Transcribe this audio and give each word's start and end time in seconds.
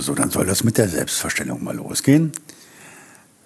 So, 0.00 0.14
dann 0.14 0.30
soll 0.30 0.46
das 0.46 0.64
mit 0.64 0.78
der 0.78 0.88
Selbstverstellung 0.88 1.62
mal 1.62 1.76
losgehen. 1.76 2.32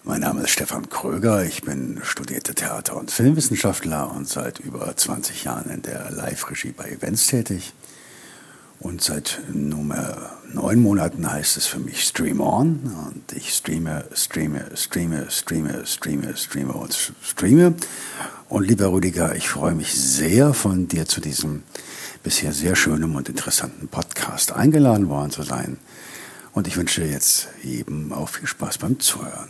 Mein 0.04 0.20
Name 0.20 0.42
ist 0.42 0.50
Stefan 0.50 0.88
Kröger, 0.88 1.44
ich 1.44 1.62
bin 1.62 2.00
studierter 2.04 2.54
Theater- 2.54 2.96
und 2.96 3.10
Filmwissenschaftler 3.10 4.14
und 4.14 4.28
seit 4.28 4.60
über 4.60 4.96
20 4.96 5.42
Jahren 5.42 5.68
in 5.68 5.82
der 5.82 6.12
Live-Regie 6.12 6.70
bei 6.70 6.84
Events 6.90 7.26
tätig. 7.26 7.72
Und 8.78 9.02
seit 9.02 9.40
nunmehr 9.52 10.30
neun 10.52 10.80
Monaten 10.80 11.28
heißt 11.28 11.56
es 11.56 11.66
für 11.66 11.80
mich 11.80 12.04
Stream 12.04 12.40
On. 12.40 12.78
Und 13.04 13.36
ich 13.36 13.52
streame, 13.52 14.04
streame, 14.14 14.64
streame, 14.76 15.26
streame, 15.32 15.84
streame, 15.84 16.36
streame 16.36 16.72
und 16.72 17.12
streame. 17.20 17.74
Und 18.48 18.68
lieber 18.68 18.92
Rüdiger, 18.92 19.34
ich 19.34 19.48
freue 19.48 19.74
mich 19.74 19.92
sehr, 19.92 20.54
von 20.54 20.86
dir 20.86 21.06
zu 21.06 21.20
diesem 21.20 21.64
bisher 22.22 22.52
sehr 22.52 22.76
schönen 22.76 23.16
und 23.16 23.28
interessanten 23.28 23.88
Podcast 23.88 24.52
eingeladen 24.52 25.08
worden 25.08 25.32
zu 25.32 25.42
sein. 25.42 25.78
Und 26.54 26.68
ich 26.68 26.76
wünsche 26.76 27.02
jetzt 27.04 27.48
jedem 27.64 28.12
auch 28.12 28.28
viel 28.28 28.46
Spaß 28.46 28.78
beim 28.78 29.00
Zuhören. 29.00 29.48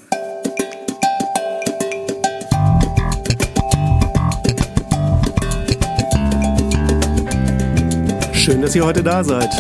Schön, 8.33 8.63
dass 8.63 8.75
ihr 8.75 8.85
heute 8.87 9.03
da 9.03 9.23
seid. 9.23 9.51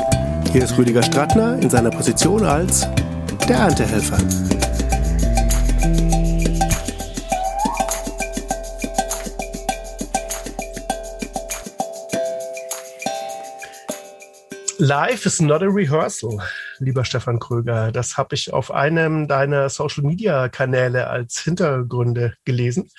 Hier 0.52 0.64
ist 0.64 0.76
Rüdiger 0.78 1.02
Strattner 1.02 1.58
in 1.60 1.68
seiner 1.68 1.90
Position 1.90 2.44
als 2.44 2.88
der 3.46 3.56
Erntehelfer. 3.56 4.18
Life 14.78 15.26
is 15.26 15.40
not 15.40 15.62
a 15.62 15.66
rehearsal, 15.66 16.42
lieber 16.78 17.04
Stefan 17.04 17.38
Kröger. 17.38 17.92
Das 17.92 18.16
habe 18.16 18.34
ich 18.34 18.52
auf 18.52 18.70
einem 18.70 19.28
deiner 19.28 19.68
Social-Media-Kanäle 19.68 21.08
als 21.08 21.38
Hintergründe 21.40 22.34
gelesen. 22.44 22.90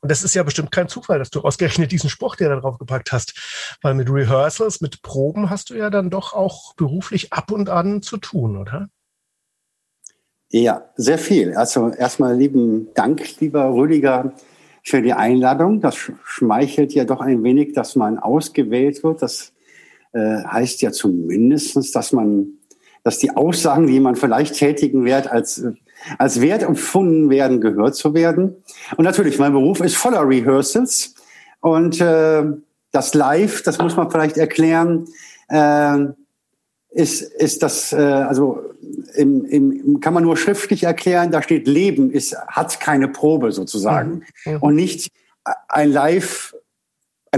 Und 0.00 0.10
das 0.10 0.22
ist 0.22 0.34
ja 0.34 0.42
bestimmt 0.42 0.72
kein 0.72 0.88
Zufall, 0.88 1.18
dass 1.18 1.30
du 1.30 1.40
ausgerechnet 1.42 1.92
diesen 1.92 2.10
Spruch 2.10 2.36
dir 2.36 2.48
da 2.48 2.56
drauf 2.56 2.78
gepackt 2.78 3.12
hast. 3.12 3.78
Weil 3.82 3.94
mit 3.94 4.10
Rehearsals, 4.10 4.80
mit 4.80 5.02
Proben 5.02 5.50
hast 5.50 5.70
du 5.70 5.74
ja 5.74 5.90
dann 5.90 6.10
doch 6.10 6.32
auch 6.32 6.74
beruflich 6.74 7.32
ab 7.32 7.50
und 7.50 7.68
an 7.68 8.02
zu 8.02 8.16
tun, 8.16 8.56
oder? 8.56 8.88
Ja, 10.50 10.88
sehr 10.96 11.18
viel. 11.18 11.54
Also 11.54 11.90
erstmal 11.90 12.34
lieben 12.36 12.88
Dank, 12.94 13.40
lieber 13.40 13.72
Rüdiger, 13.74 14.34
für 14.82 15.02
die 15.02 15.12
Einladung. 15.12 15.80
Das 15.80 15.96
schmeichelt 16.24 16.94
ja 16.94 17.04
doch 17.04 17.20
ein 17.20 17.42
wenig, 17.42 17.74
dass 17.74 17.96
man 17.96 18.18
ausgewählt 18.18 19.04
wird. 19.04 19.22
Das 19.22 19.52
äh, 20.12 20.42
heißt 20.44 20.80
ja 20.82 20.90
zumindestens, 20.90 21.92
dass 21.92 22.12
man, 22.12 22.57
dass 23.08 23.16
die 23.16 23.34
Aussagen, 23.34 23.86
die 23.86 24.00
man 24.00 24.16
vielleicht 24.16 24.56
tätigen 24.56 25.06
wird, 25.06 25.32
als, 25.32 25.64
als 26.18 26.42
wert 26.42 26.62
empfunden 26.62 27.30
werden, 27.30 27.62
gehört 27.62 27.94
zu 27.94 28.12
werden. 28.12 28.62
Und 28.98 29.04
natürlich, 29.06 29.38
mein 29.38 29.52
Beruf 29.52 29.80
ist 29.80 29.96
voller 29.96 30.28
Rehearsals 30.28 31.14
und 31.60 32.02
äh, 32.02 32.44
das 32.92 33.14
Live, 33.14 33.62
das 33.62 33.78
muss 33.78 33.96
man 33.96 34.10
vielleicht 34.10 34.36
erklären, 34.36 35.06
äh, 35.48 36.04
ist, 36.90 37.22
ist 37.22 37.62
das, 37.62 37.94
äh, 37.94 37.96
also 37.96 38.60
im, 39.14 39.46
im, 39.46 40.00
kann 40.00 40.12
man 40.12 40.24
nur 40.24 40.36
schriftlich 40.36 40.82
erklären, 40.82 41.30
da 41.30 41.40
steht 41.40 41.66
Leben 41.66 42.10
ist, 42.10 42.36
hat 42.36 42.78
keine 42.78 43.08
Probe 43.08 43.52
sozusagen 43.52 44.22
mhm. 44.44 44.56
und 44.60 44.74
nicht 44.74 45.10
ein 45.68 45.90
Live 45.90 46.54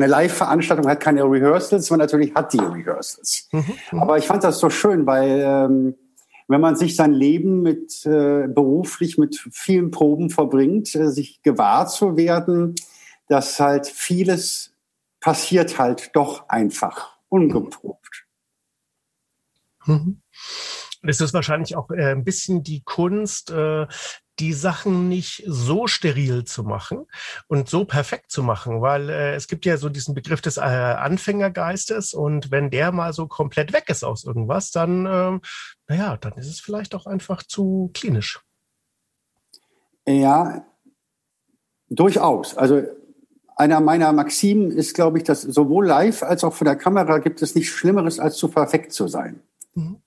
eine 0.00 0.10
Live-Veranstaltung 0.10 0.88
hat 0.88 1.00
keine 1.00 1.24
Rehearsals, 1.24 1.90
man 1.90 1.98
natürlich 1.98 2.34
hat 2.34 2.52
die 2.52 2.58
Rehearsals. 2.58 3.48
Mhm, 3.52 3.64
mhm, 3.92 3.98
Aber 3.98 4.18
ich 4.18 4.26
fand 4.26 4.44
das 4.44 4.58
so 4.58 4.70
schön, 4.70 5.06
weil 5.06 5.42
ähm, 5.44 5.94
wenn 6.48 6.60
man 6.60 6.76
sich 6.76 6.96
sein 6.96 7.12
Leben 7.12 7.62
mit 7.62 8.04
äh, 8.06 8.48
beruflich 8.48 9.18
mit 9.18 9.36
vielen 9.52 9.90
Proben 9.90 10.30
verbringt, 10.30 10.94
äh, 10.94 11.08
sich 11.08 11.42
gewahr 11.42 11.86
zu 11.86 12.16
werden, 12.16 12.74
dass 13.28 13.60
halt 13.60 13.86
vieles 13.86 14.72
passiert 15.20 15.78
halt 15.78 16.10
doch 16.14 16.48
einfach, 16.48 17.16
ungeprobt. 17.28 18.26
Mhm. 19.86 20.22
Es 21.02 21.20
ist 21.20 21.32
wahrscheinlich 21.32 21.76
auch 21.76 21.91
äh, 21.91 22.12
ein 22.12 22.25
bisschen 22.25 22.62
die 22.62 22.82
Kunst, 22.82 23.50
äh, 23.50 23.86
die 24.40 24.52
Sachen 24.52 25.08
nicht 25.08 25.44
so 25.46 25.86
steril 25.86 26.44
zu 26.44 26.64
machen 26.64 27.06
und 27.46 27.68
so 27.68 27.84
perfekt 27.84 28.30
zu 28.30 28.42
machen, 28.42 28.80
weil 28.80 29.08
äh, 29.10 29.34
es 29.34 29.46
gibt 29.46 29.66
ja 29.66 29.76
so 29.76 29.88
diesen 29.88 30.14
Begriff 30.14 30.40
des 30.40 30.56
äh, 30.56 30.60
Anfängergeistes 30.60 32.14
und 32.14 32.50
wenn 32.50 32.70
der 32.70 32.90
mal 32.92 33.12
so 33.12 33.26
komplett 33.26 33.72
weg 33.72 33.84
ist 33.88 34.02
aus 34.02 34.24
irgendwas, 34.24 34.70
dann, 34.70 35.06
äh, 35.06 35.38
naja, 35.88 36.16
dann 36.16 36.32
ist 36.34 36.48
es 36.48 36.60
vielleicht 36.60 36.94
auch 36.94 37.06
einfach 37.06 37.42
zu 37.42 37.90
klinisch. 37.94 38.40
Ja, 40.06 40.64
durchaus. 41.88 42.56
Also 42.56 42.82
einer 43.56 43.80
meiner 43.80 44.12
Maximen 44.12 44.70
ist, 44.70 44.94
glaube 44.94 45.18
ich, 45.18 45.24
dass 45.24 45.42
sowohl 45.42 45.86
live 45.86 46.22
als 46.22 46.44
auch 46.44 46.54
vor 46.54 46.64
der 46.64 46.76
Kamera 46.76 47.18
gibt 47.18 47.42
es 47.42 47.54
nichts 47.54 47.70
Schlimmeres, 47.70 48.18
als 48.18 48.36
zu 48.36 48.48
perfekt 48.48 48.92
zu 48.92 49.06
sein. 49.06 49.40
Mhm. 49.74 50.00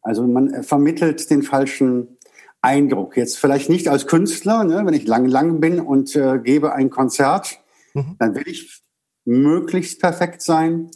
Also 0.00 0.26
man 0.26 0.62
vermittelt 0.62 1.28
den 1.28 1.42
falschen 1.42 2.17
Eindruck. 2.60 3.16
Jetzt 3.16 3.38
vielleicht 3.38 3.68
nicht 3.68 3.88
als 3.88 4.06
Künstler, 4.06 4.64
ne, 4.64 4.84
wenn 4.84 4.94
ich 4.94 5.06
lang, 5.06 5.26
lang 5.26 5.60
bin 5.60 5.80
und 5.80 6.14
äh, 6.16 6.38
gebe 6.38 6.72
ein 6.72 6.90
Konzert, 6.90 7.60
mhm. 7.94 8.16
dann 8.18 8.34
will 8.34 8.46
ich 8.46 8.82
möglichst 9.24 10.00
perfekt 10.00 10.42
sein. 10.42 10.90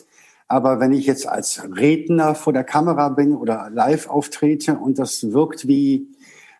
Aber 0.48 0.80
wenn 0.80 0.92
ich 0.92 1.06
jetzt 1.06 1.26
als 1.26 1.62
Redner 1.76 2.34
vor 2.34 2.52
der 2.52 2.64
Kamera 2.64 3.08
bin 3.08 3.34
oder 3.34 3.70
live 3.70 4.08
auftrete 4.08 4.76
und 4.76 4.98
das 4.98 5.32
wirkt 5.32 5.66
wie 5.66 6.08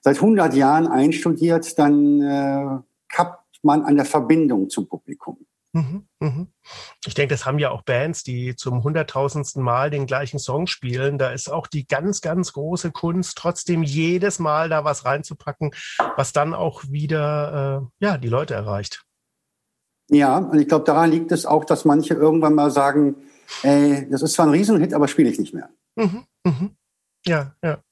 seit 0.00 0.16
100 0.16 0.54
Jahren 0.54 0.86
einstudiert, 0.86 1.78
dann 1.78 2.20
äh, 2.20 2.78
kappt 3.08 3.58
man 3.62 3.82
an 3.82 3.96
der 3.96 4.04
Verbindung 4.04 4.70
zum 4.70 4.88
Publikum. 4.88 5.38
Mhm, 5.74 6.06
mhm. 6.20 6.48
Ich 7.06 7.14
denke, 7.14 7.34
das 7.34 7.46
haben 7.46 7.58
ja 7.58 7.70
auch 7.70 7.82
Bands, 7.82 8.22
die 8.22 8.54
zum 8.56 8.82
hunderttausendsten 8.82 9.62
Mal 9.62 9.90
den 9.90 10.06
gleichen 10.06 10.38
Song 10.38 10.66
spielen. 10.66 11.16
Da 11.16 11.30
ist 11.30 11.50
auch 11.50 11.66
die 11.66 11.86
ganz, 11.86 12.20
ganz 12.20 12.52
große 12.52 12.92
Kunst, 12.92 13.38
trotzdem 13.38 13.82
jedes 13.82 14.38
Mal 14.38 14.68
da 14.68 14.84
was 14.84 15.06
reinzupacken, 15.06 15.70
was 16.16 16.32
dann 16.32 16.52
auch 16.52 16.82
wieder 16.88 17.88
äh, 18.00 18.04
ja, 18.04 18.18
die 18.18 18.28
Leute 18.28 18.54
erreicht. 18.54 19.04
Ja, 20.10 20.36
und 20.36 20.60
ich 20.60 20.68
glaube, 20.68 20.84
daran 20.84 21.10
liegt 21.10 21.32
es 21.32 21.46
auch, 21.46 21.64
dass 21.64 21.86
manche 21.86 22.12
irgendwann 22.12 22.54
mal 22.54 22.70
sagen, 22.70 23.16
ey, 23.62 24.06
das 24.10 24.20
ist 24.20 24.34
zwar 24.34 24.46
ein 24.46 24.52
Riesenhit, 24.52 24.92
aber 24.92 25.08
spiele 25.08 25.30
ich 25.30 25.38
nicht 25.38 25.54
mehr. 25.54 25.70
Mhm, 25.96 26.26
mhm. 26.44 26.76
Ja, 27.26 27.54
ja. 27.62 27.82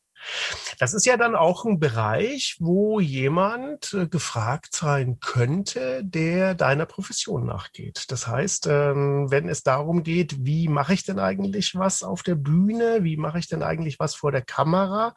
Das 0.79 0.95
ist 0.95 1.07
ja 1.07 1.17
dann 1.17 1.37
auch 1.37 1.65
ein 1.65 1.79
Bereich, 1.79 2.57
wo 2.59 3.01
jemand 3.01 3.93
äh, 3.95 4.07
gefragt 4.07 4.75
sein 4.75 5.19
könnte, 5.21 6.03
der 6.05 6.55
deiner 6.55 6.87
Profession 6.87 7.47
nachgeht. 7.47 8.07
Das 8.09 8.27
heißt, 8.27 8.67
ähm, 8.67 9.31
wenn 9.31 9.49
es 9.49 9.63
darum 9.63 10.03
geht, 10.03 10.45
wie 10.45 10.69
mache 10.69 10.95
ich 10.95 11.05
denn 11.05 11.19
eigentlich 11.19 11.75
was 11.75 12.03
auf 12.03 12.23
der 12.23 12.35
Bühne, 12.35 13.03
wie 13.03 13.17
mache 13.17 13.39
ich 13.39 13.49
denn 13.49 13.63
eigentlich 13.63 13.99
was 13.99 14.15
vor 14.15 14.33
der 14.33 14.43
Kamera, 14.43 15.15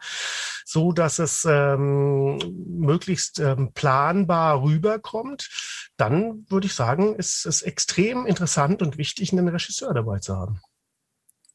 so 0.66 0.92
dass 0.92 1.20
es 1.20 1.46
ähm, 1.50 2.38
möglichst 2.68 3.40
ähm, 3.40 3.72
planbar 3.74 4.62
rüberkommt, 4.62 5.50
dann 5.98 6.46
würde 6.50 6.68
ich 6.68 6.74
sagen, 6.74 7.16
ist 7.16 7.46
es 7.46 7.62
extrem 7.62 8.26
interessant 8.26 8.82
und 8.82 8.98
wichtig, 8.98 9.32
einen 9.32 9.48
Regisseur 9.48 9.94
dabei 9.94 10.20
zu 10.20 10.36
haben. 10.36 10.62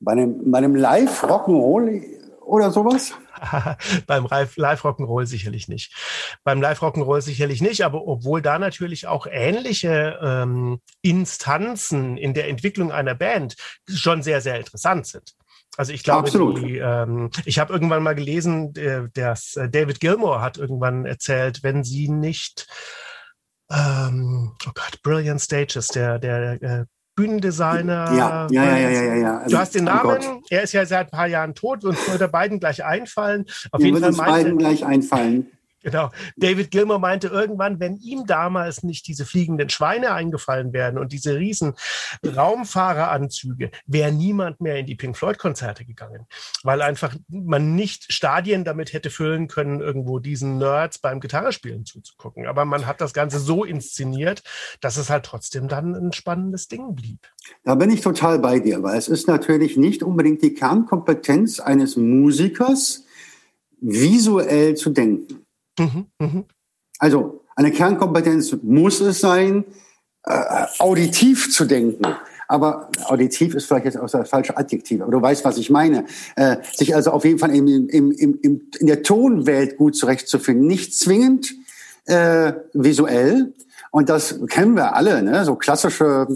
Bei 0.01 0.13
einem, 0.13 0.51
bei 0.51 0.59
einem 0.59 0.77
Live-Rock'n'Roll 0.77 2.18
oder 2.49 2.71
sowas? 2.71 3.13
Beim 4.07 4.27
Live 4.27 4.85
Rock'n'Roll 4.85 5.27
sicherlich 5.27 5.69
nicht. 5.69 5.95
Beim 6.45 6.61
Live 6.61 6.83
Rock'n'Roll 6.83 7.21
sicherlich 7.21 7.61
nicht, 7.61 7.83
aber 7.83 8.07
obwohl 8.07 8.43
da 8.43 8.59
natürlich 8.59 9.07
auch 9.07 9.27
ähnliche 9.31 10.19
ähm, 10.23 10.81
Instanzen 11.03 12.17
in 12.17 12.35
der 12.35 12.49
Entwicklung 12.49 12.91
einer 12.91 13.15
Band 13.15 13.57
schon 13.89 14.23
sehr, 14.23 14.41
sehr 14.41 14.59
interessant 14.59 15.07
sind. 15.07 15.35
Also 15.77 15.93
ich 15.93 16.03
glaube, 16.03 16.31
die, 16.31 16.79
ähm, 16.79 17.31
ich 17.45 17.59
habe 17.61 17.73
irgendwann 17.73 18.03
mal 18.03 18.15
gelesen, 18.15 18.73
dass 19.15 19.55
äh, 19.55 19.69
David 19.69 20.01
Gilmore 20.01 20.41
hat 20.41 20.59
irgendwann 20.59 21.05
erzählt, 21.07 21.63
wenn 21.63 21.85
sie 21.85 22.09
nicht 22.09 22.67
ähm, 23.71 24.57
oh 24.67 24.71
Gott, 24.75 25.03
Brilliant 25.03 25.41
Stages, 25.41 25.89
der, 25.89 26.19
der 26.19 26.63
äh, 26.63 26.85
Bühnendesigner. 27.19 28.13
Ja, 28.15 28.47
ja, 28.49 28.65
ja, 28.65 28.79
ja, 28.79 29.03
ja. 29.03 29.15
ja. 29.17 29.39
Also, 29.39 29.51
du 29.51 29.59
hast 29.59 29.75
den 29.75 29.85
Namen, 29.85 30.21
oh 30.25 30.41
er 30.51 30.63
ist 30.63 30.73
ja 30.73 30.87
seit 30.87 31.09
ein 31.09 31.11
paar 31.11 31.27
Jahren 31.27 31.55
tot, 31.55 31.85
und 31.85 31.97
würde 32.09 32.29
beiden 32.29 32.61
gleich 32.61 32.85
einfallen. 32.85 33.45
Auf 33.73 33.81
Mir 33.81 33.87
jeden 33.87 34.01
Fall 34.01 34.09
uns 34.11 34.19
beiden 34.19 34.57
gleich 34.57 34.87
einfallen. 34.87 35.51
Genau. 35.83 36.11
David 36.37 36.73
Gilmer 36.73 36.99
meinte 36.99 37.29
irgendwann, 37.29 37.79
wenn 37.79 37.97
ihm 37.99 38.27
damals 38.27 38.83
nicht 38.83 39.07
diese 39.07 39.25
fliegenden 39.25 39.69
Schweine 39.69 40.13
eingefallen 40.13 40.73
wären 40.73 40.99
und 40.99 41.13
diese 41.13 41.37
riesen 41.37 41.75
Raumfahreranzüge, 42.27 43.71
wäre 43.87 44.11
niemand 44.11 44.61
mehr 44.61 44.77
in 44.77 44.87
die 44.87 44.97
Pink 44.97 45.17
Floyd 45.17 45.39
Konzerte 45.39 45.85
gegangen, 45.85 46.27
weil 46.65 46.83
einfach 46.83 47.15
man 47.29 47.77
nicht 47.77 48.13
Stadien 48.13 48.65
damit 48.65 48.93
hätte 48.93 49.11
füllen 49.11 49.47
können, 49.47 49.81
irgendwo 49.81 50.19
diesen 50.19 50.59
Nerds 50.59 50.99
beim 50.99 51.21
Gitarrespielen 51.21 51.85
zuzugucken. 51.85 52.47
Aber 52.47 52.65
man 52.65 52.87
hat 52.87 53.01
das 53.01 53.15
Ganze 53.15 53.39
so 53.39 53.65
inszeniert, 53.65 54.43
dass 54.81 54.97
es 54.97 55.11
halt 55.11 55.25
trotzdem 55.27 55.69
dann 55.69 55.95
ein 55.95 56.13
spannendes 56.13 56.67
Ding 56.67 56.97
blieb. 56.97 57.21
Da 57.63 57.77
bin 57.77 57.91
ich 57.91 58.01
total 58.01 58.41
bei 58.41 58.59
dir, 58.59 58.83
weil 58.83 58.99
es 58.99 59.07
ist 59.07 59.29
natürlich 59.29 59.77
nicht 59.77 60.03
unbedingt 60.03 60.43
die 60.43 60.55
Kernkompetenz 60.55 61.61
eines 61.61 61.97
Musikers, 61.97 63.05
visuell 63.81 64.75
zu 64.75 64.91
denken. 64.91 65.45
Mhm, 65.79 66.07
mh. 66.19 66.45
Also 66.99 67.45
eine 67.57 67.71
Kernkompetenz 67.71 68.57
muss 68.63 69.01
es 69.01 69.21
sein, 69.21 69.65
äh, 70.25 70.67
auditiv 70.79 71.53
zu 71.53 71.65
denken. 71.65 72.05
Aber 72.49 72.91
auditiv 73.05 73.55
ist 73.55 73.67
vielleicht 73.67 73.85
jetzt 73.85 73.99
auch 73.99 74.09
das 74.09 74.29
falsche 74.29 74.57
Adjektiv, 74.57 75.03
aber 75.03 75.13
du 75.13 75.21
weißt, 75.21 75.45
was 75.45 75.59
ich 75.59 75.69
meine. 75.69 76.07
Äh, 76.35 76.57
sich 76.75 76.95
also 76.95 77.11
auf 77.11 77.25
jeden 77.25 77.39
Fall 77.39 77.55
im, 77.55 77.67
im, 77.67 78.11
im, 78.11 78.39
im, 78.41 78.61
in 78.79 78.87
der 78.87 79.03
Tonwelt 79.03 79.77
gut 79.77 79.97
zurechtzufinden. 79.97 80.67
Nicht 80.67 80.95
zwingend 80.95 81.55
äh, 82.07 82.55
visuell. 82.73 83.53
Und 83.91 84.09
das 84.09 84.41
kennen 84.49 84.77
wir 84.77 84.95
alle, 84.95 85.23
ne? 85.23 85.45
so 85.45 85.57
klassische 85.57 86.27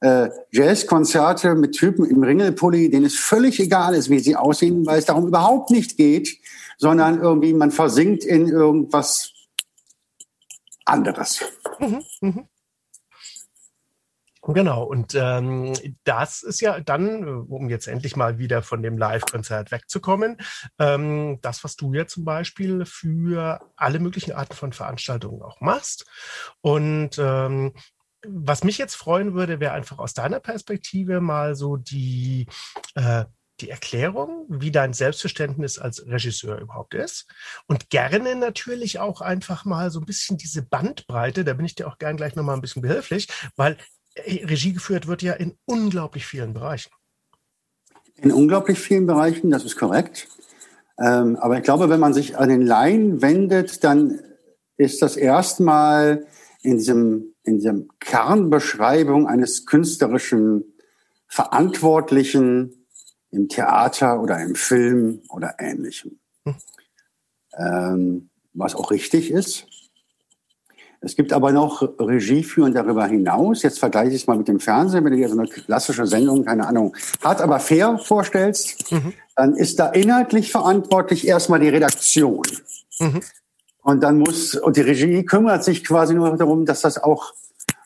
äh, 0.00 0.28
Jazzkonzerte 0.52 1.54
mit 1.54 1.72
Typen 1.72 2.04
im 2.04 2.22
Ringelpulli, 2.22 2.90
denen 2.90 3.06
es 3.06 3.16
völlig 3.16 3.58
egal 3.60 3.94
ist, 3.94 4.10
wie 4.10 4.18
sie 4.18 4.36
aussehen, 4.36 4.86
weil 4.86 4.98
es 4.98 5.04
darum 5.04 5.26
überhaupt 5.26 5.70
nicht 5.70 5.96
geht, 5.96 6.38
sondern 6.76 7.20
irgendwie 7.20 7.52
man 7.52 7.70
versinkt 7.70 8.24
in 8.24 8.48
irgendwas 8.48 9.32
anderes. 10.84 11.44
Mhm, 11.78 12.02
mh. 12.20 12.48
Genau, 14.48 14.84
und 14.84 15.16
ähm, 15.16 15.72
das 16.04 16.44
ist 16.44 16.60
ja 16.60 16.78
dann, 16.78 17.26
um 17.26 17.68
jetzt 17.68 17.88
endlich 17.88 18.14
mal 18.14 18.38
wieder 18.38 18.62
von 18.62 18.80
dem 18.80 18.96
Live-Konzert 18.96 19.72
wegzukommen, 19.72 20.36
ähm, 20.78 21.40
das, 21.42 21.64
was 21.64 21.74
du 21.74 21.92
ja 21.94 22.06
zum 22.06 22.24
Beispiel 22.24 22.84
für 22.84 23.60
alle 23.74 23.98
möglichen 23.98 24.32
Arten 24.32 24.54
von 24.54 24.72
Veranstaltungen 24.72 25.42
auch 25.42 25.60
machst. 25.60 26.06
Und 26.60 27.18
ähm, 27.18 27.72
was 28.24 28.62
mich 28.62 28.78
jetzt 28.78 28.94
freuen 28.94 29.34
würde, 29.34 29.58
wäre 29.58 29.72
einfach 29.72 29.98
aus 29.98 30.14
deiner 30.14 30.40
Perspektive 30.40 31.20
mal 31.20 31.56
so 31.56 31.76
die 31.76 32.46
äh, 32.94 33.24
die 33.60 33.70
Erklärung, 33.70 34.46
wie 34.48 34.70
dein 34.70 34.92
Selbstverständnis 34.92 35.78
als 35.78 36.06
Regisseur 36.06 36.58
überhaupt 36.58 36.94
ist. 36.94 37.26
Und 37.66 37.90
gerne 37.90 38.36
natürlich 38.36 38.98
auch 38.98 39.20
einfach 39.20 39.64
mal 39.64 39.90
so 39.90 40.00
ein 40.00 40.06
bisschen 40.06 40.36
diese 40.36 40.62
Bandbreite, 40.62 41.44
da 41.44 41.54
bin 41.54 41.66
ich 41.66 41.74
dir 41.74 41.88
auch 41.88 41.98
gern 41.98 42.16
gleich 42.16 42.36
nochmal 42.36 42.56
ein 42.56 42.60
bisschen 42.60 42.82
behilflich, 42.82 43.28
weil 43.56 43.76
Regie 44.18 44.72
geführt 44.72 45.06
wird 45.06 45.22
ja 45.22 45.34
in 45.34 45.56
unglaublich 45.64 46.26
vielen 46.26 46.54
Bereichen. 46.54 46.90
In 48.16 48.32
unglaublich 48.32 48.78
vielen 48.78 49.06
Bereichen, 49.06 49.50
das 49.50 49.64
ist 49.64 49.76
korrekt. 49.76 50.28
Ähm, 50.98 51.36
aber 51.36 51.58
ich 51.58 51.62
glaube, 51.62 51.90
wenn 51.90 52.00
man 52.00 52.14
sich 52.14 52.38
an 52.38 52.48
den 52.48 52.62
Laien 52.62 53.20
wendet, 53.20 53.84
dann 53.84 54.20
ist 54.78 55.02
das 55.02 55.16
erstmal 55.16 56.26
in 56.62 56.78
diesem, 56.78 57.34
in 57.42 57.56
diesem 57.56 57.88
Kernbeschreibung 58.00 59.26
eines 59.26 59.66
künstlerischen 59.66 60.64
Verantwortlichen 61.26 62.85
im 63.30 63.48
Theater 63.48 64.20
oder 64.20 64.40
im 64.40 64.54
Film 64.54 65.22
oder 65.28 65.56
ähnlichem. 65.58 66.18
Hm. 66.44 66.54
Ähm, 67.58 68.30
was 68.54 68.74
auch 68.74 68.90
richtig 68.90 69.30
ist. 69.30 69.66
Es 71.00 71.14
gibt 71.14 71.32
aber 71.32 71.52
noch 71.52 71.82
Regieführen 72.00 72.72
darüber 72.72 73.06
hinaus. 73.06 73.62
Jetzt 73.62 73.78
vergleiche 73.78 74.10
ich 74.10 74.22
es 74.22 74.26
mal 74.26 74.36
mit 74.36 74.48
dem 74.48 74.60
Fernsehen, 74.60 75.04
wenn 75.04 75.12
du 75.12 75.18
dir 75.18 75.28
so 75.28 75.38
eine 75.38 75.46
klassische 75.46 76.06
Sendung, 76.06 76.44
keine 76.44 76.66
Ahnung, 76.66 76.96
hart 77.22 77.40
aber 77.42 77.60
fair 77.60 77.98
vorstellst, 77.98 78.90
mhm. 78.90 79.12
dann 79.36 79.54
ist 79.54 79.78
da 79.78 79.90
inhaltlich 79.90 80.50
verantwortlich 80.50 81.26
erstmal 81.26 81.60
die 81.60 81.68
Redaktion. 81.68 82.42
Mhm. 82.98 83.20
Und 83.82 84.00
dann 84.02 84.18
muss, 84.18 84.56
und 84.56 84.76
die 84.76 84.80
Regie 84.80 85.24
kümmert 85.24 85.62
sich 85.62 85.84
quasi 85.84 86.14
nur 86.14 86.36
darum, 86.36 86.64
dass 86.64 86.80
das 86.80 87.00
auch 87.00 87.34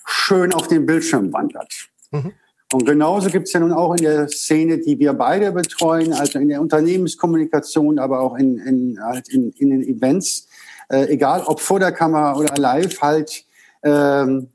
schön 0.06 0.54
auf 0.54 0.68
den 0.68 0.86
Bildschirm 0.86 1.32
wandert. 1.32 1.90
Mhm. 2.12 2.32
Und 2.72 2.86
genauso 2.86 3.30
gibt 3.30 3.48
es 3.48 3.52
ja 3.52 3.60
nun 3.60 3.72
auch 3.72 3.94
in 3.96 4.04
der 4.04 4.28
Szene, 4.28 4.78
die 4.78 4.98
wir 4.98 5.12
beide 5.12 5.50
betreuen, 5.50 6.12
also 6.12 6.38
in 6.38 6.48
der 6.48 6.60
Unternehmenskommunikation, 6.60 7.98
aber 7.98 8.20
auch 8.20 8.36
in, 8.36 8.58
in, 8.58 8.98
halt 9.02 9.28
in, 9.28 9.50
in 9.52 9.70
den 9.70 9.82
Events, 9.82 10.46
äh, 10.88 11.06
egal 11.06 11.42
ob 11.42 11.60
vor 11.60 11.80
der 11.80 11.90
Kamera 11.90 12.36
oder 12.36 12.54
live, 12.56 13.00
halt 13.00 13.44
ähm, 13.82 14.50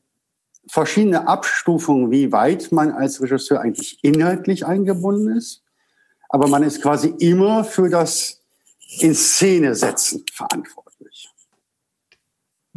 verschiedene 0.67 1.27
Abstufungen, 1.27 2.09
wie 2.09 2.31
weit 2.31 2.71
man 2.71 2.91
als 2.91 3.21
Regisseur 3.21 3.59
eigentlich 3.59 3.99
inhaltlich 4.01 4.65
eingebunden 4.65 5.35
ist. 5.35 5.63
Aber 6.29 6.47
man 6.47 6.63
ist 6.63 6.81
quasi 6.81 7.13
immer 7.19 7.65
für 7.65 7.89
das 7.89 8.41
in 8.99 9.13
Szene 9.13 9.75
setzen 9.75 10.23
verantwortlich. 10.33 10.84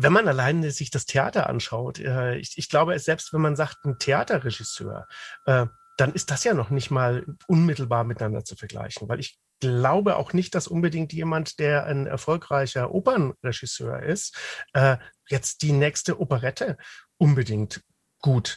Wenn 0.00 0.12
man 0.12 0.28
alleine 0.28 0.70
sich 0.70 0.90
das 0.92 1.06
Theater 1.06 1.48
anschaut, 1.48 1.98
äh, 1.98 2.36
ich, 2.36 2.56
ich 2.56 2.68
glaube, 2.68 2.96
selbst 3.00 3.32
wenn 3.32 3.40
man 3.40 3.56
sagt, 3.56 3.84
ein 3.84 3.98
Theaterregisseur, 3.98 5.08
äh, 5.46 5.66
dann 5.96 6.12
ist 6.12 6.30
das 6.30 6.44
ja 6.44 6.54
noch 6.54 6.70
nicht 6.70 6.92
mal 6.92 7.26
unmittelbar 7.48 8.04
miteinander 8.04 8.44
zu 8.44 8.54
vergleichen, 8.54 9.08
weil 9.08 9.18
ich 9.18 9.40
glaube 9.58 10.14
auch 10.14 10.32
nicht, 10.32 10.54
dass 10.54 10.68
unbedingt 10.68 11.12
jemand, 11.12 11.58
der 11.58 11.86
ein 11.86 12.06
erfolgreicher 12.06 12.94
Opernregisseur 12.94 14.00
ist, 14.04 14.38
äh, 14.72 14.98
jetzt 15.28 15.62
die 15.62 15.72
nächste 15.72 16.20
Operette 16.20 16.76
unbedingt 17.16 17.82
gut 18.20 18.56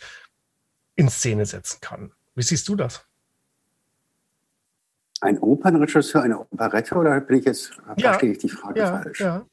in 0.96 1.10
Szene 1.10 1.48
setzen 1.48 1.80
kann. 1.82 2.14
Wie 2.36 2.44
siehst 2.44 2.68
du 2.68 2.76
das? 2.76 3.04
Ein 5.22 5.40
Opernregisseur, 5.40 6.22
eine 6.22 6.40
Operette 6.40 6.94
oder 6.94 7.20
bin 7.22 7.40
ich 7.40 7.46
jetzt, 7.46 7.72
ja, 7.98 8.12
verstehe 8.12 8.34
ich 8.34 8.38
die 8.38 8.50
Frage 8.50 8.80
ja, 8.80 9.02
falsch? 9.02 9.20
Ja. 9.20 9.46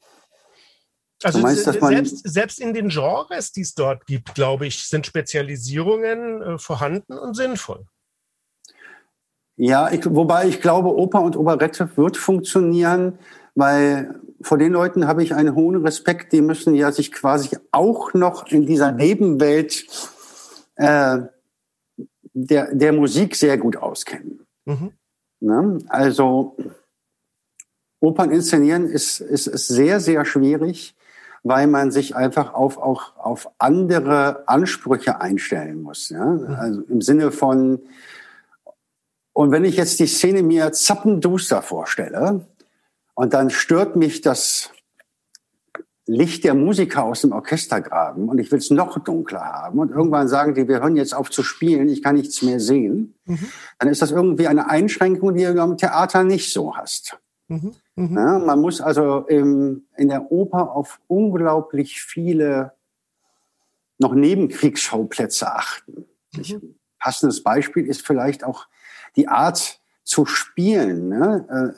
Also 1.23 1.39
meinst, 1.39 1.63
selbst, 1.63 2.21
selbst 2.27 2.59
in 2.59 2.73
den 2.73 2.89
Genres, 2.89 3.51
die 3.51 3.61
es 3.61 3.73
dort 3.73 4.05
gibt, 4.05 4.35
glaube 4.35 4.67
ich, 4.67 4.87
sind 4.87 5.05
Spezialisierungen 5.05 6.41
äh, 6.41 6.57
vorhanden 6.57 7.17
und 7.17 7.35
sinnvoll. 7.35 7.85
Ja, 9.57 9.91
ich, 9.91 10.05
wobei 10.05 10.47
ich 10.47 10.61
glaube, 10.61 10.95
Oper 10.95 11.21
und 11.21 11.35
Operette 11.35 11.89
wird 11.97 12.15
funktionieren, 12.15 13.19
weil 13.55 14.15
vor 14.41 14.57
den 14.57 14.71
Leuten 14.71 15.05
habe 15.05 15.21
ich 15.21 15.35
einen 15.35 15.53
hohen 15.53 15.83
Respekt. 15.85 16.31
Die 16.31 16.41
müssen 16.41 16.75
ja 16.75 16.93
sich 16.93 17.11
quasi 17.11 17.57
auch 17.71 18.13
noch 18.13 18.47
in 18.47 18.65
dieser 18.65 18.93
Nebenwelt 18.93 19.85
äh, 20.75 21.19
der, 22.33 22.73
der 22.73 22.93
Musik 22.93 23.35
sehr 23.35 23.57
gut 23.57 23.75
auskennen. 23.75 24.45
Mhm. 24.63 24.93
Ne? 25.41 25.79
Also 25.89 26.55
Opern 27.99 28.31
inszenieren 28.31 28.85
ist, 28.87 29.19
ist, 29.19 29.47
ist 29.47 29.67
sehr, 29.67 29.99
sehr 29.99 30.23
schwierig, 30.23 30.95
weil 31.43 31.67
man 31.67 31.91
sich 31.91 32.15
einfach 32.15 32.53
auf, 32.53 32.77
auch 32.77 33.15
auf 33.17 33.49
andere 33.57 34.47
Ansprüche 34.47 35.21
einstellen 35.21 35.81
muss. 35.81 36.09
Ja? 36.09 36.25
Mhm. 36.25 36.55
Also 36.55 36.81
im 36.81 37.01
Sinne 37.01 37.31
von, 37.31 37.81
und 39.33 39.51
wenn 39.51 39.65
ich 39.65 39.77
jetzt 39.77 39.99
die 39.99 40.07
Szene 40.07 40.43
mir 40.43 40.71
zappenduster 40.71 41.61
vorstelle 41.61 42.45
und 43.15 43.33
dann 43.33 43.49
stört 43.49 43.95
mich 43.95 44.21
das 44.21 44.71
Licht 46.09 46.43
der 46.43 46.55
Musiker 46.55 47.03
aus 47.03 47.21
dem 47.21 47.31
Orchestergraben 47.33 48.29
und 48.29 48.39
ich 48.39 48.51
will 48.51 48.57
es 48.57 48.71
noch 48.71 48.97
dunkler 48.97 49.45
haben 49.45 49.77
und 49.77 49.91
irgendwann 49.91 50.27
sagen 50.27 50.55
die, 50.55 50.67
wir 50.67 50.79
hören 50.79 50.95
jetzt 50.95 51.13
auf 51.13 51.29
zu 51.29 51.43
spielen, 51.43 51.87
ich 51.87 52.01
kann 52.01 52.15
nichts 52.15 52.41
mehr 52.41 52.59
sehen, 52.59 53.13
mhm. 53.25 53.45
dann 53.77 53.89
ist 53.89 54.01
das 54.01 54.09
irgendwie 54.09 54.47
eine 54.47 54.69
Einschränkung, 54.69 55.35
die 55.35 55.43
du 55.43 55.61
am 55.61 55.77
Theater 55.77 56.23
nicht 56.23 56.51
so 56.51 56.75
hast. 56.75 57.19
Mhm. 57.47 57.75
Mhm. 57.99 58.15
Ja, 58.15 58.39
man 58.39 58.61
muss 58.61 58.79
also 58.79 59.25
im, 59.27 59.85
in 59.97 60.07
der 60.07 60.31
Oper 60.31 60.71
auf 60.71 61.01
unglaublich 61.07 62.01
viele 62.01 62.73
noch 63.97 64.13
Nebenkriegsschauplätze 64.13 65.51
achten. 65.51 66.05
Mhm. 66.33 66.75
passendes 66.99 67.43
Beispiel 67.43 67.85
ist 67.87 68.05
vielleicht 68.05 68.43
auch 68.43 68.67
die 69.15 69.27
Art 69.27 69.81
zu 70.03 70.25
spielen. 70.25 71.09
Ne? 71.09 71.75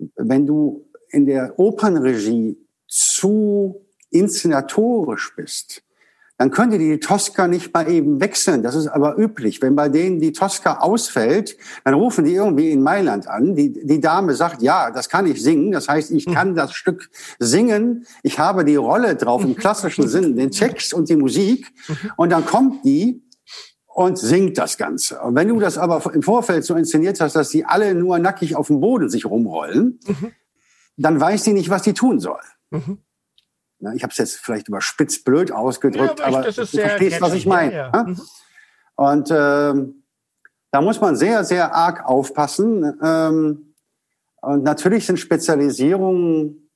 Äh, 0.00 0.06
wenn 0.16 0.46
du 0.46 0.88
in 1.10 1.26
der 1.26 1.58
Opernregie 1.58 2.58
zu 2.88 3.86
inszenatorisch 4.10 5.36
bist, 5.36 5.84
dann 6.42 6.50
könnte 6.50 6.76
die 6.76 6.98
Tosca 6.98 7.46
nicht 7.46 7.72
mal 7.72 7.88
eben 7.88 8.20
wechseln. 8.20 8.64
Das 8.64 8.74
ist 8.74 8.88
aber 8.88 9.16
üblich. 9.16 9.62
Wenn 9.62 9.76
bei 9.76 9.88
denen 9.88 10.18
die 10.18 10.32
Tosca 10.32 10.78
ausfällt, 10.78 11.56
dann 11.84 11.94
rufen 11.94 12.24
die 12.24 12.34
irgendwie 12.34 12.72
in 12.72 12.82
Mailand 12.82 13.28
an. 13.28 13.54
Die, 13.54 13.72
die 13.72 14.00
Dame 14.00 14.34
sagt, 14.34 14.60
ja, 14.60 14.90
das 14.90 15.08
kann 15.08 15.24
ich 15.26 15.40
singen. 15.40 15.70
Das 15.70 15.88
heißt, 15.88 16.10
ich 16.10 16.26
kann 16.26 16.56
das 16.56 16.72
Stück 16.72 17.10
singen. 17.38 18.06
Ich 18.24 18.40
habe 18.40 18.64
die 18.64 18.74
Rolle 18.74 19.14
drauf 19.14 19.44
im 19.44 19.54
klassischen 19.54 20.08
Sinn, 20.08 20.34
den 20.34 20.50
Text 20.50 20.92
und 20.94 21.08
die 21.08 21.14
Musik. 21.14 21.72
Und 22.16 22.30
dann 22.30 22.44
kommt 22.44 22.84
die 22.84 23.22
und 23.86 24.18
singt 24.18 24.58
das 24.58 24.76
Ganze. 24.76 25.20
Und 25.20 25.36
wenn 25.36 25.46
du 25.46 25.60
das 25.60 25.78
aber 25.78 26.12
im 26.12 26.24
Vorfeld 26.24 26.64
so 26.64 26.74
inszeniert 26.74 27.20
hast, 27.20 27.36
dass 27.36 27.50
die 27.50 27.64
alle 27.64 27.94
nur 27.94 28.18
nackig 28.18 28.56
auf 28.56 28.66
dem 28.66 28.80
Boden 28.80 29.08
sich 29.08 29.26
rumrollen, 29.26 30.00
mhm. 30.04 30.32
dann 30.96 31.20
weiß 31.20 31.44
die 31.44 31.52
nicht, 31.52 31.70
was 31.70 31.82
die 31.82 31.94
tun 31.94 32.18
soll. 32.18 32.42
Mhm. 32.70 32.98
Na, 33.82 33.94
ich 33.94 34.02
habe 34.02 34.12
es 34.12 34.18
jetzt 34.18 34.36
vielleicht 34.38 34.68
überspitzt 34.68 35.24
blöd 35.24 35.52
ausgedrückt, 35.52 36.20
ja, 36.20 36.26
aber, 36.26 36.38
aber 36.38 36.50
du 36.50 36.66
verstehst, 36.66 37.20
was 37.20 37.34
ich 37.34 37.46
meine. 37.46 37.72
Ja, 37.72 37.90
ja. 37.92 38.02
Mhm. 38.04 38.20
Und 38.94 39.30
ähm, 39.30 40.04
da 40.70 40.80
muss 40.80 41.00
man 41.00 41.16
sehr, 41.16 41.44
sehr 41.44 41.74
arg 41.74 42.04
aufpassen. 42.04 42.98
Ähm, 43.02 43.74
und 44.40 44.62
natürlich 44.62 45.06
sind 45.06 45.18
Spezialisierungen 45.18 46.70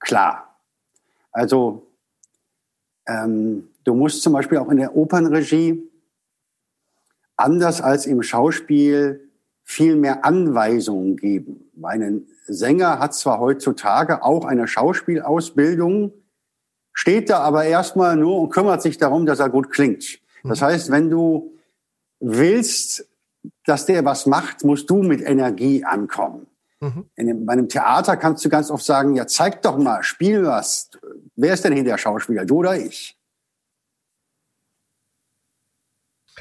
klar. 0.00 0.58
Also 1.30 1.86
ähm, 3.06 3.68
Du 3.84 3.94
musst 3.94 4.22
zum 4.22 4.32
Beispiel 4.32 4.58
auch 4.58 4.70
in 4.70 4.76
der 4.76 4.96
Opernregie 4.96 5.82
anders 7.36 7.80
als 7.80 8.06
im 8.06 8.22
Schauspiel 8.22 9.28
viel 9.64 9.96
mehr 9.96 10.24
Anweisungen 10.24 11.16
geben. 11.16 11.61
Mein 11.74 12.26
Sänger 12.46 12.98
hat 12.98 13.14
zwar 13.14 13.40
heutzutage 13.40 14.22
auch 14.22 14.44
eine 14.44 14.66
Schauspielausbildung, 14.68 16.12
steht 16.92 17.30
da 17.30 17.40
aber 17.40 17.64
erstmal 17.64 18.16
nur 18.16 18.40
und 18.40 18.50
kümmert 18.50 18.82
sich 18.82 18.98
darum, 18.98 19.26
dass 19.26 19.40
er 19.40 19.48
gut 19.48 19.70
klingt. 19.70 20.20
Das 20.44 20.60
mhm. 20.60 20.64
heißt, 20.64 20.90
wenn 20.90 21.10
du 21.10 21.56
willst, 22.20 23.08
dass 23.64 23.86
der 23.86 24.04
was 24.04 24.26
macht, 24.26 24.64
musst 24.64 24.90
du 24.90 25.02
mit 25.02 25.20
Energie 25.20 25.84
ankommen. 25.84 26.46
Mhm. 26.80 27.06
In, 27.14 27.46
bei 27.46 27.52
einem 27.54 27.68
Theater 27.68 28.16
kannst 28.16 28.44
du 28.44 28.48
ganz 28.48 28.70
oft 28.70 28.84
sagen, 28.84 29.14
ja, 29.14 29.26
zeig 29.26 29.62
doch 29.62 29.78
mal, 29.78 30.02
spiel 30.02 30.44
was. 30.44 30.90
Wer 31.36 31.54
ist 31.54 31.64
denn 31.64 31.72
hier 31.72 31.84
der 31.84 31.98
Schauspieler, 31.98 32.44
du 32.44 32.58
oder 32.58 32.76
ich? 32.76 33.18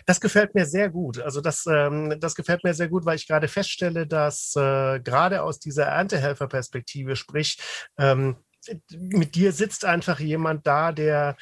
Das 0.05 0.21
gefällt 0.21 0.55
mir 0.55 0.65
sehr 0.65 0.89
gut. 0.89 1.19
Also 1.19 1.41
das, 1.41 1.65
ähm, 1.65 2.15
das 2.19 2.35
gefällt 2.35 2.63
mir 2.63 2.73
sehr 2.73 2.89
gut, 2.89 3.05
weil 3.05 3.15
ich 3.15 3.27
gerade 3.27 3.47
feststelle, 3.47 4.07
dass 4.07 4.55
äh, 4.55 4.99
gerade 4.99 5.43
aus 5.43 5.59
dieser 5.59 5.85
Erntehelferperspektive, 5.85 7.15
sprich, 7.15 7.59
ähm, 7.97 8.37
mit 8.91 9.35
dir 9.35 9.51
sitzt 9.51 9.85
einfach 9.85 10.19
jemand 10.19 10.67
da, 10.67 10.91
der 10.91 11.35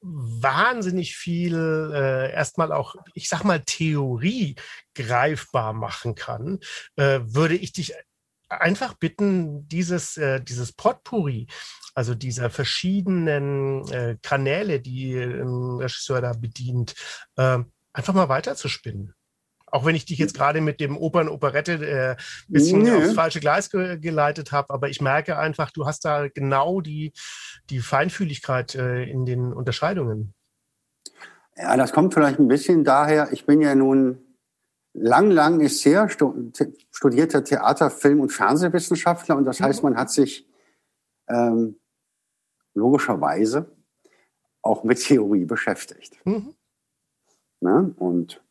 wahnsinnig 0.00 1.16
viel 1.16 1.90
äh, 1.92 2.32
erstmal 2.32 2.72
auch, 2.72 2.94
ich 3.14 3.28
sag 3.28 3.44
mal, 3.44 3.62
Theorie 3.64 4.56
greifbar 4.94 5.72
machen 5.72 6.14
kann, 6.14 6.60
äh, 6.96 7.20
würde 7.22 7.56
ich 7.56 7.72
dich 7.72 7.94
einfach 8.48 8.94
bitten, 8.94 9.68
dieses, 9.68 10.16
äh, 10.16 10.40
dieses 10.40 10.72
Potpourri, 10.72 11.48
also 11.94 12.14
dieser 12.14 12.50
verschiedenen 12.50 13.88
äh, 13.88 14.16
Kanäle, 14.22 14.80
die 14.80 15.16
ein 15.16 15.78
Regisseur 15.78 16.20
da 16.20 16.32
bedient, 16.32 16.94
äh, 17.36 17.58
einfach 17.96 18.14
mal 18.14 18.28
weiterzuspinnen. 18.28 19.14
Auch 19.68 19.84
wenn 19.84 19.96
ich 19.96 20.04
dich 20.04 20.18
jetzt 20.18 20.34
gerade 20.34 20.60
mit 20.60 20.78
dem 20.78 20.96
Opern-Operette 20.96 21.72
äh, 21.72 22.16
bisschen 22.46 22.82
nee. 22.82 22.92
aufs 22.92 23.14
falsche 23.14 23.40
Gleis 23.40 23.68
ge 23.70 23.98
geleitet 23.98 24.52
habe, 24.52 24.72
aber 24.72 24.88
ich 24.88 25.00
merke 25.00 25.38
einfach, 25.38 25.72
du 25.72 25.86
hast 25.86 26.04
da 26.04 26.28
genau 26.28 26.80
die, 26.80 27.12
die 27.68 27.80
Feinfühligkeit 27.80 28.76
äh, 28.76 29.04
in 29.04 29.26
den 29.26 29.52
Unterscheidungen. 29.52 30.34
Ja, 31.56 31.76
das 31.76 31.92
kommt 31.92 32.14
vielleicht 32.14 32.38
ein 32.38 32.48
bisschen 32.48 32.84
daher, 32.84 33.32
ich 33.32 33.44
bin 33.44 33.60
ja 33.60 33.74
nun 33.74 34.36
lang, 34.92 35.30
lang 35.30 35.60
ist 35.60 35.80
sehr 35.80 36.08
studierter 36.92 37.42
Theater-, 37.42 37.90
Film- 37.90 38.20
und 38.20 38.30
Fernsehwissenschaftler 38.30 39.36
und 39.36 39.46
das 39.46 39.60
heißt, 39.60 39.82
mhm. 39.82 39.90
man 39.90 39.98
hat 39.98 40.10
sich 40.10 40.48
ähm, 41.28 41.80
logischerweise 42.74 43.74
auch 44.62 44.84
mit 44.84 45.02
Theorie 45.02 45.44
beschäftigt. 45.44 46.18
Mhm. 46.24 46.55
Ne? 47.60 47.94
Und 47.96 48.42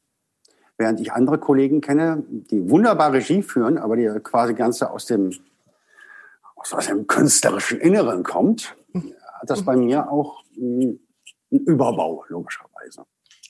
während 0.78 1.00
ich 1.00 1.14
andere 1.14 1.38
Kollegen 1.38 1.82
kenne, 1.82 2.24
die 2.28 2.70
wunderbar 2.70 3.14
Regie 3.14 3.42
führen, 3.42 3.78
aber 3.78 3.96
die 3.96 4.08
quasi 4.24 4.54
ganze 4.54 4.92
aus 4.92 5.06
dem, 5.06 5.32
aus 6.56 6.88
dem 6.88 7.08
künstlerischen 7.08 7.80
Inneren 7.80 8.24
kommt, 8.24 8.76
hat 8.94 9.50
das 9.50 9.64
bei 9.64 9.76
mir 9.76 10.10
auch 10.10 10.44
einen 10.58 11.00
Überbau, 11.50 12.26
logischerweise. 12.28 13.06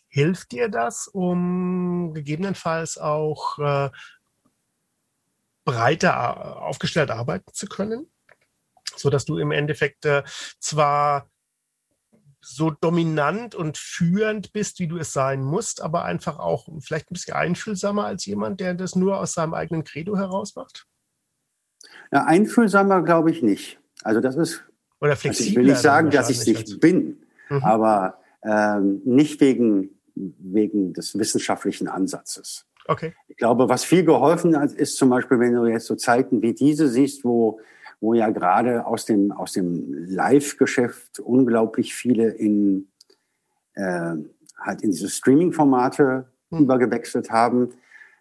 Hilft 0.07 0.51
dir 0.51 0.69
das, 0.69 1.07
um 1.07 2.13
gegebenenfalls 2.13 2.97
auch 2.97 3.59
äh, 3.59 3.89
breiter 5.65 6.61
aufgestellt 6.61 7.11
arbeiten 7.11 7.53
zu 7.53 7.67
können? 7.67 8.09
So 8.95 9.09
dass 9.09 9.25
du 9.25 9.37
im 9.37 9.51
Endeffekt 9.51 10.05
äh, 10.05 10.23
zwar 10.59 11.29
so 12.45 12.69
dominant 12.69 13.55
und 13.55 13.77
führend 13.77 14.53
bist, 14.53 14.79
wie 14.79 14.87
du 14.87 14.97
es 14.97 15.13
sein 15.13 15.43
musst, 15.43 15.81
aber 15.81 16.05
einfach 16.05 16.37
auch 16.39 16.67
vielleicht 16.79 17.11
ein 17.11 17.13
bisschen 17.13 17.33
einfühlsamer 17.33 18.05
als 18.05 18.25
jemand, 18.25 18.59
der 18.59 18.75
das 18.75 18.95
nur 18.95 19.19
aus 19.19 19.33
seinem 19.33 19.53
eigenen 19.53 19.83
Credo 19.83 20.15
heraus 20.15 20.55
macht? 20.55 20.85
Ja, 22.11 22.25
einfühlsamer 22.25 23.01
glaube 23.01 23.31
ich 23.31 23.41
nicht. 23.41 23.79
Also 24.03 24.21
das 24.21 24.35
ist. 24.35 24.63
Oder 25.01 25.15
flexibler. 25.15 25.29
Also 25.29 25.49
ich 25.49 25.55
will 25.55 25.65
nicht 25.65 25.81
sagen, 25.81 26.09
dass 26.11 26.29
ich 26.29 26.37
es 26.39 26.47
nicht 26.47 26.67
also. 26.67 26.79
bin, 26.79 27.25
mhm. 27.49 27.63
aber 27.63 28.19
ähm, 28.43 29.01
nicht 29.05 29.41
wegen, 29.41 29.89
wegen 30.15 30.93
des 30.93 31.17
wissenschaftlichen 31.17 31.87
Ansatzes. 31.87 32.65
Okay. 32.87 33.13
Ich 33.27 33.37
glaube, 33.37 33.67
was 33.67 33.83
viel 33.83 34.05
geholfen 34.05 34.55
hat, 34.57 34.71
ist 34.71 34.97
zum 34.97 35.09
Beispiel, 35.09 35.39
wenn 35.39 35.53
du 35.53 35.65
jetzt 35.65 35.87
so 35.87 35.95
Zeiten 35.95 36.41
wie 36.41 36.53
diese 36.53 36.87
siehst, 36.87 37.23
wo 37.23 37.59
wo 38.05 38.13
ja 38.13 38.29
gerade 38.29 38.85
aus 38.85 39.05
dem, 39.05 39.31
aus 39.31 39.53
dem 39.53 39.93
Live-Geschäft 40.07 41.19
unglaublich 41.19 41.95
viele 41.95 42.29
in, 42.29 42.87
äh, 43.73 44.13
halt 44.59 44.81
in 44.83 44.91
diese 44.91 45.09
Streaming-Formate 45.09 46.25
mhm. 46.51 46.59
übergewechselt 46.59 47.31
haben, 47.31 47.69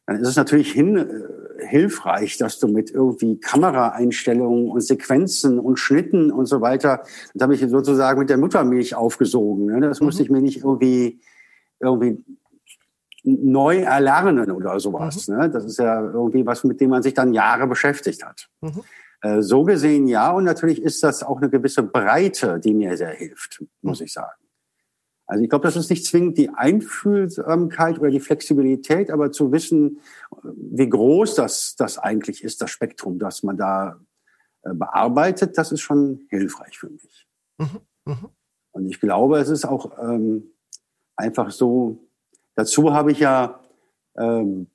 dann 0.06 0.16
ist 0.16 0.28
es 0.28 0.36
natürlich 0.36 0.72
hin, 0.72 0.96
äh, 0.96 1.66
hilfreich, 1.66 2.38
dass 2.38 2.58
du 2.58 2.66
mit 2.66 2.90
irgendwie 2.90 3.38
Kameraeinstellungen 3.38 4.70
und 4.70 4.80
Sequenzen 4.80 5.58
und 5.58 5.78
Schnitten 5.78 6.32
und 6.32 6.46
so 6.46 6.62
weiter, 6.62 7.02
das 7.34 7.42
habe 7.42 7.54
ich 7.54 7.60
sozusagen 7.60 8.18
mit 8.18 8.30
der 8.30 8.38
Muttermilch 8.38 8.94
aufgesogen. 8.94 9.66
Ne? 9.66 9.80
Das 9.82 10.00
mhm. 10.00 10.06
musste 10.06 10.22
ich 10.22 10.30
mir 10.30 10.40
nicht 10.40 10.64
irgendwie, 10.64 11.20
irgendwie 11.78 12.24
neu 13.22 13.80
erlernen 13.80 14.50
oder 14.50 14.80
sowas. 14.80 15.28
Mhm. 15.28 15.36
Ne? 15.36 15.50
Das 15.50 15.66
ist 15.66 15.78
ja 15.78 16.00
irgendwie 16.00 16.46
was, 16.46 16.64
mit 16.64 16.80
dem 16.80 16.88
man 16.88 17.02
sich 17.02 17.14
dann 17.14 17.34
Jahre 17.34 17.66
beschäftigt 17.66 18.24
hat. 18.24 18.48
Mhm. 18.62 18.82
Äh, 19.24 19.40
so 19.40 19.62
gesehen 19.62 20.06
ja, 20.06 20.30
und 20.32 20.44
natürlich 20.44 20.82
ist 20.82 21.02
das 21.02 21.22
auch 21.22 21.38
eine 21.38 21.48
gewisse 21.48 21.82
Breite, 21.82 22.60
die 22.60 22.74
mir 22.74 22.94
sehr 22.98 23.08
hilft, 23.08 23.64
muss 23.80 24.02
ich 24.02 24.12
sagen. 24.12 24.38
Also 25.26 25.42
ich 25.42 25.48
glaube, 25.48 25.64
das 25.64 25.76
ist 25.76 25.88
nicht 25.88 26.04
zwingend 26.04 26.36
die 26.36 26.50
Einfühlsamkeit 26.50 27.98
oder 27.98 28.10
die 28.10 28.20
Flexibilität, 28.20 29.10
aber 29.10 29.32
zu 29.32 29.50
wissen, 29.50 30.00
wie 30.42 30.90
groß 30.90 31.36
das, 31.36 31.74
das 31.76 31.96
eigentlich 31.96 32.44
ist, 32.44 32.60
das 32.60 32.70
Spektrum, 32.70 33.18
das 33.18 33.42
man 33.42 33.56
da 33.56 33.98
äh, 34.62 34.74
bearbeitet, 34.74 35.56
das 35.56 35.72
ist 35.72 35.80
schon 35.80 36.26
hilfreich 36.28 36.78
für 36.78 36.90
mich. 36.90 37.26
Mhm, 37.56 37.80
mh. 38.04 38.30
Und 38.72 38.86
ich 38.90 39.00
glaube, 39.00 39.38
es 39.38 39.48
ist 39.48 39.64
auch 39.64 39.98
ähm, 40.02 40.50
einfach 41.16 41.50
so, 41.50 42.10
dazu 42.56 42.92
habe 42.92 43.12
ich 43.12 43.20
ja 43.20 43.58
ähm, 44.18 44.66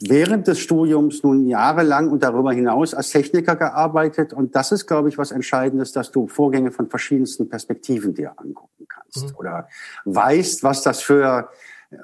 während 0.00 0.46
des 0.48 0.58
Studiums 0.58 1.22
nun 1.22 1.46
jahrelang 1.46 2.10
und 2.10 2.22
darüber 2.22 2.52
hinaus 2.52 2.94
als 2.94 3.10
Techniker 3.10 3.56
gearbeitet. 3.56 4.32
Und 4.32 4.54
das 4.54 4.72
ist, 4.72 4.86
glaube 4.86 5.08
ich, 5.08 5.18
was 5.18 5.30
Entscheidendes, 5.30 5.92
dass 5.92 6.10
du 6.10 6.26
Vorgänge 6.26 6.72
von 6.72 6.88
verschiedensten 6.88 7.48
Perspektiven 7.48 8.14
dir 8.14 8.32
angucken 8.36 8.86
kannst 8.88 9.30
mhm. 9.30 9.36
oder 9.36 9.68
weißt, 10.04 10.62
was 10.62 10.82
das 10.82 11.00
für 11.00 11.48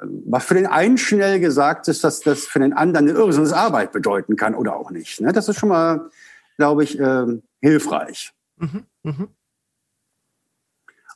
was 0.03 0.45
für 0.45 0.55
den 0.55 0.67
einen 0.67 0.99
schnell 0.99 1.41
gesagt 1.41 1.89
ist, 1.89 2.05
dass 2.05 2.21
das 2.21 2.45
für 2.45 2.61
den 2.61 2.73
anderen 2.73 3.09
eine 3.09 3.19
Irrsinnsarbeit 3.19 3.93
bedeuten 3.93 4.37
kann 4.37 4.55
oder 4.55 4.77
auch 4.77 4.91
nicht. 4.91 5.21
Ne? 5.21 5.33
Das 5.33 5.49
ist 5.49 5.59
schon 5.59 5.69
mal, 5.69 6.11
glaube 6.57 6.85
ich, 6.85 6.99
äh, 6.99 7.27
hilfreich. 7.61 8.33
Mhm. 8.57 8.85
Mhm. 9.03 9.29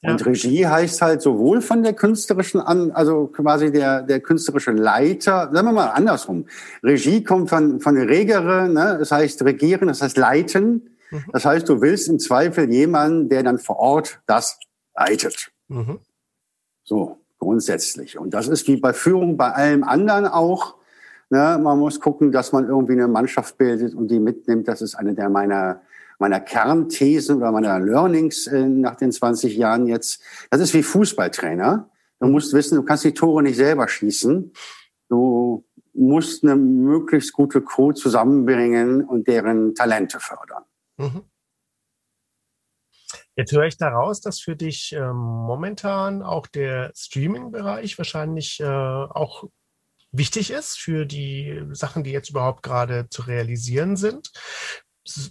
Und 0.07 0.27
Regie 0.27 0.67
heißt 0.67 1.01
halt 1.01 1.23
sowohl 1.23 1.63
von 1.63 1.83
der 1.83 1.95
künstlerischen 1.95 2.61
an, 2.61 2.91
also 2.93 3.27
quasi 3.27 3.73
der, 3.73 4.03
der 4.03 4.21
künstlerische 4.21 4.73
Leiter, 4.73 5.51
sagen 5.53 5.67
wir 5.67 5.73
mal 5.73 5.89
andersrum. 5.89 6.47
Regie 6.83 7.25
kommt 7.25 7.49
von, 7.49 7.81
von 7.81 7.97
Regere, 7.97 8.69
ne? 8.69 8.97
das 8.99 9.11
heißt 9.11 9.43
regieren, 9.45 9.89
das 9.89 10.03
heißt 10.03 10.19
leiten. 10.19 10.91
Mhm. 11.11 11.25
Das 11.33 11.47
heißt, 11.47 11.69
du 11.69 11.81
willst 11.81 12.09
im 12.09 12.19
Zweifel 12.19 12.71
jemanden, 12.71 13.31
der 13.31 13.43
dann 13.43 13.59
vor 13.59 13.77
Ort 13.77 14.21
das 14.27 14.59
leitet. 14.95 15.51
Mhm. 15.69 16.01
So, 16.85 17.19
grundsätzlich. 17.39 18.19
Und 18.19 18.35
das 18.35 18.49
ist 18.49 18.69
wie 18.69 18.77
bei 18.77 18.93
Führung 18.93 19.39
bei 19.39 19.53
allem 19.53 19.85
anderen 19.85 20.27
auch. 20.27 20.75
Ne? 21.31 21.59
Man 21.63 21.79
muss 21.79 21.99
gucken, 21.99 22.31
dass 22.31 22.53
man 22.53 22.69
irgendwie 22.69 22.93
eine 22.93 23.09
Mannschaft 23.09 23.57
bildet 23.57 23.95
und 23.95 24.09
die 24.09 24.21
mitnimmt. 24.21 24.69
Das 24.69 24.83
ist 24.83 24.95
eine 24.97 25.15
der 25.15 25.31
meiner 25.31 25.81
meiner 26.19 26.41
Kernthesen 26.41 27.39
oder 27.39 27.53
meiner 27.53 27.79
Learnings 27.81 28.47
äh, 28.47 28.67
nach 28.67 28.97
den 28.97 29.13
20 29.13 29.57
Jahren 29.57 29.87
jetzt. 29.87 30.23
Das 30.51 30.61
ist 30.61 30.75
wie 30.75 30.83
Fußballtrainer. 30.83 31.91
Du 32.21 32.27
musst 32.29 32.53
wissen, 32.53 32.77
du 32.77 32.83
kannst 32.83 33.05
die 33.05 33.15
Tore 33.15 33.43
nicht 33.43 33.57
selber 33.57 33.89
schießen. 33.89 34.53
Du 35.09 35.65
musst 35.93 36.43
eine 36.43 36.57
möglichst 36.57 37.33
gute 37.33 37.63
Crew 37.63 37.93
zusammenbringen 37.93 39.05
und 39.05 39.29
deren 39.29 39.75
Talente 39.75 40.21
fördern. 40.21 40.65
Mhm. 40.97 41.23
Jetzt 43.37 43.53
höre 43.53 43.67
ich 43.67 43.77
daraus, 43.77 44.21
dass 44.21 44.41
für 44.41 44.57
dich 44.57 44.93
äh, 44.93 45.13
momentan 45.13 46.23
auch 46.23 46.47
der 46.47 46.93
Streaming-Bereich 46.95 47.99
wahrscheinlich 47.99 48.61
äh, 48.61 48.65
auch 48.65 49.45
wichtig 50.13 50.53
ist 50.53 50.79
für 50.79 51.05
die 51.05 51.63
Sachen, 51.73 52.05
die 52.05 52.13
jetzt 52.13 52.31
überhaupt 52.31 52.63
gerade 52.63 53.09
zu 53.11 53.23
realisieren 53.23 53.97
sind 53.97 54.31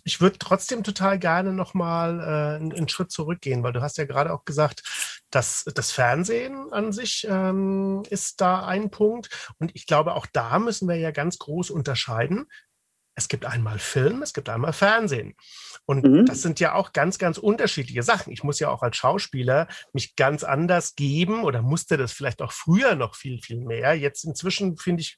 ich 0.03 0.21
würde 0.21 0.37
trotzdem 0.37 0.83
total 0.83 1.19
gerne 1.19 1.53
nochmal 1.53 2.19
äh, 2.19 2.55
einen, 2.55 2.73
einen 2.73 2.89
Schritt 2.89 3.11
zurückgehen, 3.11 3.63
weil 3.63 3.73
du 3.73 3.81
hast 3.81 3.97
ja 3.97 4.05
gerade 4.05 4.31
auch 4.31 4.45
gesagt, 4.45 4.83
dass 5.31 5.65
das 5.73 5.91
Fernsehen 5.91 6.71
an 6.71 6.91
sich 6.91 7.25
ähm, 7.29 8.03
ist 8.09 8.39
da 8.39 8.65
ein 8.65 8.91
Punkt. 8.91 9.53
Und 9.57 9.71
ich 9.73 9.87
glaube, 9.87 10.13
auch 10.13 10.27
da 10.31 10.59
müssen 10.59 10.87
wir 10.87 10.97
ja 10.97 11.11
ganz 11.11 11.39
groß 11.39 11.71
unterscheiden. 11.71 12.45
Es 13.15 13.27
gibt 13.27 13.45
einmal 13.45 13.79
Film, 13.79 14.21
es 14.23 14.33
gibt 14.33 14.49
einmal 14.49 14.73
Fernsehen. 14.73 15.35
Und 15.85 16.03
mhm. 16.03 16.25
das 16.25 16.41
sind 16.41 16.59
ja 16.59 16.73
auch 16.73 16.93
ganz, 16.93 17.17
ganz 17.17 17.37
unterschiedliche 17.37 18.03
Sachen. 18.03 18.31
Ich 18.31 18.43
muss 18.43 18.59
ja 18.59 18.69
auch 18.69 18.81
als 18.81 18.97
Schauspieler 18.97 19.67
mich 19.91 20.15
ganz 20.15 20.43
anders 20.43 20.95
geben 20.95 21.43
oder 21.43 21.61
musste 21.61 21.97
das 21.97 22.11
vielleicht 22.11 22.41
auch 22.41 22.51
früher 22.51 22.95
noch 22.95 23.15
viel, 23.15 23.39
viel 23.41 23.59
mehr. 23.59 23.93
Jetzt 23.93 24.23
inzwischen 24.23 24.77
finde 24.77 25.01
ich, 25.01 25.17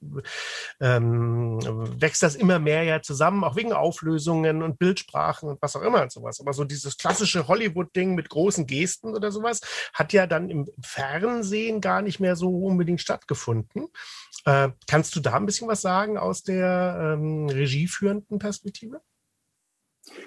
ähm, 0.82 1.60
wächst 2.00 2.24
das 2.24 2.36
immer 2.36 2.60
mehr 2.60 2.84
ja 2.84 3.02
zusammen, 3.02 3.44
auch 3.44 3.56
wegen 3.56 3.74
Auflösungen 3.74 4.64
und 4.64 4.80
Bildsprachen 4.80 5.50
und 5.50 5.62
was 5.62 5.76
auch 5.76 5.82
immer 5.82 6.02
und 6.02 6.12
sowas. 6.12 6.42
Aber 6.42 6.54
so 6.54 6.64
dieses 6.64 6.98
klassische 6.98 7.48
Hollywood-Ding 7.48 8.16
mit 8.16 8.30
großen 8.30 8.66
Gesten 8.66 9.16
oder 9.16 9.32
sowas 9.32 9.62
hat 9.94 10.14
ja 10.14 10.28
dann 10.28 10.50
im 10.50 10.68
Fernsehen 10.82 11.80
gar 11.80 12.02
nicht 12.02 12.20
mehr 12.20 12.36
so 12.36 12.50
unbedingt 12.50 13.02
stattgefunden. 13.02 13.88
Äh, 14.46 14.70
kannst 14.88 15.16
du 15.16 15.20
da 15.20 15.34
ein 15.34 15.46
bisschen 15.46 15.68
was 15.68 15.82
sagen 15.82 16.18
aus 16.18 16.44
der 16.44 17.16
ähm, 17.18 17.50
regieführenden 17.50 18.40
Perspektive? 18.40 19.02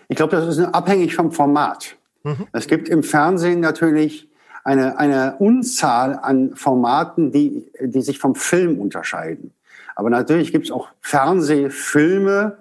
Ich 0.09 0.17
glaube, 0.17 0.37
das 0.37 0.57
ist 0.57 0.65
abhängig 0.75 1.15
vom 1.15 1.31
Format. 1.31 1.97
Mhm. 2.25 2.49
Es 2.53 2.67
gibt 2.67 2.89
im 2.89 3.03
Fernsehen 3.03 3.61
natürlich 3.61 4.29
eine, 4.65 4.99
eine 4.99 5.37
Unzahl 5.39 6.19
an 6.21 6.57
Formaten, 6.57 7.31
die, 7.31 7.71
die 7.81 8.03
sich 8.03 8.19
vom 8.19 8.35
Film 8.35 8.81
unterscheiden. 8.81 9.55
Aber 9.95 10.11
natürlich 10.11 10.53
gibt 10.53 10.67
es 10.67 10.71
auch 10.73 10.89
Fernsehfilme, 11.01 12.59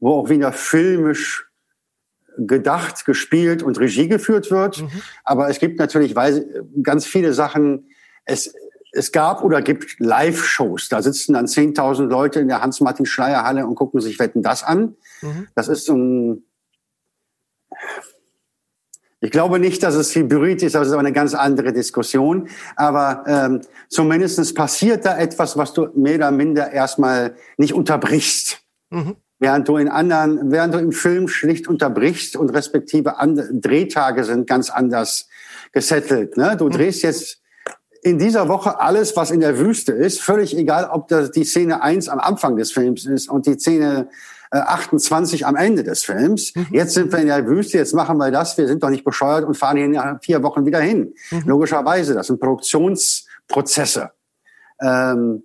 wo 0.00 0.20
auch 0.20 0.28
wieder 0.28 0.52
filmisch 0.52 1.48
gedacht, 2.36 3.04
gespielt 3.04 3.62
und 3.62 3.78
Regie 3.78 4.08
geführt 4.08 4.50
wird. 4.50 4.82
Mhm. 4.82 4.90
Aber 5.24 5.48
es 5.48 5.58
gibt 5.58 5.78
natürlich 5.78 6.14
ganz 6.82 7.06
viele 7.06 7.32
Sachen. 7.32 7.88
Es, 8.24 8.54
es 8.96 9.12
gab 9.12 9.42
oder 9.44 9.62
gibt 9.62 10.00
Live-Shows. 10.00 10.88
Da 10.88 11.02
sitzen 11.02 11.34
dann 11.34 11.46
10.000 11.46 12.06
Leute 12.06 12.40
in 12.40 12.48
der 12.48 12.62
Hans-Martin-Schleier-Halle 12.62 13.66
und 13.66 13.74
gucken 13.74 14.00
sich 14.00 14.18
Wetten 14.18 14.42
das 14.42 14.62
an. 14.62 14.96
Mhm. 15.22 15.48
Das 15.54 15.68
ist 15.68 15.86
so 15.86 15.94
ein 15.94 16.44
ich 19.20 19.30
glaube 19.30 19.58
nicht, 19.58 19.82
dass 19.82 19.94
es 19.94 20.14
Hybrid 20.14 20.62
ist, 20.62 20.74
das 20.74 20.88
ist 20.88 20.92
aber 20.92 21.00
eine 21.00 21.12
ganz 21.12 21.34
andere 21.34 21.72
Diskussion. 21.72 22.48
Aber 22.76 23.24
ähm, 23.26 23.60
zumindest 23.88 24.54
passiert 24.54 25.06
da 25.06 25.16
etwas, 25.18 25.56
was 25.56 25.72
du 25.72 25.88
mehr 25.94 26.16
oder 26.16 26.30
minder 26.30 26.70
erstmal 26.70 27.34
nicht 27.56 27.72
unterbrichst. 27.72 28.60
Mhm. 28.90 29.16
Während 29.38 29.68
du 29.68 29.78
in 29.78 29.88
anderen, 29.88 30.52
während 30.52 30.74
du 30.74 30.78
im 30.78 30.92
Film 30.92 31.28
schlicht 31.28 31.66
unterbrichst 31.66 32.36
und 32.36 32.50
respektive 32.50 33.18
andere, 33.18 33.48
Drehtage 33.52 34.24
sind 34.24 34.46
ganz 34.46 34.70
anders 34.70 35.28
gesettelt. 35.72 36.36
Ne? 36.36 36.56
Du 36.56 36.66
mhm. 36.66 36.72
drehst 36.72 37.02
jetzt 37.02 37.40
in 38.06 38.20
dieser 38.20 38.48
Woche 38.48 38.78
alles, 38.78 39.16
was 39.16 39.32
in 39.32 39.40
der 39.40 39.58
Wüste 39.58 39.90
ist, 39.90 40.22
völlig 40.22 40.56
egal, 40.56 40.88
ob 40.92 41.08
das 41.08 41.32
die 41.32 41.42
Szene 41.42 41.82
eins 41.82 42.08
am 42.08 42.20
Anfang 42.20 42.56
des 42.56 42.70
Films 42.70 43.04
ist 43.04 43.28
und 43.28 43.46
die 43.46 43.54
Szene 43.54 44.08
28 44.52 45.40
äh, 45.40 45.44
am 45.44 45.56
Ende 45.56 45.82
des 45.82 46.04
Films. 46.04 46.54
Mhm. 46.54 46.66
Jetzt 46.70 46.94
sind 46.94 47.10
wir 47.10 47.18
in 47.18 47.26
der 47.26 47.44
Wüste, 47.48 47.78
jetzt 47.78 47.94
machen 47.94 48.16
wir 48.18 48.30
das, 48.30 48.56
wir 48.58 48.68
sind 48.68 48.84
doch 48.84 48.90
nicht 48.90 49.04
bescheuert 49.04 49.44
und 49.44 49.56
fahren 49.56 49.76
hier 49.76 49.86
in 49.86 50.20
vier 50.20 50.40
Wochen 50.44 50.64
wieder 50.64 50.78
hin. 50.78 51.14
Mhm. 51.32 51.42
Logischerweise, 51.46 52.14
das 52.14 52.28
sind 52.28 52.38
Produktionsprozesse. 52.38 54.12
Ähm, 54.80 55.42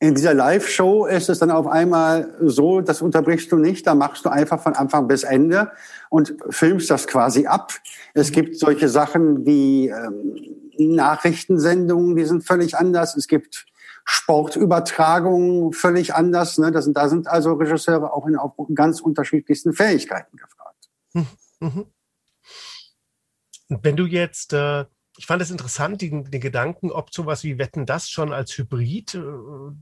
in 0.00 0.14
dieser 0.14 0.34
Live-Show 0.34 1.06
ist 1.06 1.30
es 1.30 1.38
dann 1.38 1.50
auf 1.50 1.66
einmal 1.66 2.34
so, 2.42 2.82
das 2.82 3.00
unterbrichst 3.00 3.50
du 3.50 3.56
nicht, 3.56 3.86
da 3.86 3.94
machst 3.94 4.22
du 4.26 4.28
einfach 4.28 4.60
von 4.60 4.74
Anfang 4.74 5.08
bis 5.08 5.22
Ende 5.24 5.72
und 6.10 6.34
filmst 6.50 6.90
das 6.90 7.06
quasi 7.06 7.46
ab. 7.46 7.72
Es 8.12 8.32
gibt 8.32 8.58
solche 8.58 8.90
Sachen 8.90 9.46
wie 9.46 9.88
ähm, 9.88 10.57
Nachrichtensendungen, 10.78 12.16
die 12.16 12.24
sind 12.24 12.44
völlig 12.44 12.76
anders. 12.76 13.16
Es 13.16 13.28
gibt 13.28 13.66
Sportübertragung 14.04 15.72
völlig 15.72 16.14
anders. 16.14 16.58
Ne? 16.58 16.72
Das, 16.72 16.90
da 16.90 17.08
sind 17.08 17.28
also 17.28 17.52
Regisseure 17.54 18.12
auch 18.12 18.26
in 18.26 18.36
auf 18.36 18.52
ganz 18.74 19.00
unterschiedlichsten 19.00 19.74
Fähigkeiten 19.74 20.36
gefragt. 20.36 20.88
Mhm. 21.12 21.26
mhm. 21.60 21.86
Wenn 23.68 23.96
du 23.96 24.06
jetzt, 24.06 24.54
äh, 24.54 24.86
ich 25.18 25.26
fand 25.26 25.42
es 25.42 25.50
interessant, 25.50 26.00
den, 26.00 26.30
den 26.30 26.40
Gedanken, 26.40 26.92
ob 26.92 27.12
sowas 27.12 27.42
wie 27.42 27.58
Wetten 27.58 27.86
das 27.86 28.08
schon 28.08 28.32
als 28.32 28.56
Hybrid 28.56 29.16
äh, 29.16 29.20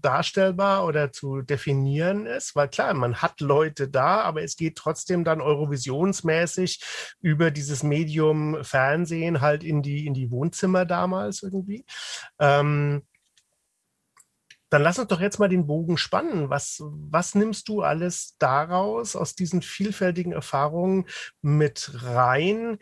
darstellbar 0.00 0.86
oder 0.86 1.12
zu 1.12 1.42
definieren 1.42 2.24
ist, 2.24 2.56
weil 2.56 2.68
klar, 2.68 2.94
man 2.94 3.16
hat 3.16 3.42
Leute 3.42 3.86
da, 3.88 4.22
aber 4.22 4.42
es 4.42 4.56
geht 4.56 4.76
trotzdem 4.76 5.24
dann 5.24 5.42
eurovisionsmäßig 5.42 6.80
über 7.20 7.50
dieses 7.50 7.82
Medium 7.82 8.64
Fernsehen 8.64 9.42
halt 9.42 9.62
in 9.62 9.82
die, 9.82 10.06
in 10.06 10.14
die 10.14 10.30
Wohnzimmer 10.30 10.86
damals 10.86 11.42
irgendwie. 11.42 11.84
Ähm, 12.40 13.02
dann 14.70 14.82
lass 14.82 14.98
uns 14.98 15.08
doch 15.08 15.20
jetzt 15.20 15.38
mal 15.38 15.48
den 15.48 15.66
Bogen 15.66 15.96
spannen. 15.96 16.50
Was, 16.50 16.82
was 16.82 17.34
nimmst 17.34 17.68
du 17.68 17.82
alles 17.82 18.36
daraus, 18.38 19.14
aus 19.14 19.34
diesen 19.34 19.62
vielfältigen 19.62 20.32
Erfahrungen 20.32 21.06
mit 21.40 21.90
rein 22.02 22.78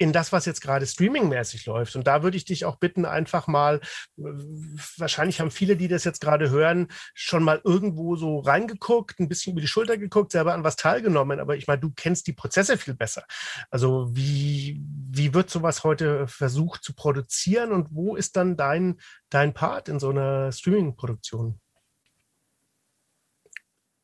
in 0.00 0.14
das, 0.14 0.32
was 0.32 0.46
jetzt 0.46 0.62
gerade 0.62 0.86
streamingmäßig 0.86 1.66
läuft. 1.66 1.94
Und 1.94 2.06
da 2.06 2.22
würde 2.22 2.38
ich 2.38 2.46
dich 2.46 2.64
auch 2.64 2.76
bitten, 2.76 3.04
einfach 3.04 3.46
mal, 3.46 3.82
wahrscheinlich 4.16 5.40
haben 5.40 5.50
viele, 5.50 5.76
die 5.76 5.88
das 5.88 6.04
jetzt 6.04 6.22
gerade 6.22 6.48
hören, 6.48 6.88
schon 7.12 7.44
mal 7.44 7.60
irgendwo 7.64 8.16
so 8.16 8.38
reingeguckt, 8.38 9.20
ein 9.20 9.28
bisschen 9.28 9.52
über 9.52 9.60
die 9.60 9.66
Schulter 9.66 9.98
geguckt, 9.98 10.32
selber 10.32 10.54
an 10.54 10.64
was 10.64 10.76
teilgenommen. 10.76 11.38
Aber 11.38 11.54
ich 11.54 11.66
meine, 11.66 11.80
du 11.80 11.92
kennst 11.94 12.26
die 12.26 12.32
Prozesse 12.32 12.78
viel 12.78 12.94
besser. 12.94 13.24
Also 13.70 14.08
wie, 14.16 14.80
wie 14.82 15.34
wird 15.34 15.50
sowas 15.50 15.84
heute 15.84 16.26
versucht 16.26 16.82
zu 16.82 16.94
produzieren 16.94 17.70
und 17.70 17.88
wo 17.90 18.16
ist 18.16 18.36
dann 18.36 18.56
dein, 18.56 18.98
dein 19.28 19.52
Part 19.52 19.90
in 19.90 20.00
so 20.00 20.08
einer 20.08 20.50
Streaming-Produktion? 20.50 21.60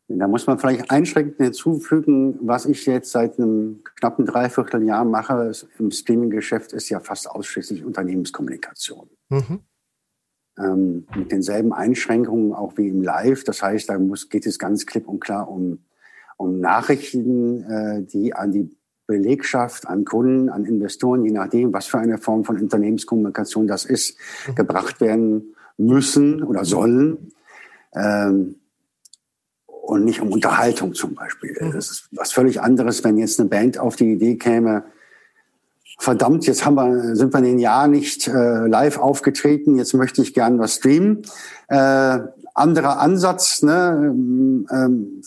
Da 0.08 0.28
muss 0.28 0.46
man 0.46 0.58
vielleicht 0.58 0.90
einschränkend 0.90 1.36
hinzufügen, 1.38 2.38
was 2.40 2.64
ich 2.66 2.86
jetzt 2.86 3.10
seit 3.10 3.38
einem 3.38 3.82
knappen 3.96 4.24
Dreivierteljahr 4.24 5.04
mache 5.04 5.50
im 5.78 5.90
Streaming-Geschäft, 5.90 6.72
ist 6.72 6.88
ja 6.88 7.00
fast 7.00 7.28
ausschließlich 7.28 7.84
Unternehmenskommunikation. 7.84 9.08
Mhm. 9.30 9.60
Ähm, 10.58 11.06
mit 11.16 11.32
denselben 11.32 11.72
Einschränkungen 11.72 12.52
auch 12.52 12.76
wie 12.76 12.88
im 12.88 13.02
Live. 13.02 13.42
Das 13.44 13.62
heißt, 13.62 13.88
da 13.88 13.98
muss, 13.98 14.28
geht 14.28 14.46
es 14.46 14.60
ganz 14.60 14.86
klipp 14.86 15.08
und 15.08 15.20
klar 15.20 15.50
um, 15.50 15.84
um 16.36 16.60
Nachrichten, 16.60 17.64
äh, 17.64 18.02
die 18.04 18.32
an 18.32 18.52
die 18.52 18.70
Belegschaft, 19.08 19.88
an 19.88 20.04
Kunden, 20.04 20.48
an 20.50 20.64
Investoren, 20.64 21.24
je 21.24 21.32
nachdem, 21.32 21.72
was 21.72 21.86
für 21.86 21.98
eine 21.98 22.18
Form 22.18 22.44
von 22.44 22.60
Unternehmenskommunikation 22.60 23.66
das 23.66 23.84
ist, 23.84 24.18
mhm. 24.46 24.54
gebracht 24.54 25.00
werden 25.00 25.54
müssen 25.76 26.44
oder 26.44 26.64
sollen. 26.64 27.32
Ähm, 27.92 28.56
und 29.86 30.04
nicht 30.04 30.20
um 30.20 30.32
Unterhaltung 30.32 30.94
zum 30.94 31.14
Beispiel. 31.14 31.56
Mhm. 31.60 31.72
Das 31.72 31.90
ist 31.90 32.08
was 32.10 32.32
völlig 32.32 32.60
anderes, 32.60 33.04
wenn 33.04 33.16
jetzt 33.18 33.38
eine 33.38 33.48
Band 33.48 33.78
auf 33.78 33.96
die 33.96 34.12
Idee 34.12 34.36
käme, 34.36 34.84
verdammt, 35.98 36.46
jetzt 36.46 36.66
haben 36.66 36.74
wir, 36.74 37.14
sind 37.14 37.32
wir 37.32 37.38
in 37.38 37.44
den 37.44 37.58
Jahr 37.58 37.86
nicht 37.88 38.28
äh, 38.28 38.66
live 38.66 38.98
aufgetreten, 38.98 39.76
jetzt 39.76 39.94
möchte 39.94 40.22
ich 40.22 40.34
gern 40.34 40.58
was 40.58 40.74
streamen. 40.76 41.22
Äh, 41.68 42.18
anderer 42.54 43.00
Ansatz, 43.00 43.62
ne? 43.62 43.98
Ähm, 44.02 44.66
ähm 44.70 45.22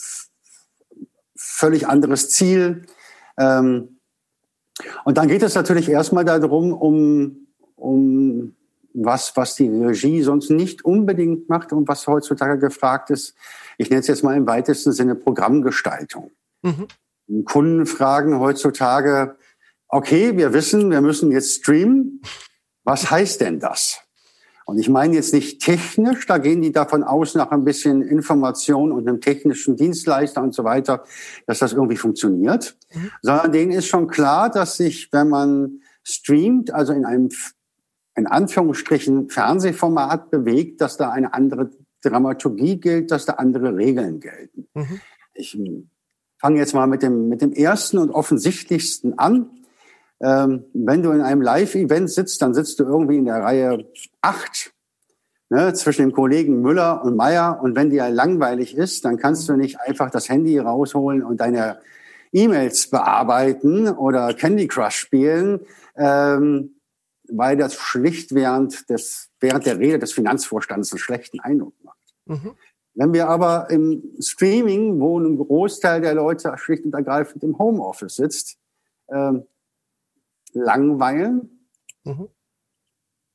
völlig 1.36 1.88
anderes 1.88 2.30
Ziel. 2.30 2.86
Ähm, 3.38 4.00
und 5.04 5.18
dann 5.18 5.28
geht 5.28 5.44
es 5.44 5.56
natürlich 5.56 5.90
erstmal 5.90 6.24
darum, 6.24 6.74
um, 6.74 7.48
um 7.76 8.56
was, 8.94 9.36
was 9.36 9.56
die 9.56 9.68
Regie 9.68 10.22
sonst 10.22 10.50
nicht 10.50 10.86
unbedingt 10.86 11.50
macht 11.50 11.74
und 11.74 11.88
was 11.88 12.08
heutzutage 12.08 12.60
gefragt 12.60 13.10
ist, 13.10 13.36
ich 13.80 13.90
nenne 13.90 14.02
es 14.02 14.08
jetzt 14.08 14.24
mal 14.24 14.36
im 14.36 14.46
weitesten 14.46 14.92
Sinne 14.92 15.16
Programmgestaltung. 15.16 16.32
Mhm. 16.64 17.46
Kunden 17.46 17.86
fragen 17.86 18.38
heutzutage, 18.40 19.38
okay, 19.88 20.36
wir 20.36 20.52
wissen, 20.54 20.92
wir 20.92 21.00
müssen 21.00 21.32
jetzt 21.32 21.62
streamen. 21.62 22.22
Was 22.84 23.10
heißt 23.10 23.40
denn 23.40 23.60
das? 23.60 24.02
Und 24.66 24.80
ich 24.80 24.90
meine 24.90 25.16
jetzt 25.16 25.34
nicht 25.34 25.62
technisch, 25.62 26.28
da 26.28 26.40
gehen 26.40 26.62
die 26.62 26.74
davon 26.74 27.04
aus, 27.04 27.36
nach 27.36 27.52
ein 27.52 27.64
bisschen 27.64 28.02
Information 28.02 28.92
und 28.92 29.08
einem 29.08 29.22
technischen 29.22 29.78
Dienstleister 29.78 30.44
und 30.44 30.54
so 30.54 30.66
weiter, 30.66 31.06
dass 31.48 31.60
das 31.60 31.72
irgendwie 31.72 31.96
funktioniert, 31.96 32.78
mhm. 32.94 33.12
sondern 33.22 33.52
denen 33.54 33.72
ist 33.72 33.88
schon 33.88 34.08
klar, 34.08 34.52
dass 34.52 34.76
sich, 34.76 35.08
wenn 35.14 35.30
man 35.30 35.80
streamt, 36.04 36.74
also 36.74 36.92
in 36.92 37.06
einem 37.06 37.30
in 38.16 38.28
Anführungsstrichen 38.28 39.30
Fernsehformat 39.30 40.32
bewegt, 40.32 40.82
dass 40.82 40.98
da 40.98 41.12
eine 41.12 41.34
andere 41.34 41.72
Dramaturgie 42.02 42.80
gilt, 42.80 43.12
dass 43.12 43.26
da 43.26 43.34
andere 43.34 43.76
Regeln 43.76 44.20
gelten. 44.20 44.68
Mhm. 44.74 45.02
Ich 45.34 45.58
fange 46.40 46.60
jetzt 46.60 46.74
mal 46.74 46.88
mit 46.88 47.04
dem, 47.04 47.30
mit 47.30 47.42
dem 47.42 47.54
ersten 47.54 47.98
und 47.98 48.12
offensichtlichsten 48.12 49.18
an. 49.18 49.50
Ähm, 50.22 50.66
wenn 50.74 51.02
du 51.02 51.12
in 51.12 51.22
einem 51.22 51.42
Live-Event 51.42 52.10
sitzt, 52.10 52.42
dann 52.42 52.54
sitzt 52.54 52.80
du 52.80 52.84
irgendwie 52.84 53.18
in 53.18 53.26
der 53.26 53.42
Reihe 53.42 53.86
acht 54.22 54.74
ne, 55.50 55.74
zwischen 55.74 56.04
dem 56.04 56.14
Kollegen 56.14 56.62
Müller 56.62 57.04
und 57.04 57.16
Meier. 57.16 57.60
Und 57.62 57.76
wenn 57.76 57.90
dir 57.90 58.10
langweilig 58.10 58.76
ist, 58.76 59.06
dann 59.06 59.18
kannst 59.18 59.48
du 59.50 59.54
nicht 59.54 59.80
einfach 59.80 60.12
das 60.12 60.30
Handy 60.30 60.58
rausholen 60.60 61.24
und 61.24 61.42
deine 61.42 61.80
E-Mails 62.32 62.90
bearbeiten 62.90 63.88
oder 63.90 64.34
Candy 64.34 64.68
Crush 64.68 64.96
spielen, 64.96 65.62
ähm, 65.96 66.76
weil 67.28 67.58
das 67.58 67.76
schlicht 67.76 68.34
während 68.34 68.90
des 68.90 69.30
während 69.40 69.66
der 69.66 69.80
Rede 69.80 70.00
des 70.00 70.12
Finanzvorstands 70.14 70.92
einen 70.92 71.00
schlechten 71.00 71.40
Eindruck. 71.40 71.74
Mhm. 72.30 72.56
Wenn 72.94 73.14
wir 73.14 73.28
aber 73.28 73.70
im 73.70 74.04
Streaming, 74.20 75.00
wo 75.00 75.20
ein 75.20 75.38
Großteil 75.38 76.02
der 76.02 76.14
Leute 76.14 76.54
schlicht 76.58 76.86
und 76.86 76.94
ergreifend 76.94 77.44
im 77.44 77.58
Homeoffice 77.58 78.16
sitzt, 78.16 78.58
ähm, 79.10 79.46
langweilen, 80.54 81.68
mhm. 82.04 82.30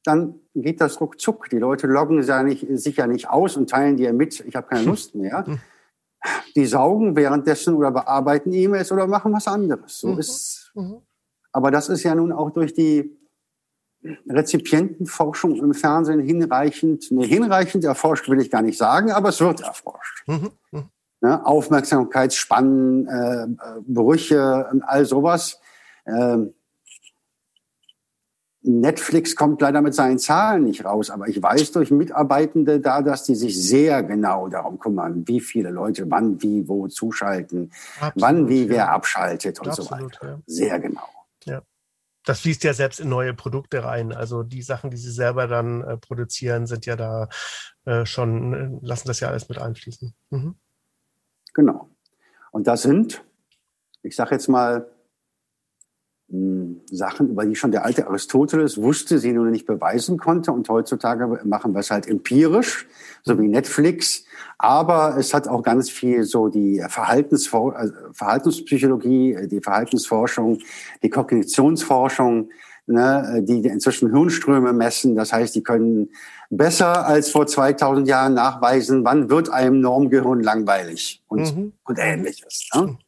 dann 0.05 0.41
geht 0.55 0.81
das 0.81 1.01
ruckzuck. 1.01 1.49
Die 1.51 1.59
Leute 1.59 1.87
loggen 1.87 2.23
sich 2.23 2.97
ja 2.97 3.07
nicht 3.07 3.29
aus 3.29 3.57
und 3.57 3.71
teilen 3.71 3.97
dir 3.97 4.13
mit, 4.13 4.41
ich 4.41 4.55
habe 4.55 4.67
keine 4.67 4.85
Lust 4.87 5.15
mehr. 5.15 5.45
Mhm. 5.55 5.61
Die 6.57 6.65
saugen 6.65 7.17
währenddessen 7.17 7.75
oder 7.75 7.91
bearbeiten 7.91 8.51
E-Mails 8.51 8.91
oder 8.91 9.07
machen 9.07 9.35
was 9.35 9.47
anderes. 9.47 9.99
So 9.99 10.09
mhm. 10.09 10.19
ist, 10.19 10.73
mhm. 10.75 11.03
aber 11.53 11.71
das 11.71 11.91
ist 11.91 12.03
ja 12.03 12.15
nun 12.15 12.33
auch 12.33 12.49
durch 12.49 12.73
die 12.73 13.15
Rezipientenforschung 14.29 15.57
im 15.57 15.75
Fernsehen 15.75 16.21
hinreichend, 16.21 17.11
ne, 17.11 17.25
hinreichend 17.25 17.85
erforscht 17.85 18.29
will 18.29 18.41
ich 18.41 18.51
gar 18.51 18.63
nicht 18.63 18.79
sagen, 18.79 19.11
aber 19.11 19.31
es 19.31 19.41
wird 19.41 19.61
erforscht. 19.61 20.25
Mhm. 20.27 20.51
Mhm. 20.73 20.85
Ne, 21.21 21.47
Aufmerksamkeitsspannen, 21.47 23.09
äh, 23.09 23.47
Brüche 23.87 24.69
und 24.71 24.83
all 24.83 25.07
sowas. 25.07 25.61
Ähm, 26.07 26.55
Netflix 28.67 29.37
kommt 29.37 29.61
leider 29.61 29.83
mit 29.83 29.95
seinen 29.95 30.19
Zahlen 30.19 30.65
nicht 30.65 30.85
raus, 30.87 31.11
aber 31.11 31.29
ich 31.29 31.43
weiß 31.43 31.73
durch 31.73 31.91
Mitarbeitende 31.91 32.81
da, 32.81 33.03
dass 33.03 33.25
die 33.25 33.35
sich 33.35 33.63
sehr 33.63 34.03
genau 34.03 34.49
darum 34.49 34.79
kümmern, 34.79 35.29
wie 35.29 35.41
viele 35.41 35.71
Leute 35.71 36.11
wann, 36.11 36.43
wie, 36.43 36.67
wo 36.67 36.89
zuschalten, 36.89 37.73
Absolut, 38.01 38.23
wann, 38.23 38.49
wie, 38.49 38.63
ja. 38.63 38.69
wer 38.71 38.91
abschaltet 38.91 39.61
und 39.61 39.69
Absolut, 39.69 39.89
so 39.89 40.05
weiter. 40.05 40.29
Ja. 40.29 40.39
Sehr 40.47 40.81
genau. 40.81 41.09
Das 42.25 42.41
fließt 42.41 42.65
ja 42.65 42.73
selbst 42.73 43.01
in 43.01 43.09
neue 43.09 43.35
Produkte 43.35 43.85
rein. 43.85 44.13
Also 44.13 44.43
die 44.43 44.63
Sachen, 44.63 44.91
die 44.91 44.97
sie 44.97 45.11
selber 45.11 45.47
dann 45.47 45.83
äh, 45.83 45.97
produzieren, 45.97 46.67
sind 46.67 46.87
ja 46.87 46.97
da 46.97 47.29
äh, 47.85 48.07
schon, 48.07 48.55
äh, 48.55 48.87
lassen 48.87 49.09
das 49.09 49.21
ja 49.21 49.29
alles 49.29 49.49
mit 49.49 49.59
einfließen. 49.59 50.15
Mhm. 50.31 50.57
Genau. 51.53 51.91
Und 52.51 52.67
das 52.67 52.83
sind, 52.83 53.25
ich 54.03 54.17
sage 54.17 54.35
jetzt 54.35 54.49
mal, 54.49 54.89
Sachen, 56.91 57.31
über 57.31 57.45
die 57.45 57.55
schon 57.55 57.71
der 57.71 57.85
alte 57.85 58.07
Aristoteles 58.07 58.81
wusste, 58.81 59.19
sie 59.19 59.33
nur 59.33 59.47
nicht 59.47 59.67
beweisen 59.67 60.19
konnte. 60.19 60.53
Und 60.53 60.69
heutzutage 60.69 61.41
machen 61.45 61.73
wir 61.73 61.81
es 61.81 61.91
halt 61.91 62.09
empirisch, 62.09 62.87
so 63.23 63.39
wie 63.39 63.49
Netflix. 63.49 64.25
Aber 64.59 65.17
es 65.19 65.35
hat 65.35 65.49
auch 65.49 65.63
ganz 65.63 65.91
viel 65.91 66.25
so 66.25 66.49
die 66.49 66.85
Verhaltensfor 66.89 67.77
also 67.77 67.93
Verhaltenspsychologie, 68.13 69.49
die 69.49 69.61
Verhaltensforschung, 69.61 70.59
die 71.03 71.11
Kognitionsforschung, 71.11 72.49
ne, 72.87 73.43
die 73.43 73.67
inzwischen 73.67 74.11
Hirnströme 74.13 74.73
messen. 74.73 75.17
Das 75.17 75.33
heißt, 75.33 75.55
die 75.55 75.63
können 75.63 76.11
besser 76.51 77.07
als 77.07 77.31
vor 77.31 77.47
2000 77.47 78.09
Jahren 78.09 78.35
nachweisen, 78.35 79.05
wann 79.05 79.31
wird 79.31 79.51
einem 79.51 79.81
Normgehirn 79.81 80.43
langweilig 80.43 81.23
und, 81.29 81.57
mhm. 81.57 81.73
und 81.85 81.99
ähnliches. 81.99 82.69
Ne? 82.75 82.99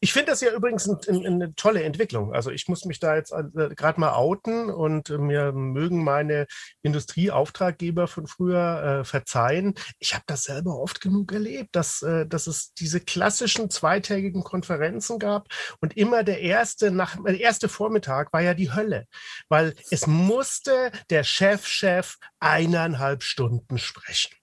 Ich 0.00 0.12
finde 0.12 0.32
das 0.32 0.40
ja 0.40 0.52
übrigens 0.52 0.88
ein, 0.88 0.98
ein, 1.08 1.26
eine 1.26 1.54
tolle 1.54 1.82
Entwicklung. 1.82 2.32
Also 2.32 2.50
ich 2.50 2.68
muss 2.68 2.84
mich 2.84 3.00
da 3.00 3.16
jetzt 3.16 3.32
äh, 3.32 3.74
gerade 3.74 4.00
mal 4.00 4.14
outen 4.14 4.70
und 4.70 5.08
mir 5.10 5.52
mögen 5.52 6.04
meine 6.04 6.46
Industrieauftraggeber 6.82 8.06
von 8.06 8.26
früher 8.26 9.00
äh, 9.00 9.04
verzeihen. 9.04 9.74
Ich 9.98 10.14
habe 10.14 10.24
das 10.26 10.44
selber 10.44 10.78
oft 10.78 11.00
genug 11.00 11.32
erlebt, 11.32 11.74
dass, 11.74 12.02
äh, 12.02 12.26
dass 12.26 12.46
es 12.46 12.72
diese 12.74 13.00
klassischen 13.00 13.70
zweitägigen 13.70 14.44
Konferenzen 14.44 15.18
gab 15.18 15.48
und 15.80 15.96
immer 15.96 16.22
der 16.22 16.40
erste, 16.40 16.90
nach, 16.90 17.16
der 17.24 17.40
erste 17.40 17.68
Vormittag 17.68 18.32
war 18.32 18.40
ja 18.40 18.54
die 18.54 18.72
Hölle, 18.72 19.06
weil 19.48 19.74
es 19.90 20.06
musste 20.06 20.90
der 21.10 21.24
Chefchef 21.24 22.18
eineinhalb 22.40 23.22
Stunden 23.22 23.78
sprechen. 23.78 24.34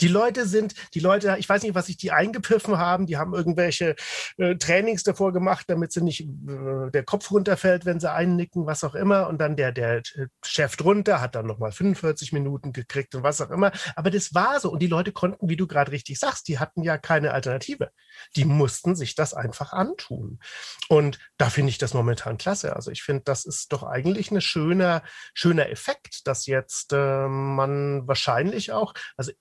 Die 0.00 0.08
Leute 0.08 0.46
sind, 0.46 0.74
die 0.94 1.00
Leute, 1.00 1.36
ich 1.38 1.48
weiß 1.48 1.62
nicht, 1.62 1.74
was 1.74 1.86
sich 1.86 1.96
die 1.96 2.10
eingepfiffen 2.10 2.78
haben, 2.78 3.06
die 3.06 3.16
haben 3.16 3.34
irgendwelche 3.34 3.94
äh, 4.38 4.56
Trainings 4.56 5.04
davor 5.04 5.32
gemacht, 5.32 5.66
damit 5.68 5.92
sie 5.92 6.02
nicht 6.02 6.22
äh, 6.22 6.90
der 6.92 7.04
Kopf 7.04 7.30
runterfällt, 7.30 7.84
wenn 7.84 8.00
sie 8.00 8.10
einnicken, 8.10 8.66
was 8.66 8.82
auch 8.82 8.94
immer. 8.94 9.28
Und 9.28 9.38
dann 9.38 9.56
der, 9.56 9.72
der 9.72 10.02
Chef 10.44 10.76
drunter 10.76 11.20
hat 11.20 11.34
dann 11.34 11.46
nochmal 11.46 11.72
45 11.72 12.32
Minuten 12.32 12.72
gekriegt 12.72 13.14
und 13.14 13.22
was 13.22 13.40
auch 13.40 13.50
immer. 13.50 13.72
Aber 13.94 14.10
das 14.10 14.34
war 14.34 14.58
so. 14.58 14.72
Und 14.72 14.80
die 14.80 14.88
Leute 14.88 15.12
konnten, 15.12 15.48
wie 15.48 15.56
du 15.56 15.66
gerade 15.66 15.92
richtig 15.92 16.18
sagst, 16.18 16.48
die 16.48 16.58
hatten 16.58 16.82
ja 16.82 16.98
keine 16.98 17.32
Alternative. 17.32 17.90
Die 18.36 18.44
mussten 18.44 18.96
sich 18.96 19.14
das 19.14 19.32
einfach 19.32 19.72
antun. 19.72 20.40
Und 20.88 21.18
da 21.36 21.50
finde 21.50 21.70
ich 21.70 21.78
das 21.78 21.94
momentan 21.94 22.38
klasse. 22.38 22.74
Also 22.74 22.90
ich 22.90 23.02
finde, 23.02 23.22
das 23.24 23.44
ist 23.44 23.72
doch 23.72 23.84
eigentlich 23.84 24.30
ein 24.30 24.40
schöner, 24.40 25.02
schöner 25.34 25.70
Effekt, 25.70 26.26
dass 26.26 26.46
jetzt 26.46 26.92
äh, 26.92 27.28
man 27.28 28.06
wahrscheinlich 28.08 28.72
auch, 28.72 28.94
also 29.16 29.32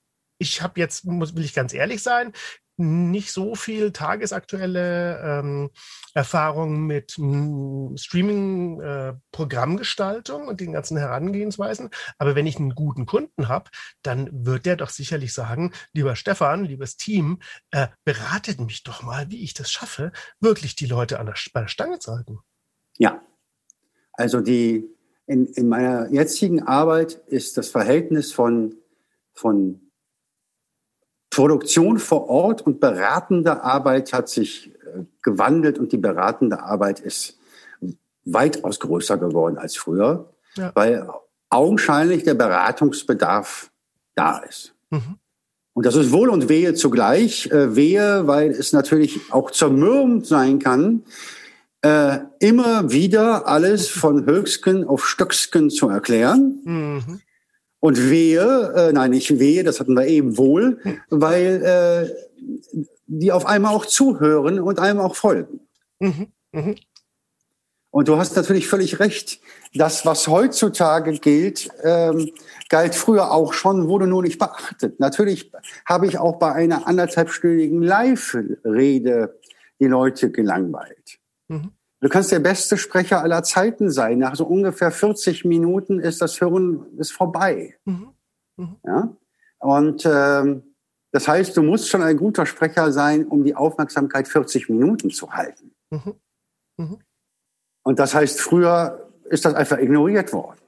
ich 0.44 0.62
habe 0.62 0.80
jetzt, 0.80 1.06
muss, 1.06 1.36
will 1.36 1.44
ich 1.44 1.56
ganz 1.56 1.74
ehrlich 1.74 2.04
sein, 2.04 2.34
nicht 2.78 3.32
so 3.32 3.56
viel 3.56 3.92
tagesaktuelle 3.92 5.20
ähm, 5.22 5.70
Erfahrung 6.14 6.86
mit 6.88 7.12
hm, 7.12 7.96
Streaming-Programmgestaltung 7.96 10.44
äh, 10.44 10.48
und 10.48 10.60
den 10.60 10.74
ganzen 10.74 10.98
Herangehensweisen. 10.98 11.92
Aber 12.18 12.34
wenn 12.36 12.48
ich 12.48 12.58
einen 12.58 12.74
guten 12.74 13.06
Kunden 13.06 13.48
habe, 13.48 13.70
dann 14.02 14.28
wird 14.46 14.66
der 14.66 14.76
doch 14.76 14.90
sicherlich 14.90 15.34
sagen, 15.34 15.72
lieber 15.94 16.16
Stefan, 16.16 16.66
liebes 16.66 16.98
Team, 16.98 17.40
äh, 17.72 17.90
beratet 18.06 18.60
mich 18.60 18.84
doch 18.84 19.04
mal, 19.04 19.30
wie 19.30 19.44
ich 19.44 19.54
das 19.54 19.72
schaffe, 19.72 20.12
wirklich 20.40 20.76
die 20.76 20.88
Leute 20.88 21.20
an 21.20 21.28
der, 21.28 21.36
bei 21.54 21.62
der 21.62 21.68
Stange 21.68 22.00
zu 22.00 22.14
halten. 22.14 22.40
Ja, 22.98 23.22
also 24.14 24.42
die 24.42 24.90
in, 25.28 25.46
in 25.46 25.70
meiner 25.70 26.12
jetzigen 26.12 26.64
Arbeit 26.64 27.22
ist 27.28 27.56
das 27.58 27.70
Verhältnis 27.70 28.34
von, 28.34 28.76
von 29.34 29.83
Produktion 31.34 31.98
vor 31.98 32.30
Ort 32.30 32.62
und 32.62 32.80
beratende 32.80 33.64
Arbeit 33.64 34.14
hat 34.14 34.30
sich 34.30 34.72
äh, 34.86 35.04
gewandelt 35.22 35.80
und 35.80 35.92
die 35.92 35.98
beratende 35.98 36.62
Arbeit 36.62 37.00
ist 37.00 37.38
weitaus 38.26 38.80
größer 38.80 39.18
geworden 39.18 39.58
als 39.58 39.76
früher, 39.76 40.30
ja. 40.56 40.72
weil 40.76 41.10
augenscheinlich 41.50 42.24
der 42.24 42.36
Beratungsbedarf 42.36 43.72
da 44.16 44.38
ist. 44.40 44.76
Mhm. 44.92 45.18
Und 45.74 45.86
das 45.88 45.96
ist 45.96 46.12
Wohl 46.12 46.30
und 46.30 46.50
Wehe 46.50 46.76
zugleich. 46.76 47.50
Äh, 47.52 47.76
Wehe, 47.76 48.28
weil 48.28 48.52
es 48.52 48.72
natürlich 48.72 49.20
auch 49.32 49.50
zermürbend 49.50 50.28
sein 50.28 50.60
kann, 50.60 51.04
äh, 51.82 52.20
immer 52.40 52.92
wieder 52.92 53.48
alles 53.48 53.90
von 53.90 54.26
Höchsken 54.26 54.88
auf 54.88 55.08
Stöcksken 55.08 55.72
zu 55.72 55.90
erklären. 55.90 56.62
Mhm. 56.64 57.22
Und 57.84 58.10
wehe, 58.10 58.72
äh, 58.78 58.94
nein, 58.94 59.12
nicht 59.12 59.40
wehe, 59.40 59.62
das 59.66 59.82
hatten 59.82 59.94
wir 59.94 60.08
eben 60.08 60.38
wohl, 60.38 60.80
weil 61.10 61.62
äh, 61.66 62.56
die 63.08 63.34
auf 63.34 63.46
einmal 63.46 63.76
auch 63.76 63.86
zuhören 63.86 64.62
und 64.62 64.80
einem 64.80 65.02
auch 65.02 65.18
folgen. 65.18 65.60
Mhm. 66.00 66.28
Mhm. 66.54 66.76
Und 67.92 68.08
du 68.08 68.16
hast 68.16 68.38
natürlich 68.38 68.70
völlig 68.70 69.02
recht. 69.02 69.42
Das, 69.74 70.06
was 70.06 70.30
heutzutage 70.30 71.12
gilt, 71.20 71.72
ähm, 71.84 72.32
galt 72.70 72.96
früher 72.96 73.32
auch 73.32 73.52
schon, 73.52 73.90
wurde 73.90 74.08
nur 74.08 74.24
nicht 74.24 74.40
beachtet. 74.40 75.02
Natürlich 75.02 75.52
habe 75.86 76.08
ich 76.08 76.18
auch 76.18 76.40
bei 76.40 76.54
einer 76.54 76.88
anderthalbstündigen 76.88 77.82
Live-Rede 77.82 79.42
die 79.82 79.88
Leute 79.88 80.32
gelangweilt. 80.32 81.20
Mhm. 81.50 81.74
Du 82.04 82.10
kannst 82.10 82.34
der 82.34 82.40
beste 82.40 82.78
Sprecher 82.78 83.22
aller 83.22 83.44
Zeiten 83.44 83.90
sein. 83.90 84.18
Nach 84.18 84.36
so 84.36 84.46
ungefähr 84.46 84.92
40 84.92 85.46
Minuten 85.46 86.02
ist 86.02 86.22
das 86.22 86.42
Hören 86.42 86.86
ist 86.98 87.14
vorbei. 87.14 87.78
Mhm. 87.86 88.10
Mhm. 88.58 88.76
Ja? 88.86 89.16
Und 89.60 90.06
ähm, 90.06 90.76
das 91.12 91.30
heißt, 91.30 91.56
du 91.56 91.64
musst 91.64 91.88
schon 91.88 92.02
ein 92.04 92.18
guter 92.18 92.46
Sprecher 92.46 92.92
sein, 92.92 93.26
um 93.26 93.46
die 93.46 93.56
Aufmerksamkeit 93.56 94.28
40 94.28 94.68
Minuten 94.68 95.12
zu 95.12 95.32
halten. 95.32 95.74
Mhm. 95.92 96.14
mhm. 96.76 96.98
Und 97.84 98.00
das 98.00 98.14
heißt, 98.14 98.42
früher 98.42 99.10
ist 99.30 99.46
das 99.46 99.54
einfach 99.54 99.78
ignoriert 99.78 100.34
worden. 100.34 100.60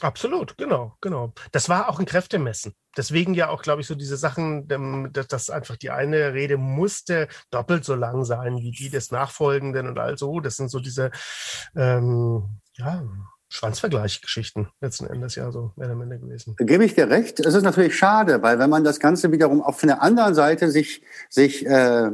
Absolut, 0.00 0.58
genau, 0.58 0.96
genau. 1.00 1.32
Das 1.52 1.68
war 1.68 1.88
auch 1.88 2.00
ein 2.00 2.06
Kräftemessen. 2.06 2.74
Deswegen 2.96 3.34
ja 3.34 3.48
auch, 3.48 3.62
glaube 3.62 3.80
ich, 3.80 3.86
so 3.86 3.94
diese 3.94 4.16
Sachen, 4.16 4.66
ähm, 4.70 5.10
dass, 5.12 5.50
einfach 5.50 5.76
die 5.76 5.90
eine 5.90 6.34
Rede 6.34 6.56
musste 6.56 7.28
doppelt 7.50 7.84
so 7.84 7.94
lang 7.94 8.24
sein 8.24 8.56
wie 8.58 8.72
die 8.72 8.90
des 8.90 9.12
Nachfolgenden 9.12 9.86
und 9.86 9.98
all 9.98 10.18
so. 10.18 10.40
Das 10.40 10.56
sind 10.56 10.68
so 10.68 10.80
diese, 10.80 11.12
ähm, 11.76 12.60
ja, 12.76 13.04
Schwanzvergleichgeschichten 13.48 14.68
letzten 14.80 15.06
Endes 15.06 15.36
ja 15.36 15.52
so 15.52 15.72
mehr 15.76 15.86
oder 15.86 15.96
minder 15.96 16.18
gewesen. 16.18 16.56
Gebe 16.56 16.84
ich 16.84 16.94
dir 16.94 17.08
recht. 17.08 17.38
Es 17.38 17.54
ist 17.54 17.62
natürlich 17.62 17.96
schade, 17.96 18.42
weil 18.42 18.58
wenn 18.58 18.70
man 18.70 18.82
das 18.82 18.98
Ganze 18.98 19.30
wiederum 19.30 19.62
auch 19.62 19.76
von 19.76 19.86
der 19.86 20.02
anderen 20.02 20.34
Seite 20.34 20.72
sich, 20.72 21.02
sich, 21.30 21.64
äh, 21.64 22.10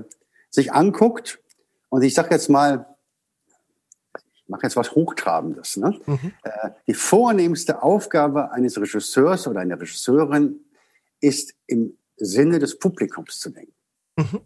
sich 0.50 0.74
anguckt 0.74 1.40
und 1.88 2.02
ich 2.02 2.12
sage 2.12 2.28
jetzt 2.32 2.50
mal, 2.50 2.89
mache 4.50 4.64
jetzt 4.64 4.76
was 4.76 4.94
Hochtrabendes. 4.94 5.76
Ne? 5.78 5.98
Mhm. 6.06 6.32
Äh, 6.42 6.70
die 6.86 6.94
vornehmste 6.94 7.82
Aufgabe 7.82 8.52
eines 8.52 8.78
Regisseurs 8.78 9.46
oder 9.46 9.60
einer 9.60 9.80
Regisseurin 9.80 10.60
ist 11.20 11.54
im 11.66 11.96
Sinne 12.16 12.58
des 12.58 12.78
Publikums 12.78 13.38
zu 13.38 13.50
denken. 13.50 13.74
Mhm. 14.16 14.40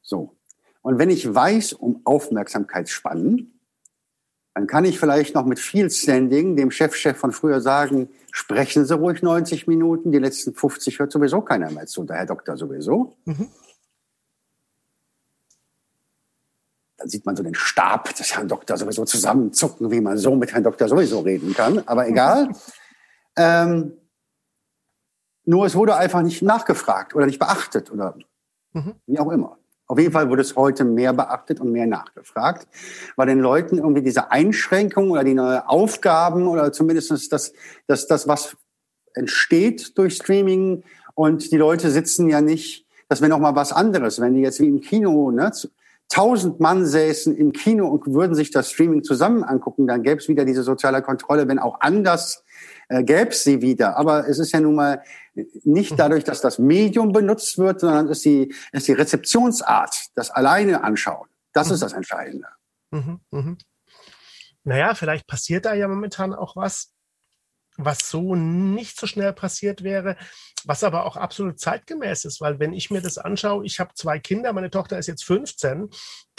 So. 0.00 0.36
Und 0.82 0.98
wenn 0.98 1.10
ich 1.10 1.32
weiß 1.32 1.74
um 1.74 2.00
Aufmerksamkeitsspannen, 2.04 3.60
dann 4.54 4.66
kann 4.66 4.84
ich 4.84 4.98
vielleicht 4.98 5.34
noch 5.34 5.44
mit 5.44 5.58
viel 5.58 5.90
Standing 5.90 6.56
dem 6.56 6.70
Chefchef 6.70 7.16
von 7.16 7.32
früher 7.32 7.60
sagen, 7.60 8.08
sprechen 8.32 8.84
Sie 8.84 8.94
ruhig 8.94 9.22
90 9.22 9.66
Minuten, 9.66 10.10
die 10.10 10.18
letzten 10.18 10.54
50 10.54 10.98
hört 10.98 11.12
sowieso 11.12 11.40
keiner 11.42 11.70
mehr 11.70 11.86
zu, 11.86 12.04
der 12.04 12.16
Herr 12.16 12.26
Doktor 12.26 12.56
sowieso. 12.56 13.16
Mhm. 13.24 13.48
Dann 17.00 17.08
sieht 17.08 17.24
man 17.24 17.34
so 17.34 17.42
den 17.42 17.54
Stab 17.54 18.14
des 18.14 18.36
Herrn 18.36 18.46
Doktor 18.46 18.76
sowieso 18.76 19.06
zusammenzucken, 19.06 19.90
wie 19.90 20.02
man 20.02 20.18
so 20.18 20.36
mit 20.36 20.52
Herrn 20.52 20.64
Doktor 20.64 20.86
sowieso 20.86 21.20
reden 21.20 21.54
kann. 21.54 21.82
Aber 21.86 22.06
egal. 22.06 22.50
ähm, 23.36 23.94
nur 25.46 25.64
es 25.64 25.74
wurde 25.74 25.96
einfach 25.96 26.20
nicht 26.20 26.42
nachgefragt 26.42 27.14
oder 27.14 27.24
nicht 27.24 27.38
beachtet 27.38 27.90
oder 27.90 28.14
mhm. 28.74 28.94
wie 29.06 29.18
auch 29.18 29.30
immer. 29.30 29.56
Auf 29.86 29.98
jeden 29.98 30.12
Fall 30.12 30.28
wurde 30.28 30.42
es 30.42 30.54
heute 30.54 30.84
mehr 30.84 31.14
beachtet 31.14 31.58
und 31.58 31.72
mehr 31.72 31.86
nachgefragt, 31.86 32.68
weil 33.16 33.26
den 33.26 33.40
Leuten 33.40 33.78
irgendwie 33.78 34.02
diese 34.02 34.30
Einschränkungen 34.30 35.10
oder 35.10 35.24
die 35.24 35.34
neue 35.34 35.68
Aufgaben 35.68 36.46
oder 36.46 36.70
zumindest 36.70 37.10
das, 37.10 37.52
das, 37.88 38.06
das, 38.06 38.28
was 38.28 38.56
entsteht 39.14 39.96
durch 39.98 40.14
Streaming 40.16 40.84
und 41.14 41.50
die 41.50 41.56
Leute 41.56 41.90
sitzen 41.90 42.28
ja 42.28 42.40
nicht, 42.40 42.86
das 43.08 43.20
wäre 43.20 43.30
noch 43.30 43.40
mal 43.40 43.56
was 43.56 43.72
anderes, 43.72 44.20
wenn 44.20 44.34
die 44.34 44.42
jetzt 44.42 44.60
wie 44.60 44.68
im 44.68 44.80
Kino, 44.80 45.32
ne, 45.32 45.50
tausend 46.10 46.60
Mann 46.60 46.84
säßen 46.84 47.34
im 47.36 47.52
Kino 47.52 47.88
und 47.88 48.12
würden 48.12 48.34
sich 48.34 48.50
das 48.50 48.70
Streaming 48.70 49.02
zusammen 49.02 49.42
angucken, 49.44 49.86
dann 49.86 50.02
gäbe 50.02 50.20
es 50.20 50.28
wieder 50.28 50.44
diese 50.44 50.62
soziale 50.62 51.00
Kontrolle, 51.02 51.48
wenn 51.48 51.58
auch 51.58 51.80
anders 51.80 52.44
äh, 52.88 53.02
gäbe 53.02 53.30
es 53.30 53.44
sie 53.44 53.62
wieder. 53.62 53.96
Aber 53.96 54.28
es 54.28 54.38
ist 54.38 54.52
ja 54.52 54.60
nun 54.60 54.74
mal 54.74 55.02
nicht 55.64 55.98
dadurch, 55.98 56.24
dass 56.24 56.40
das 56.40 56.58
Medium 56.58 57.12
benutzt 57.12 57.56
wird, 57.56 57.80
sondern 57.80 58.06
es 58.06 58.18
ist 58.18 58.24
die, 58.24 58.54
es 58.72 58.80
ist 58.80 58.88
die 58.88 58.92
Rezeptionsart, 58.92 60.08
das 60.14 60.30
alleine 60.30 60.82
anschauen. 60.82 61.28
Das 61.52 61.68
mhm. 61.68 61.74
ist 61.74 61.82
das 61.82 61.92
Entscheidende. 61.92 62.48
Mhm, 62.90 63.20
mh. 63.30 63.56
Naja, 64.64 64.94
vielleicht 64.94 65.26
passiert 65.26 65.64
da 65.64 65.74
ja 65.74 65.88
momentan 65.88 66.34
auch 66.34 66.56
was, 66.56 66.92
was 67.84 68.08
so 68.08 68.34
nicht 68.34 68.98
so 68.98 69.06
schnell 69.06 69.32
passiert 69.32 69.82
wäre, 69.82 70.16
was 70.64 70.84
aber 70.84 71.06
auch 71.06 71.16
absolut 71.16 71.58
zeitgemäß 71.58 72.24
ist, 72.24 72.40
weil 72.40 72.58
wenn 72.58 72.72
ich 72.72 72.90
mir 72.90 73.00
das 73.00 73.18
anschaue, 73.18 73.64
ich 73.64 73.80
habe 73.80 73.94
zwei 73.94 74.18
Kinder, 74.18 74.52
meine 74.52 74.70
Tochter 74.70 74.98
ist 74.98 75.06
jetzt 75.06 75.24
15, 75.24 75.88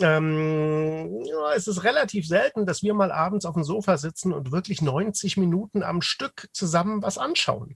ähm, 0.02 1.24
ja, 1.26 1.54
es 1.56 1.68
ist 1.68 1.84
relativ 1.84 2.28
selten, 2.28 2.66
dass 2.66 2.84
wir 2.84 2.94
mal 2.94 3.12
abends 3.12 3.46
auf 3.46 3.54
dem 3.54 3.64
Sofa 3.64 3.98
sitzen 3.98 4.34
und 4.34 4.52
wirklich 4.52 4.82
90 4.82 5.38
Minuten 5.38 5.84
am 5.84 6.02
Stück 6.02 6.50
zusammen 6.54 7.02
was 7.04 7.18
anschauen. 7.18 7.76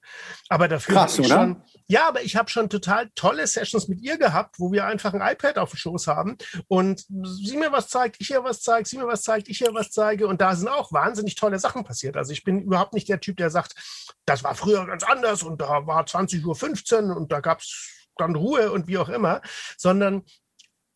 Aber 0.49 0.67
dafür 0.67 0.95
Krass, 0.95 1.19
ich 1.19 1.27
schon, 1.27 1.61
ja, 1.87 2.07
aber 2.07 2.23
ich 2.23 2.35
habe 2.35 2.49
schon 2.49 2.69
total 2.69 3.09
tolle 3.15 3.45
Sessions 3.47 3.87
mit 3.87 4.01
ihr 4.01 4.17
gehabt, 4.17 4.59
wo 4.59 4.71
wir 4.71 4.85
einfach 4.85 5.13
ein 5.13 5.21
iPad 5.21 5.57
auf 5.57 5.71
dem 5.71 5.77
Schoß 5.77 6.07
haben 6.07 6.37
und 6.67 7.05
sie 7.23 7.57
mir 7.57 7.71
was 7.71 7.87
zeigt, 7.89 8.17
ich 8.19 8.31
ihr 8.31 8.43
was 8.43 8.61
zeige, 8.61 8.87
sie 8.87 8.97
mir 8.97 9.07
was 9.07 9.23
zeigt, 9.23 9.49
ich 9.49 9.61
ihr 9.61 9.73
was 9.73 9.91
zeige 9.91 10.27
und 10.27 10.41
da 10.41 10.55
sind 10.55 10.67
auch 10.67 10.91
wahnsinnig 10.91 11.35
tolle 11.35 11.59
Sachen 11.59 11.83
passiert. 11.83 12.17
Also 12.17 12.31
ich 12.31 12.43
bin 12.43 12.61
überhaupt 12.61 12.93
nicht 12.93 13.09
der 13.09 13.19
Typ, 13.19 13.37
der 13.37 13.49
sagt, 13.55 13.75
das 14.25 14.43
war 14.43 14.55
früher 14.55 14.85
ganz 14.85 15.03
anders 15.03 15.43
und 15.43 15.61
da 15.61 15.87
war 15.87 16.05
20.15 16.05 17.09
Uhr 17.09 17.17
und 17.17 17.31
da 17.31 17.39
gab 17.39 17.59
es 17.59 18.07
dann 18.17 18.35
Ruhe 18.35 18.71
und 18.71 18.87
wie 18.87 18.97
auch 18.97 19.09
immer, 19.09 19.41
sondern 19.77 20.23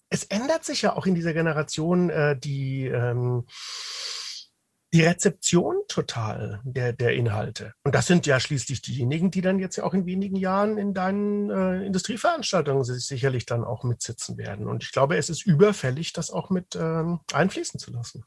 es 0.10 0.24
ändert 0.26 0.66
sich 0.66 0.82
ja 0.82 0.96
auch 0.96 1.06
in 1.06 1.16
dieser 1.16 1.34
Generation 1.34 2.10
äh, 2.10 2.38
die, 2.38 2.88
ähm, 2.88 3.46
die 4.92 5.04
Rezeption 5.04 5.76
total 5.88 6.62
der, 6.64 6.94
der 6.94 7.14
Inhalte. 7.14 7.74
Und 7.84 7.94
das 7.94 8.08
sind 8.08 8.26
ja 8.26 8.40
schließlich 8.40 8.82
diejenigen, 8.82 9.30
die 9.30 9.42
dann 9.42 9.60
jetzt 9.60 9.76
ja 9.76 9.84
auch 9.84 9.94
in 9.94 10.08
wenigen 10.08 10.36
Jahren 10.36 10.80
in 10.80 10.96
deinen 10.96 11.52
äh, 11.52 11.86
Industrieveranstaltungen 11.86 12.84
sicherlich 12.84 13.46
dann 13.46 13.64
auch 13.64 13.84
mitsitzen 13.84 14.38
werden. 14.38 14.68
Und 14.68 14.84
ich 14.84 14.92
glaube, 14.92 15.18
es 15.18 15.30
ist 15.30 15.46
überfällig, 15.46 16.14
das 16.14 16.32
auch 16.32 16.50
mit 16.50 16.76
ähm, 16.76 17.20
einfließen 17.32 17.80
zu 17.80 17.92
lassen. 17.92 18.24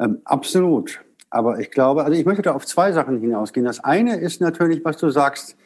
Ähm, 0.00 0.22
absolut. 0.24 1.04
Aber 1.30 1.60
ich 1.60 1.70
glaube, 1.70 2.04
also 2.04 2.18
ich 2.18 2.26
möchte 2.26 2.42
da 2.42 2.52
auf 2.52 2.66
zwei 2.66 2.92
Sachen 2.92 3.20
hinausgehen. 3.20 3.64
Das 3.64 3.82
eine 3.82 4.16
ist 4.16 4.40
natürlich, 4.40 4.84
was 4.84 4.96
du 4.96 5.10
sagst, 5.10 5.56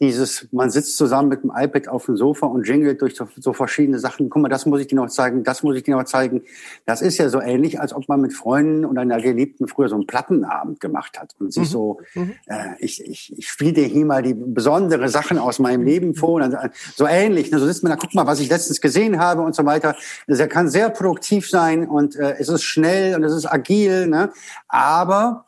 dieses, 0.00 0.48
man 0.50 0.70
sitzt 0.70 0.96
zusammen 0.96 1.28
mit 1.28 1.44
dem 1.44 1.52
iPad 1.54 1.86
auf 1.86 2.06
dem 2.06 2.16
Sofa 2.16 2.46
und 2.46 2.66
jingelt 2.66 3.00
durch 3.00 3.14
so, 3.14 3.28
so, 3.36 3.52
verschiedene 3.52 4.00
Sachen. 4.00 4.28
Guck 4.28 4.42
mal, 4.42 4.48
das 4.48 4.66
muss 4.66 4.80
ich 4.80 4.88
dir 4.88 4.96
noch 4.96 5.08
zeigen, 5.08 5.44
das 5.44 5.62
muss 5.62 5.76
ich 5.76 5.84
dir 5.84 5.96
noch 5.96 6.04
zeigen. 6.04 6.42
Das 6.84 7.00
ist 7.00 7.16
ja 7.18 7.28
so 7.28 7.40
ähnlich, 7.40 7.80
als 7.80 7.94
ob 7.94 8.08
man 8.08 8.20
mit 8.20 8.32
Freunden 8.32 8.84
und 8.84 8.98
einer 8.98 9.20
Geliebten 9.20 9.68
früher 9.68 9.88
so 9.88 9.94
einen 9.94 10.06
Plattenabend 10.06 10.80
gemacht 10.80 11.20
hat 11.20 11.36
und 11.38 11.52
sich 11.52 11.64
mhm. 11.64 11.72
so, 11.72 12.00
mhm. 12.14 12.34
Äh, 12.46 12.74
ich, 12.78 13.04
ich, 13.06 13.38
ich 13.38 13.48
spiele 13.48 13.72
dir 13.72 13.84
hier 13.84 14.04
mal 14.04 14.22
die 14.22 14.34
besondere 14.34 15.08
Sachen 15.08 15.38
aus 15.38 15.60
meinem 15.60 15.82
mhm. 15.82 15.86
Leben 15.86 16.14
vor. 16.16 16.34
Und 16.34 16.50
dann, 16.50 16.70
so 16.96 17.06
ähnlich. 17.06 17.52
Ne? 17.52 17.60
So 17.60 17.66
sitzt 17.66 17.84
man 17.84 17.92
da, 17.92 17.96
guck 17.96 18.14
mal, 18.14 18.26
was 18.26 18.40
ich 18.40 18.50
letztens 18.50 18.80
gesehen 18.80 19.20
habe 19.20 19.42
und 19.42 19.54
so 19.54 19.64
weiter. 19.64 19.94
Das 20.26 20.46
kann 20.48 20.68
sehr 20.68 20.90
produktiv 20.90 21.48
sein 21.48 21.88
und 21.88 22.16
äh, 22.16 22.34
es 22.38 22.48
ist 22.48 22.64
schnell 22.64 23.14
und 23.14 23.22
es 23.22 23.32
ist 23.32 23.46
agil. 23.46 24.08
Ne? 24.08 24.32
Aber 24.66 25.44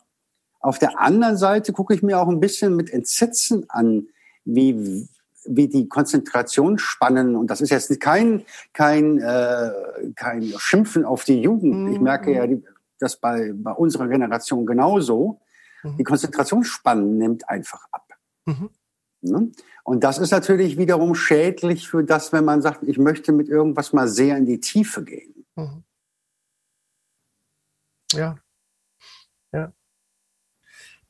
auf 0.61 0.79
der 0.79 0.99
anderen 0.99 1.37
Seite 1.37 1.73
gucke 1.73 1.93
ich 1.93 2.01
mir 2.01 2.19
auch 2.19 2.29
ein 2.29 2.39
bisschen 2.39 2.75
mit 2.75 2.89
Entsetzen 2.91 3.65
an, 3.69 4.07
wie, 4.47 5.07
wie 5.45 5.67
die 5.67 5.87
Konzentrationsspannen, 5.87 7.35
und 7.35 7.47
das 7.47 7.61
ist 7.61 7.69
jetzt 7.69 7.99
kein, 7.99 8.45
kein, 8.73 9.19
äh, 9.19 9.71
kein 10.15 10.53
Schimpfen 10.57 11.05
auf 11.05 11.23
die 11.23 11.41
Jugend. 11.41 11.93
Ich 11.93 11.99
merke 11.99 12.33
ja, 12.33 12.47
das 12.99 13.17
bei, 13.17 13.53
bei 13.53 13.71
unserer 13.71 14.07
Generation 14.07 14.65
genauso. 14.65 15.41
Mhm. 15.83 15.97
Die 15.97 16.03
Konzentrationsspannen 16.03 17.17
nimmt 17.17 17.47
einfach 17.49 17.85
ab. 17.91 18.07
Mhm. 18.45 18.69
Ne? 19.21 19.51
Und 19.83 20.03
das 20.03 20.17
ist 20.17 20.31
natürlich 20.31 20.77
wiederum 20.77 21.15
schädlich 21.15 21.87
für 21.87 22.03
das, 22.03 22.33
wenn 22.33 22.45
man 22.45 22.61
sagt, 22.61 22.83
ich 22.83 22.97
möchte 22.97 23.31
mit 23.31 23.49
irgendwas 23.49 23.93
mal 23.93 24.07
sehr 24.07 24.37
in 24.37 24.45
die 24.45 24.59
Tiefe 24.59 25.03
gehen. 25.03 25.45
Mhm. 25.55 25.83
Ja. 28.13 28.37
Ja. 29.51 29.73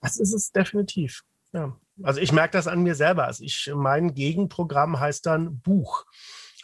Das 0.01 0.17
ist 0.17 0.33
es 0.33 0.51
definitiv. 0.51 1.23
Ja. 1.53 1.77
Also 2.03 2.19
ich 2.19 2.31
merke 2.31 2.57
das 2.57 2.67
an 2.67 2.83
mir 2.83 2.95
selber. 2.95 3.25
Also 3.25 3.43
ich, 3.43 3.71
mein 3.75 4.13
Gegenprogramm 4.13 4.99
heißt 4.99 5.25
dann 5.25 5.59
Buch. 5.59 6.05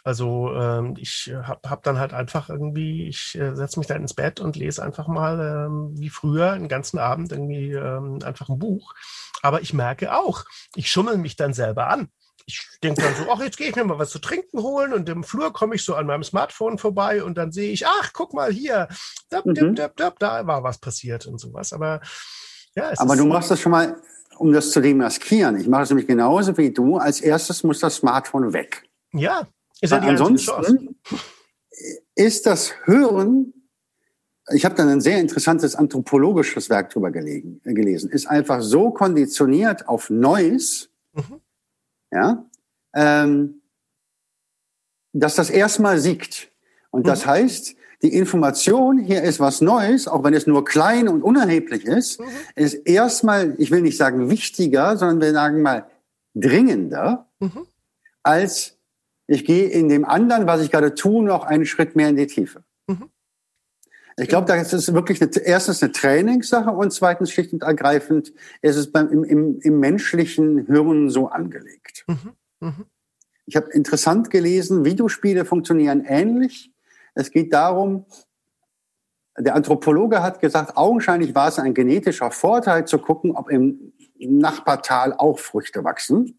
Also 0.04 0.54
ähm, 0.54 0.96
ich 0.98 1.32
habe 1.34 1.70
hab 1.70 1.82
dann 1.82 1.98
halt 1.98 2.12
einfach 2.12 2.50
irgendwie, 2.50 3.08
ich 3.08 3.36
äh, 3.36 3.56
setze 3.56 3.78
mich 3.78 3.86
da 3.86 3.94
ins 3.94 4.12
Bett 4.12 4.38
und 4.38 4.54
lese 4.54 4.82
einfach 4.82 5.08
mal 5.08 5.66
ähm, 5.66 5.98
wie 5.98 6.10
früher 6.10 6.52
einen 6.52 6.68
ganzen 6.68 6.98
Abend 6.98 7.32
irgendwie 7.32 7.72
ähm, 7.72 8.18
einfach 8.22 8.50
ein 8.50 8.58
Buch. 8.58 8.94
Aber 9.40 9.62
ich 9.62 9.72
merke 9.72 10.14
auch, 10.14 10.44
ich 10.74 10.90
schummel 10.90 11.16
mich 11.16 11.36
dann 11.36 11.54
selber 11.54 11.88
an. 11.88 12.08
Ich 12.44 12.68
denke 12.82 13.00
dann 13.00 13.14
so, 13.14 13.30
ach, 13.32 13.40
jetzt 13.40 13.56
gehe 13.56 13.70
ich 13.70 13.76
mir 13.76 13.84
mal 13.84 13.98
was 13.98 14.10
zu 14.10 14.18
trinken 14.18 14.60
holen 14.60 14.92
und 14.92 15.08
im 15.08 15.24
Flur 15.24 15.54
komme 15.54 15.76
ich 15.76 15.84
so 15.84 15.94
an 15.94 16.06
meinem 16.06 16.22
Smartphone 16.22 16.76
vorbei 16.76 17.24
und 17.24 17.38
dann 17.38 17.52
sehe 17.52 17.72
ich, 17.72 17.86
ach, 17.86 18.10
guck 18.12 18.34
mal 18.34 18.52
hier, 18.52 18.88
dab, 19.30 19.44
dab, 19.46 19.96
dab, 19.96 20.18
da 20.18 20.46
war 20.46 20.62
was 20.62 20.76
passiert 20.76 21.24
und 21.24 21.38
sowas. 21.38 21.72
Aber 21.72 22.02
ja, 22.76 22.92
Aber 22.96 23.16
du 23.16 23.24
machst 23.24 23.50
das 23.50 23.60
schon 23.60 23.72
mal 23.72 23.96
um 24.38 24.52
das 24.52 24.72
zu 24.72 24.80
demaskieren. 24.80 25.56
Ich 25.56 25.68
mache 25.68 25.82
es 25.84 25.90
nämlich 25.90 26.06
genauso 26.06 26.56
wie 26.56 26.70
du. 26.70 26.96
Als 26.96 27.20
erstes 27.20 27.62
muss 27.62 27.80
das 27.80 27.96
Smartphone 27.96 28.52
weg. 28.52 28.82
Ja, 29.12 29.46
ist 29.80 29.90
ja 29.90 30.00
die 30.00 30.08
ansonsten 30.08 30.96
ist 32.14 32.46
das 32.46 32.72
Hören, 32.84 33.52
ich 34.52 34.64
habe 34.64 34.74
dann 34.74 34.88
ein 34.88 35.00
sehr 35.00 35.18
interessantes 35.18 35.74
anthropologisches 35.74 36.68
Werk 36.70 36.90
drüber 36.90 37.10
gelegen, 37.10 37.60
gelesen, 37.64 38.10
ist 38.10 38.26
einfach 38.26 38.62
so 38.62 38.90
konditioniert 38.90 39.88
auf 39.88 40.10
Neues, 40.10 40.90
mhm. 41.12 41.40
ja, 42.12 42.44
ähm, 42.94 43.62
dass 45.12 45.34
das 45.34 45.50
erstmal 45.50 45.98
siegt. 45.98 46.50
Und 46.90 47.06
das 47.06 47.24
mhm. 47.24 47.30
heißt, 47.30 47.76
die 48.04 48.12
Information, 48.14 48.98
hier 48.98 49.22
ist 49.22 49.40
was 49.40 49.62
Neues, 49.62 50.08
auch 50.08 50.22
wenn 50.24 50.34
es 50.34 50.46
nur 50.46 50.66
klein 50.66 51.08
und 51.08 51.22
unerheblich 51.22 51.86
ist, 51.86 52.20
mhm. 52.20 52.26
ist 52.54 52.74
erstmal, 52.74 53.54
ich 53.56 53.70
will 53.70 53.80
nicht 53.80 53.96
sagen 53.96 54.28
wichtiger, 54.28 54.98
sondern 54.98 55.22
wir 55.22 55.32
sagen 55.32 55.62
mal 55.62 55.86
dringender, 56.34 57.30
mhm. 57.40 57.66
als 58.22 58.76
ich 59.26 59.46
gehe 59.46 59.68
in 59.68 59.88
dem 59.88 60.04
anderen, 60.04 60.46
was 60.46 60.60
ich 60.60 60.70
gerade 60.70 60.94
tue, 60.94 61.24
noch 61.24 61.44
einen 61.44 61.64
Schritt 61.64 61.96
mehr 61.96 62.10
in 62.10 62.16
die 62.16 62.26
Tiefe. 62.26 62.62
Mhm. 62.88 63.08
Ich 64.18 64.28
glaube, 64.28 64.46
da 64.46 64.56
ist 64.56 64.74
es 64.74 64.92
wirklich 64.92 65.22
eine, 65.22 65.30
erstens 65.38 65.82
eine 65.82 65.92
Trainingssache 65.92 66.70
und 66.72 66.92
zweitens 66.92 67.30
schlicht 67.30 67.54
und 67.54 67.62
ergreifend 67.62 68.34
ist 68.60 68.76
es 68.76 68.92
beim, 68.92 69.08
im, 69.08 69.24
im, 69.24 69.60
im 69.60 69.80
menschlichen 69.80 70.66
Hirn 70.66 71.08
so 71.08 71.28
angelegt. 71.28 72.04
Mhm. 72.06 72.32
Mhm. 72.60 72.84
Ich 73.46 73.56
habe 73.56 73.70
interessant 73.70 74.28
gelesen, 74.28 74.84
Videospiele 74.84 75.46
funktionieren 75.46 76.04
ähnlich. 76.06 76.70
Es 77.14 77.30
geht 77.30 77.52
darum, 77.52 78.06
der 79.38 79.54
Anthropologe 79.54 80.22
hat 80.22 80.40
gesagt, 80.40 80.76
augenscheinlich 80.76 81.34
war 81.34 81.48
es 81.48 81.58
ein 81.58 81.74
genetischer 81.74 82.30
Vorteil 82.30 82.86
zu 82.86 82.98
gucken, 82.98 83.32
ob 83.32 83.50
im 83.50 83.92
Nachbartal 84.18 85.12
auch 85.12 85.38
Früchte 85.38 85.82
wachsen. 85.82 86.38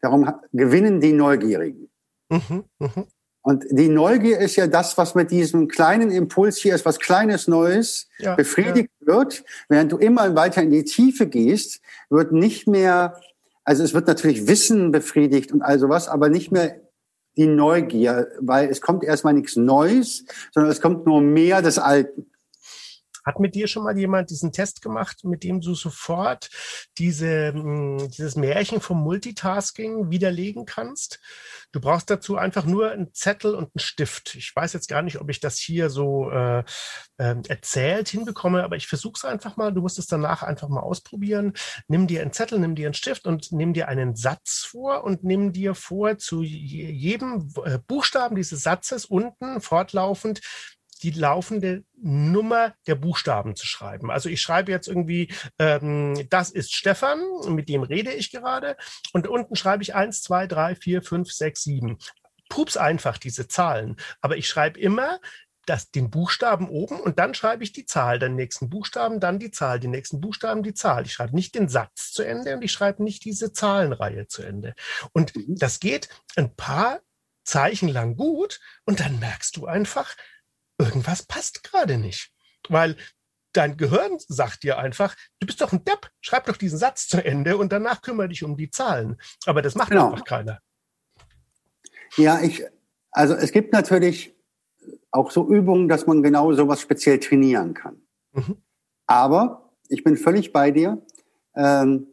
Darum 0.00 0.32
gewinnen 0.52 1.00
die 1.00 1.12
Neugierigen. 1.12 1.88
Mhm, 2.28 2.64
mh. 2.78 3.06
Und 3.42 3.64
die 3.70 3.88
Neugier 3.88 4.38
ist 4.38 4.56
ja 4.56 4.66
das, 4.66 4.98
was 4.98 5.14
mit 5.14 5.30
diesem 5.30 5.68
kleinen 5.68 6.10
Impuls 6.10 6.58
hier 6.58 6.74
ist, 6.74 6.84
was 6.84 6.98
kleines 6.98 7.48
Neues 7.48 8.08
ja, 8.18 8.34
befriedigt 8.34 8.90
ja. 9.00 9.06
wird. 9.06 9.44
Während 9.68 9.90
du 9.90 9.96
immer 9.96 10.34
weiter 10.34 10.62
in 10.62 10.70
die 10.70 10.84
Tiefe 10.84 11.26
gehst, 11.26 11.80
wird 12.10 12.30
nicht 12.30 12.66
mehr, 12.66 13.18
also 13.64 13.82
es 13.82 13.94
wird 13.94 14.06
natürlich 14.06 14.46
Wissen 14.46 14.90
befriedigt 14.90 15.50
und 15.50 15.62
all 15.62 15.78
sowas, 15.78 16.08
aber 16.08 16.28
nicht 16.28 16.52
mehr 16.52 16.80
die 17.38 17.46
Neugier, 17.46 18.28
weil 18.40 18.68
es 18.68 18.80
kommt 18.80 19.04
erstmal 19.04 19.32
nichts 19.32 19.56
Neues, 19.56 20.24
sondern 20.52 20.70
es 20.70 20.80
kommt 20.80 21.06
nur 21.06 21.20
mehr 21.22 21.62
des 21.62 21.78
Alten. 21.78 22.26
Hat 23.28 23.40
mit 23.40 23.54
dir 23.54 23.68
schon 23.68 23.84
mal 23.84 23.98
jemand 23.98 24.30
diesen 24.30 24.52
Test 24.52 24.80
gemacht, 24.80 25.22
mit 25.22 25.44
dem 25.44 25.60
du 25.60 25.74
sofort 25.74 26.48
diese, 26.96 27.52
hm, 27.52 28.08
dieses 28.10 28.36
Märchen 28.36 28.80
vom 28.80 29.02
Multitasking 29.02 30.10
widerlegen 30.10 30.64
kannst? 30.64 31.20
Du 31.70 31.78
brauchst 31.78 32.08
dazu 32.08 32.38
einfach 32.38 32.64
nur 32.64 32.90
einen 32.90 33.12
Zettel 33.12 33.54
und 33.54 33.64
einen 33.64 33.80
Stift. 33.80 34.34
Ich 34.34 34.56
weiß 34.56 34.72
jetzt 34.72 34.88
gar 34.88 35.02
nicht, 35.02 35.20
ob 35.20 35.28
ich 35.28 35.40
das 35.40 35.58
hier 35.58 35.90
so 35.90 36.30
äh, 36.30 36.60
äh, 37.18 37.34
erzählt 37.48 38.08
hinbekomme, 38.08 38.64
aber 38.64 38.76
ich 38.76 38.86
versuche 38.86 39.14
es 39.16 39.26
einfach 39.26 39.58
mal. 39.58 39.74
Du 39.74 39.82
musst 39.82 39.98
es 39.98 40.06
danach 40.06 40.42
einfach 40.42 40.70
mal 40.70 40.80
ausprobieren. 40.80 41.52
Nimm 41.86 42.06
dir 42.06 42.22
einen 42.22 42.32
Zettel, 42.32 42.58
nimm 42.58 42.76
dir 42.76 42.86
einen 42.86 42.94
Stift 42.94 43.26
und 43.26 43.52
nimm 43.52 43.74
dir 43.74 43.88
einen 43.88 44.16
Satz 44.16 44.66
vor 44.66 45.04
und 45.04 45.22
nimm 45.22 45.52
dir 45.52 45.74
vor, 45.74 46.16
zu 46.16 46.42
jedem 46.42 47.52
äh, 47.66 47.78
Buchstaben 47.86 48.36
dieses 48.36 48.62
Satzes 48.62 49.04
unten 49.04 49.60
fortlaufend 49.60 50.40
die 50.98 51.10
laufende 51.10 51.84
Nummer 51.96 52.74
der 52.86 52.94
Buchstaben 52.94 53.56
zu 53.56 53.66
schreiben. 53.66 54.10
Also 54.10 54.28
ich 54.28 54.40
schreibe 54.40 54.72
jetzt 54.72 54.88
irgendwie, 54.88 55.32
ähm, 55.58 56.26
das 56.30 56.50
ist 56.50 56.74
Stefan, 56.74 57.20
mit 57.48 57.68
dem 57.68 57.82
rede 57.82 58.12
ich 58.12 58.30
gerade. 58.30 58.76
Und 59.12 59.26
unten 59.26 59.56
schreibe 59.56 59.82
ich 59.82 59.94
eins, 59.94 60.22
zwei, 60.22 60.46
drei, 60.46 60.74
vier, 60.74 61.02
fünf, 61.02 61.32
sechs, 61.32 61.62
sieben. 61.62 61.98
Pups 62.48 62.76
einfach 62.76 63.18
diese 63.18 63.46
Zahlen. 63.48 63.96
Aber 64.20 64.36
ich 64.36 64.48
schreibe 64.48 64.80
immer 64.80 65.20
das, 65.68 65.90
den 65.90 66.10
Buchstaben 66.10 66.68
oben 66.68 66.98
und 66.98 67.18
dann 67.18 67.34
schreibe 67.34 67.62
ich 67.62 67.72
die 67.72 67.84
Zahl, 67.84 68.18
den 68.18 68.34
nächsten 68.34 68.70
Buchstaben, 68.70 69.20
dann 69.20 69.38
die 69.38 69.50
Zahl, 69.50 69.78
die 69.78 69.88
nächsten 69.88 70.20
Buchstaben, 70.20 70.62
die 70.62 70.72
Zahl. 70.72 71.04
Ich 71.04 71.12
schreibe 71.12 71.34
nicht 71.34 71.54
den 71.54 71.68
Satz 71.68 72.12
zu 72.12 72.22
Ende 72.22 72.54
und 72.54 72.62
ich 72.62 72.72
schreibe 72.72 73.02
nicht 73.02 73.24
diese 73.24 73.52
Zahlenreihe 73.52 74.26
zu 74.28 74.42
Ende. 74.42 74.74
Und 75.12 75.36
mhm. 75.36 75.56
das 75.56 75.78
geht 75.80 76.08
ein 76.36 76.54
paar 76.56 77.00
Zeichen 77.44 77.88
lang 77.88 78.16
gut 78.16 78.60
und 78.84 79.00
dann 79.00 79.18
merkst 79.18 79.56
du 79.56 79.66
einfach, 79.66 80.14
irgendwas 80.78 81.22
passt 81.24 81.64
gerade 81.64 81.98
nicht. 81.98 82.32
Weil 82.68 82.96
dein 83.52 83.76
Gehirn 83.76 84.18
sagt 84.28 84.62
dir 84.62 84.78
einfach, 84.78 85.16
du 85.40 85.46
bist 85.46 85.60
doch 85.60 85.72
ein 85.72 85.84
Depp, 85.84 86.10
schreib 86.20 86.46
doch 86.46 86.56
diesen 86.56 86.78
Satz 86.78 87.08
zu 87.08 87.24
Ende 87.24 87.56
und 87.56 87.72
danach 87.72 88.02
kümmere 88.02 88.28
dich 88.28 88.44
um 88.44 88.56
die 88.56 88.70
Zahlen. 88.70 89.20
Aber 89.46 89.62
das 89.62 89.74
macht 89.74 89.90
genau. 89.90 90.10
einfach 90.10 90.24
keiner. 90.24 90.60
Ja, 92.16 92.40
ich, 92.40 92.64
also 93.10 93.34
es 93.34 93.52
gibt 93.52 93.72
natürlich 93.72 94.34
auch 95.10 95.30
so 95.30 95.48
Übungen, 95.48 95.88
dass 95.88 96.06
man 96.06 96.22
genau 96.22 96.52
sowas 96.52 96.80
speziell 96.80 97.18
trainieren 97.18 97.74
kann. 97.74 98.00
Mhm. 98.32 98.62
Aber 99.06 99.72
ich 99.88 100.04
bin 100.04 100.16
völlig 100.16 100.52
bei 100.52 100.70
dir. 100.70 101.04
Ähm, 101.54 102.06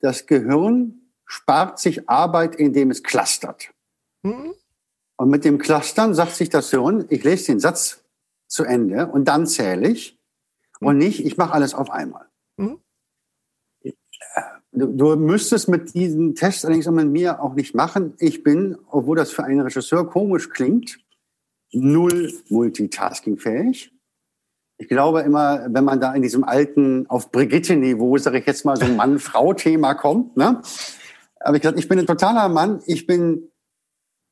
das 0.00 0.26
Gehirn 0.26 1.12
spart 1.24 1.78
sich 1.78 2.08
Arbeit, 2.08 2.54
indem 2.56 2.90
es 2.90 3.02
clustert. 3.02 3.70
Mhm. 4.22 4.54
Und 5.18 5.30
mit 5.30 5.44
dem 5.44 5.58
Clustern 5.58 6.14
sagt 6.14 6.34
sich 6.34 6.48
das 6.48 6.70
Hirn, 6.70 7.04
ich 7.08 7.24
lese 7.24 7.46
den 7.46 7.60
Satz 7.60 8.04
zu 8.46 8.64
Ende 8.64 9.08
und 9.08 9.26
dann 9.26 9.46
zähle 9.46 9.88
ich 9.88 10.16
und 10.80 10.94
mhm. 10.94 10.98
nicht, 10.98 11.24
ich 11.24 11.36
mache 11.36 11.52
alles 11.52 11.74
auf 11.74 11.90
einmal. 11.90 12.26
Mhm. 12.56 12.80
Du, 14.70 14.86
du, 14.86 15.16
müsstest 15.16 15.68
mit 15.68 15.94
diesem 15.94 16.36
Test 16.36 16.64
allerdings 16.64 16.86
auch 16.86 16.92
mit 16.92 17.08
mir 17.08 17.42
auch 17.42 17.54
nicht 17.54 17.74
machen. 17.74 18.14
Ich 18.18 18.44
bin, 18.44 18.78
obwohl 18.90 19.16
das 19.16 19.32
für 19.32 19.42
einen 19.42 19.60
Regisseur 19.60 20.08
komisch 20.08 20.50
klingt, 20.50 21.00
null 21.72 22.32
multitaskingfähig. 22.48 23.92
Ich 24.76 24.88
glaube 24.88 25.22
immer, 25.22 25.66
wenn 25.70 25.84
man 25.84 26.00
da 26.00 26.14
in 26.14 26.22
diesem 26.22 26.44
alten, 26.44 27.06
auf 27.08 27.32
Brigitte-Niveau, 27.32 28.18
sage 28.18 28.38
ich 28.38 28.46
jetzt 28.46 28.64
mal, 28.64 28.76
so 28.76 28.86
Mann-Frau-Thema 28.86 29.94
kommt, 29.94 30.36
ne? 30.36 30.62
Aber 31.40 31.56
ich 31.56 31.62
gesagt, 31.62 31.78
ich 31.78 31.88
bin 31.88 31.98
ein 31.98 32.06
totaler 32.06 32.48
Mann. 32.48 32.80
Ich 32.86 33.06
bin 33.06 33.50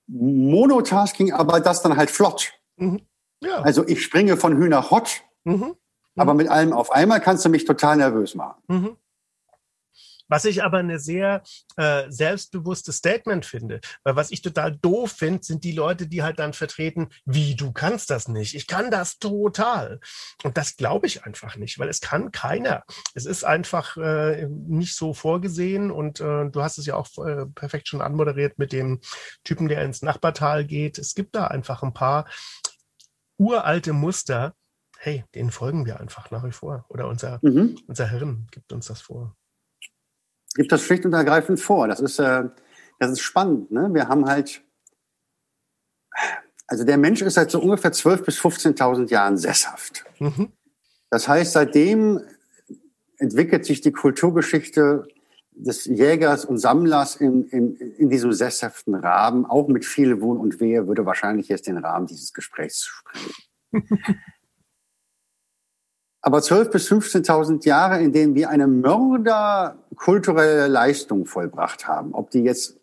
Monotasking, 0.08 1.32
aber 1.32 1.60
das 1.60 1.82
dann 1.82 1.96
halt 1.96 2.10
flott. 2.10 2.52
Mhm. 2.76 3.02
Ja. 3.42 3.60
Also 3.60 3.86
ich 3.86 4.02
springe 4.02 4.36
von 4.36 4.56
Hühner 4.56 4.90
hot, 4.90 5.22
mhm. 5.44 5.74
aber 6.16 6.34
mit 6.34 6.48
allem 6.48 6.72
auf 6.72 6.90
einmal 6.90 7.20
kannst 7.20 7.44
du 7.44 7.48
mich 7.48 7.64
total 7.64 7.96
nervös 7.96 8.34
machen. 8.34 8.62
Mhm. 8.68 8.96
Was 10.28 10.44
ich 10.44 10.64
aber 10.64 10.78
eine 10.78 10.98
sehr 10.98 11.42
äh, 11.76 12.04
selbstbewusste 12.08 12.92
Statement 12.92 13.46
finde. 13.46 13.80
Weil 14.04 14.16
was 14.16 14.30
ich 14.30 14.42
total 14.42 14.76
doof 14.76 15.12
finde, 15.12 15.44
sind 15.44 15.64
die 15.64 15.72
Leute, 15.72 16.06
die 16.06 16.22
halt 16.22 16.38
dann 16.38 16.52
vertreten, 16.52 17.08
wie 17.24 17.54
du 17.54 17.72
kannst 17.72 18.10
das 18.10 18.28
nicht. 18.28 18.54
Ich 18.54 18.66
kann 18.66 18.90
das 18.90 19.18
total. 19.18 20.00
Und 20.42 20.56
das 20.56 20.76
glaube 20.76 21.06
ich 21.06 21.24
einfach 21.24 21.56
nicht, 21.56 21.78
weil 21.78 21.88
es 21.88 22.00
kann 22.00 22.32
keiner. 22.32 22.84
Es 23.14 23.26
ist 23.26 23.44
einfach 23.44 23.96
äh, 23.96 24.46
nicht 24.48 24.96
so 24.96 25.14
vorgesehen 25.14 25.90
und 25.90 26.20
äh, 26.20 26.48
du 26.50 26.62
hast 26.62 26.78
es 26.78 26.86
ja 26.86 26.96
auch 26.96 27.08
äh, 27.24 27.46
perfekt 27.46 27.88
schon 27.88 28.02
anmoderiert 28.02 28.58
mit 28.58 28.72
dem 28.72 29.00
Typen, 29.44 29.68
der 29.68 29.84
ins 29.84 30.02
Nachbartal 30.02 30.64
geht. 30.64 30.98
Es 30.98 31.14
gibt 31.14 31.34
da 31.36 31.46
einfach 31.46 31.82
ein 31.82 31.94
paar 31.94 32.26
uralte 33.38 33.92
Muster. 33.92 34.54
Hey, 34.98 35.24
denen 35.34 35.50
folgen 35.50 35.84
wir 35.84 36.00
einfach 36.00 36.30
nach 36.30 36.44
wie 36.44 36.52
vor. 36.52 36.86
Oder 36.88 37.06
unser, 37.08 37.38
mhm. 37.42 37.78
unser 37.86 38.08
Hirn 38.08 38.46
gibt 38.50 38.72
uns 38.72 38.86
das 38.86 39.02
vor 39.02 39.36
gibt 40.56 40.72
das 40.72 40.82
schlicht 40.82 41.04
und 41.04 41.12
ergreifend 41.12 41.60
vor. 41.60 41.86
Das 41.88 42.00
ist, 42.00 42.18
äh, 42.18 42.44
das 42.98 43.12
ist 43.12 43.20
spannend. 43.20 43.70
Ne? 43.70 43.90
Wir 43.92 44.08
haben 44.08 44.26
halt, 44.26 44.62
also 46.66 46.84
der 46.84 46.98
Mensch 46.98 47.22
ist 47.22 47.34
seit 47.34 47.50
so 47.50 47.60
ungefähr 47.60 47.92
12.000 47.92 48.24
bis 48.24 48.40
15.000 48.40 49.10
Jahren 49.10 49.36
sesshaft. 49.36 50.04
Mhm. 50.18 50.52
Das 51.10 51.28
heißt, 51.28 51.52
seitdem 51.52 52.20
entwickelt 53.18 53.64
sich 53.64 53.80
die 53.80 53.92
Kulturgeschichte 53.92 55.06
des 55.52 55.86
Jägers 55.86 56.44
und 56.44 56.58
Sammlers 56.58 57.16
in, 57.16 57.44
in, 57.48 57.76
in 57.76 58.10
diesem 58.10 58.32
sesshaften 58.32 58.94
Rahmen, 58.94 59.46
auch 59.46 59.68
mit 59.68 59.84
viel 59.84 60.20
Wohl 60.20 60.36
und 60.36 60.60
Wehe, 60.60 60.86
würde 60.86 61.06
wahrscheinlich 61.06 61.48
jetzt 61.48 61.66
den 61.66 61.78
Rahmen 61.78 62.06
dieses 62.06 62.34
Gesprächs 62.34 62.84
sprengen. 62.84 63.32
aber 66.26 66.38
12.000 66.38 66.70
bis 66.70 66.90
15.000 66.90 67.64
Jahre, 67.66 68.02
in 68.02 68.10
denen 68.10 68.34
wir 68.34 68.50
eine 68.50 68.66
mörderkulturelle 68.66 70.66
Leistung 70.66 71.24
vollbracht 71.24 71.86
haben. 71.86 72.14
Ob 72.14 72.32
die 72.32 72.40
jetzt 72.40 72.80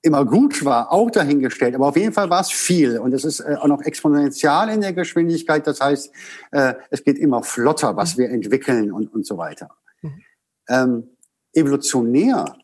immer 0.00 0.24
gut 0.24 0.64
war, 0.64 0.90
auch 0.90 1.10
dahingestellt, 1.10 1.74
aber 1.74 1.88
auf 1.88 1.96
jeden 1.98 2.14
Fall 2.14 2.30
war 2.30 2.40
es 2.40 2.50
viel 2.50 3.00
und 3.00 3.12
es 3.12 3.26
ist 3.26 3.40
äh, 3.40 3.56
auch 3.60 3.66
noch 3.66 3.82
exponentiell 3.82 4.70
in 4.70 4.80
der 4.80 4.94
Geschwindigkeit. 4.94 5.66
Das 5.66 5.82
heißt, 5.82 6.10
äh, 6.52 6.72
es 6.88 7.04
geht 7.04 7.18
immer 7.18 7.42
flotter, 7.42 7.96
was 7.96 8.16
wir 8.16 8.30
entwickeln 8.30 8.92
und, 8.92 9.12
und 9.12 9.26
so 9.26 9.36
weiter. 9.36 9.68
Mhm. 10.00 10.22
Ähm, 10.70 11.10
evolutionär, 11.52 12.56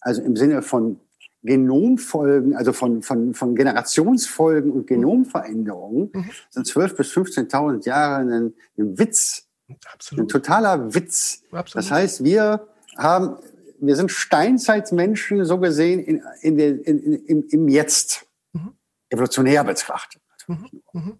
also 0.00 0.20
im 0.22 0.34
Sinne 0.34 0.62
von 0.62 0.98
Genomfolgen, 1.42 2.54
also 2.54 2.72
von, 2.72 3.02
von, 3.02 3.34
von 3.34 3.54
Generationsfolgen 3.54 4.70
und 4.70 4.86
Genomveränderungen, 4.86 6.10
mhm. 6.12 6.30
sind 6.50 6.66
12.000 6.66 6.96
bis 6.96 7.12
15.000 7.12 7.86
Jahre 7.86 8.22
ein, 8.22 8.54
ein 8.78 8.98
Witz. 8.98 9.48
Absolut. 9.92 10.24
Ein 10.24 10.28
totaler 10.28 10.94
Witz. 10.94 11.42
Absolut. 11.50 11.74
Das 11.74 11.90
heißt, 11.90 12.24
wir 12.24 12.68
haben, 12.96 13.36
wir 13.80 13.96
sind 13.96 14.10
Steinzeitmenschen 14.10 15.44
so 15.44 15.58
gesehen 15.58 16.00
in, 16.00 16.22
in 16.42 16.56
der, 16.56 16.86
in, 16.86 16.98
in, 16.98 17.24
im, 17.26 17.48
im 17.48 17.68
Jetzt, 17.68 18.26
mhm. 18.52 18.74
evolutionär 19.10 19.64
betrachtet. 19.64 20.22
Mhm. 20.46 21.18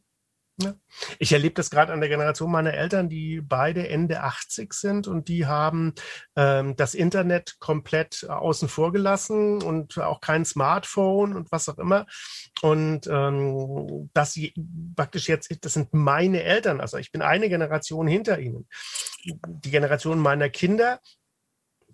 Ja. 0.60 0.74
Ich 1.18 1.32
erlebe 1.32 1.54
das 1.54 1.70
gerade 1.70 1.92
an 1.92 2.00
der 2.00 2.10
Generation 2.10 2.50
meiner 2.50 2.74
Eltern, 2.74 3.08
die 3.08 3.40
beide 3.40 3.88
Ende 3.88 4.22
80 4.22 4.74
sind 4.74 5.08
und 5.08 5.28
die 5.28 5.46
haben 5.46 5.94
ähm, 6.36 6.76
das 6.76 6.94
Internet 6.94 7.56
komplett 7.58 8.28
außen 8.28 8.68
vor 8.68 8.92
gelassen 8.92 9.62
und 9.62 9.98
auch 9.98 10.20
kein 10.20 10.44
Smartphone 10.44 11.34
und 11.34 11.50
was 11.50 11.68
auch 11.70 11.78
immer. 11.78 12.06
Und 12.60 13.06
ähm, 13.06 14.10
das 14.12 14.38
praktisch 14.94 15.28
jetzt, 15.28 15.64
das 15.64 15.72
sind 15.72 15.94
meine 15.94 16.42
Eltern, 16.42 16.80
also 16.80 16.98
ich 16.98 17.12
bin 17.12 17.22
eine 17.22 17.48
Generation 17.48 18.06
hinter 18.06 18.38
ihnen. 18.38 18.68
Die 19.24 19.70
Generation 19.70 20.18
meiner 20.18 20.50
Kinder 20.50 21.00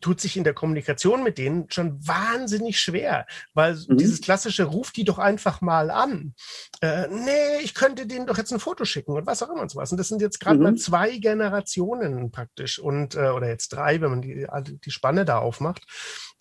tut 0.01 0.21
sich 0.21 0.37
in 0.37 0.45
der 0.45 0.55
Kommunikation 0.55 1.23
mit 1.23 1.39
denen 1.39 1.71
schon 1.71 2.07
wahnsinnig 2.07 2.81
schwer, 2.81 3.27
weil 3.55 3.75
mhm. 3.75 3.97
dieses 3.97 4.21
klassische 4.21 4.65
ruft 4.65 4.97
die 4.97 5.05
doch 5.05 5.19
einfach 5.19 5.61
mal 5.61 5.91
an. 5.91 6.35
Äh, 6.81 7.09
nee, 7.09 7.59
ich 7.63 7.75
könnte 7.75 8.07
denen 8.07 8.27
doch 8.27 8.39
jetzt 8.39 8.53
ein 8.53 8.61
Foto 8.61 8.85
schicken 8.85 9.13
und 9.13 9.27
was 9.27 9.43
auch 9.43 9.51
immer 9.51 9.63
und 9.63 9.71
sowas. 9.71 9.91
Und 9.91 9.99
das 9.99 10.09
sind 10.09 10.21
jetzt 10.21 10.41
gerade 10.41 10.59
mhm. 10.59 10.63
mal 10.63 10.75
zwei 10.77 11.19
Generationen 11.19 12.31
praktisch 12.31 12.79
und 12.79 13.15
äh, 13.15 13.31
oder 13.31 13.49
jetzt 13.49 13.69
drei, 13.69 14.01
wenn 14.01 14.11
man 14.11 14.23
die, 14.23 14.47
die 14.85 14.91
Spanne 14.91 15.25
da 15.25 15.39
aufmacht. 15.39 15.85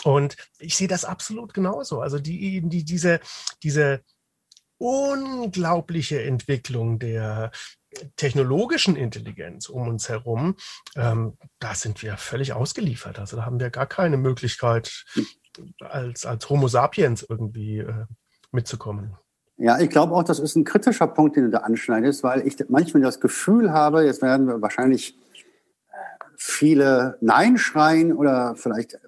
Und 0.03 0.37
ich 0.59 0.75
sehe 0.75 0.87
das 0.87 1.05
absolut 1.05 1.53
genauso. 1.53 2.01
Also 2.01 2.19
die, 2.19 2.61
die 2.63 2.83
diese 2.83 3.19
diese 3.63 4.01
unglaubliche 4.77 6.21
Entwicklung 6.23 6.99
der 6.99 7.51
technologischen 8.15 8.95
Intelligenz 8.95 9.69
um 9.69 9.87
uns 9.87 10.09
herum, 10.09 10.55
ähm, 10.95 11.37
da 11.59 11.73
sind 11.73 12.03
wir 12.03 12.17
völlig 12.17 12.53
ausgeliefert. 12.53 13.19
Also 13.19 13.37
da 13.37 13.45
haben 13.45 13.59
wir 13.59 13.69
gar 13.69 13.87
keine 13.87 14.17
Möglichkeit, 14.17 15.05
als, 15.79 16.25
als 16.25 16.49
Homo 16.49 16.67
sapiens 16.67 17.25
irgendwie 17.27 17.79
äh, 17.79 18.05
mitzukommen. 18.51 19.17
Ja, 19.57 19.79
ich 19.79 19.89
glaube 19.89 20.13
auch, 20.13 20.23
das 20.23 20.37
ist 20.39 20.55
ein 20.55 20.63
kritischer 20.63 21.07
Punkt, 21.07 21.35
den 21.35 21.45
du 21.45 21.49
da 21.49 21.59
anschneidest, 21.59 22.23
weil 22.23 22.45
ich 22.45 22.57
manchmal 22.69 23.01
das 23.01 23.19
Gefühl 23.19 23.71
habe, 23.71 24.05
jetzt 24.05 24.21
werden 24.21 24.47
wir 24.47 24.61
wahrscheinlich 24.61 25.17
äh, 25.89 25.95
viele 26.37 27.17
Nein 27.21 27.57
schreien 27.57 28.13
oder 28.13 28.55
vielleicht 28.55 28.99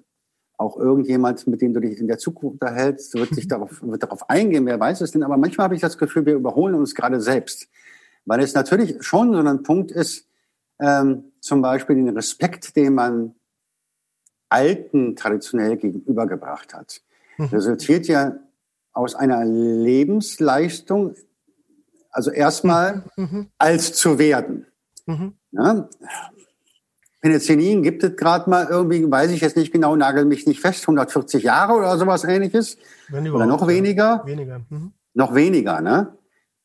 auch 0.60 0.76
irgendjemand, 0.76 1.46
mit 1.46 1.62
dem 1.62 1.72
du 1.72 1.80
dich 1.80 1.98
in 1.98 2.06
der 2.06 2.18
Zukunft 2.18 2.60
unterhältst, 2.60 3.14
wird 3.14 3.34
sich 3.34 3.48
darauf, 3.48 3.82
wird 3.82 4.02
darauf 4.02 4.28
eingehen, 4.28 4.66
wer 4.66 4.78
weiß 4.78 5.00
es 5.00 5.10
denn. 5.10 5.22
Aber 5.22 5.36
manchmal 5.36 5.64
habe 5.64 5.74
ich 5.74 5.80
das 5.80 5.98
Gefühl, 5.98 6.26
wir 6.26 6.34
überholen 6.34 6.74
uns 6.74 6.94
gerade 6.94 7.20
selbst. 7.20 7.68
Weil 8.26 8.40
es 8.40 8.54
natürlich 8.54 9.02
schon 9.02 9.32
so 9.32 9.38
ein 9.38 9.62
Punkt 9.62 9.90
ist, 9.90 10.28
ähm, 10.78 11.32
zum 11.40 11.62
Beispiel 11.62 11.96
den 11.96 12.10
Respekt, 12.10 12.76
den 12.76 12.94
man 12.94 13.34
Alten 14.50 15.16
traditionell 15.16 15.76
gegenübergebracht 15.76 16.74
hat. 16.74 17.00
Mhm. 17.38 17.46
Resultiert 17.46 18.06
ja 18.06 18.36
aus 18.92 19.14
einer 19.14 19.44
Lebensleistung, 19.44 21.14
also 22.10 22.30
erstmal 22.30 23.04
mhm. 23.16 23.48
als 23.56 23.94
zu 23.94 24.18
werden. 24.18 24.66
Mhm. 25.06 25.34
Ja? 25.52 25.88
Penicillin 27.20 27.82
gibt 27.82 28.02
es 28.02 28.16
gerade 28.16 28.48
mal 28.48 28.66
irgendwie, 28.68 29.10
weiß 29.10 29.30
ich 29.30 29.42
jetzt 29.42 29.56
nicht 29.56 29.72
genau, 29.72 29.94
nagel 29.94 30.24
mich 30.24 30.46
nicht 30.46 30.60
fest, 30.60 30.82
140 30.84 31.42
Jahre 31.42 31.74
oder 31.74 31.98
sowas 31.98 32.24
ähnliches. 32.24 32.78
Oder 33.12 33.46
noch 33.46 33.66
weniger. 33.66 34.22
Weniger. 34.24 34.60
Mhm. 34.70 34.92
Noch 35.12 35.34
weniger, 35.34 35.80
ne? 35.80 36.16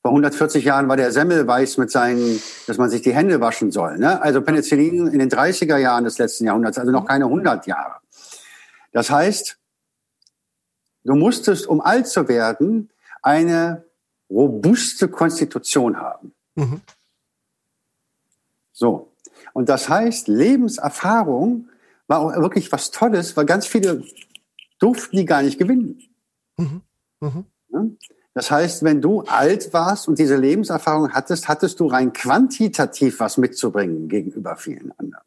Vor 0.02 0.12
140 0.12 0.64
Jahren 0.64 0.88
war 0.88 0.98
der 0.98 1.12
Semmelweis 1.12 1.78
mit 1.78 1.90
seinen, 1.90 2.40
dass 2.68 2.78
man 2.78 2.90
sich 2.90 3.02
die 3.02 3.14
Hände 3.14 3.42
waschen 3.42 3.72
soll. 3.72 3.98
Ne? 3.98 4.22
Also 4.22 4.40
Penicillin 4.42 5.08
in 5.08 5.18
den 5.18 5.30
30er 5.30 5.78
Jahren 5.78 6.04
des 6.04 6.20
letzten 6.20 6.46
Jahrhunderts, 6.46 6.78
also 6.78 6.92
noch 6.92 7.06
keine 7.06 7.26
100 7.26 7.66
Jahre. 7.66 7.96
Das 8.92 9.10
heißt, 9.10 9.58
du 11.06 11.16
musstest, 11.16 11.66
um 11.68 11.82
alt 11.82 12.08
zu 12.08 12.28
werden, 12.28 12.92
eine 13.24 13.84
robuste 14.30 15.08
Konstitution 15.08 15.98
haben. 16.00 16.34
Mhm. 16.54 16.82
So. 18.72 19.12
Und 19.56 19.70
das 19.70 19.88
heißt, 19.88 20.28
Lebenserfahrung 20.28 21.70
war 22.08 22.20
auch 22.20 22.36
wirklich 22.36 22.74
was 22.74 22.92
Tolles, 22.92 23.38
weil 23.38 23.46
ganz 23.46 23.66
viele 23.66 24.04
durften 24.80 25.16
die 25.16 25.24
gar 25.24 25.44
nicht 25.44 25.58
gewinnen. 25.58 26.02
Mhm. 26.58 26.82
Mhm. 27.22 27.98
Das 28.34 28.52
heißt, 28.52 28.84
wenn 28.84 29.02
du 29.02 29.22
alt 29.22 29.72
warst 29.72 30.10
und 30.10 30.20
diese 30.20 30.36
Lebenserfahrung 30.36 31.14
hattest, 31.14 31.48
hattest 31.48 31.80
du 31.80 31.88
rein 31.88 32.12
quantitativ 32.12 33.22
was 33.22 33.38
mitzubringen 33.38 34.10
gegenüber 34.10 34.58
vielen 34.58 34.92
anderen. 34.98 35.24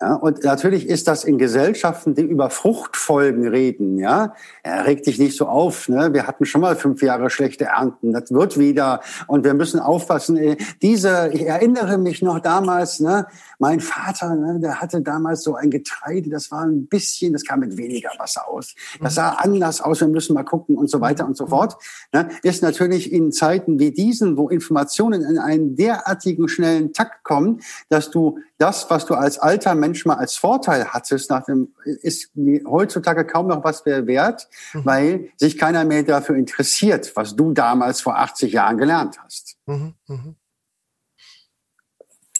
Ja, 0.00 0.14
und 0.14 0.44
natürlich 0.44 0.86
ist 0.88 1.08
das 1.08 1.24
in 1.24 1.38
Gesellschaften, 1.38 2.14
die 2.14 2.22
über 2.22 2.50
Fruchtfolgen 2.50 3.48
reden, 3.48 3.98
ja. 3.98 4.32
Er 4.62 4.86
regt 4.86 5.06
dich 5.06 5.18
nicht 5.18 5.36
so 5.36 5.46
auf, 5.46 5.88
ne? 5.88 6.12
Wir 6.12 6.28
hatten 6.28 6.44
schon 6.44 6.60
mal 6.60 6.76
fünf 6.76 7.02
Jahre 7.02 7.30
schlechte 7.30 7.64
Ernten. 7.64 8.12
Das 8.12 8.30
wird 8.30 8.58
wieder. 8.60 9.00
Und 9.26 9.42
wir 9.42 9.54
müssen 9.54 9.80
aufpassen. 9.80 10.36
Äh, 10.36 10.56
diese, 10.82 11.30
ich 11.32 11.44
erinnere 11.44 11.98
mich 11.98 12.22
noch 12.22 12.38
damals, 12.38 13.00
ne? 13.00 13.26
Mein 13.58 13.80
Vater, 13.80 14.36
ne, 14.36 14.60
der 14.60 14.80
hatte 14.80 15.02
damals 15.02 15.42
so 15.42 15.56
ein 15.56 15.68
Getreide, 15.68 16.30
das 16.30 16.52
war 16.52 16.62
ein 16.62 16.86
bisschen, 16.86 17.32
das 17.32 17.44
kam 17.44 17.58
mit 17.58 17.76
weniger 17.76 18.10
Wasser 18.18 18.48
aus. 18.48 18.76
Das 19.00 19.16
sah 19.16 19.30
anders 19.30 19.80
aus, 19.80 20.00
wir 20.00 20.06
müssen 20.06 20.34
mal 20.34 20.44
gucken 20.44 20.76
und 20.76 20.88
so 20.88 21.00
weiter 21.00 21.26
und 21.26 21.36
so 21.36 21.48
fort. 21.48 21.76
Ne? 22.12 22.28
Ist 22.44 22.62
natürlich 22.62 23.12
in 23.12 23.32
Zeiten 23.32 23.80
wie 23.80 23.90
diesen, 23.90 24.36
wo 24.36 24.48
Informationen 24.48 25.22
in 25.22 25.38
einen 25.38 25.74
derartigen 25.74 26.48
schnellen 26.48 26.92
Takt 26.92 27.24
kommen, 27.24 27.60
dass 27.88 28.12
du 28.12 28.38
das, 28.58 28.90
was 28.90 29.06
du 29.06 29.14
als 29.14 29.38
alter 29.38 29.74
Mensch 29.76 30.04
mal 30.04 30.16
als 30.16 30.34
Vorteil 30.34 30.88
hattest, 30.88 31.30
nach 31.30 31.44
dem, 31.44 31.74
ist 31.84 32.32
heutzutage 32.66 33.24
kaum 33.24 33.46
noch 33.46 33.62
was 33.62 33.84
mehr 33.84 34.06
wert, 34.06 34.48
mhm. 34.74 34.84
weil 34.84 35.30
sich 35.36 35.56
keiner 35.56 35.84
mehr 35.84 36.02
dafür 36.02 36.36
interessiert, 36.36 37.14
was 37.14 37.36
du 37.36 37.52
damals 37.52 38.00
vor 38.00 38.18
80 38.18 38.52
Jahren 38.52 38.76
gelernt 38.76 39.18
hast. 39.22 39.56
Mhm. 39.66 39.94
Mhm. 40.08 40.36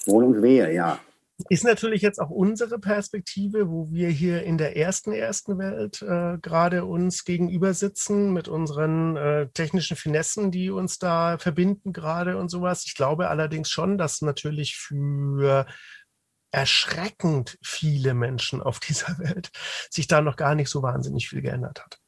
Wohl 0.06 0.24
und 0.24 0.42
wehe, 0.42 0.72
ja. 0.74 0.98
Ist 1.48 1.62
natürlich 1.62 2.02
jetzt 2.02 2.20
auch 2.20 2.30
unsere 2.30 2.80
Perspektive, 2.80 3.70
wo 3.70 3.92
wir 3.92 4.08
hier 4.08 4.42
in 4.42 4.58
der 4.58 4.76
ersten 4.76 5.12
ersten 5.12 5.56
Welt 5.58 6.02
äh, 6.02 6.36
gerade 6.42 6.84
uns 6.84 7.24
gegenüber 7.24 7.74
sitzen 7.74 8.32
mit 8.32 8.48
unseren 8.48 9.16
äh, 9.16 9.48
technischen 9.50 9.96
Finessen, 9.96 10.50
die 10.50 10.70
uns 10.70 10.98
da 10.98 11.38
verbinden 11.38 11.92
gerade 11.92 12.38
und 12.38 12.48
sowas. 12.48 12.84
Ich 12.86 12.96
glaube 12.96 13.28
allerdings 13.28 13.70
schon, 13.70 13.98
dass 13.98 14.20
natürlich 14.20 14.76
für 14.78 15.64
erschreckend 16.50 17.58
viele 17.62 18.14
Menschen 18.14 18.62
auf 18.62 18.80
dieser 18.80 19.18
Welt 19.18 19.50
sich 19.90 20.06
da 20.06 20.20
noch 20.20 20.36
gar 20.36 20.54
nicht 20.54 20.70
so 20.70 20.82
wahnsinnig 20.82 21.28
viel 21.28 21.42
geändert 21.42 21.82
hat. 21.84 22.00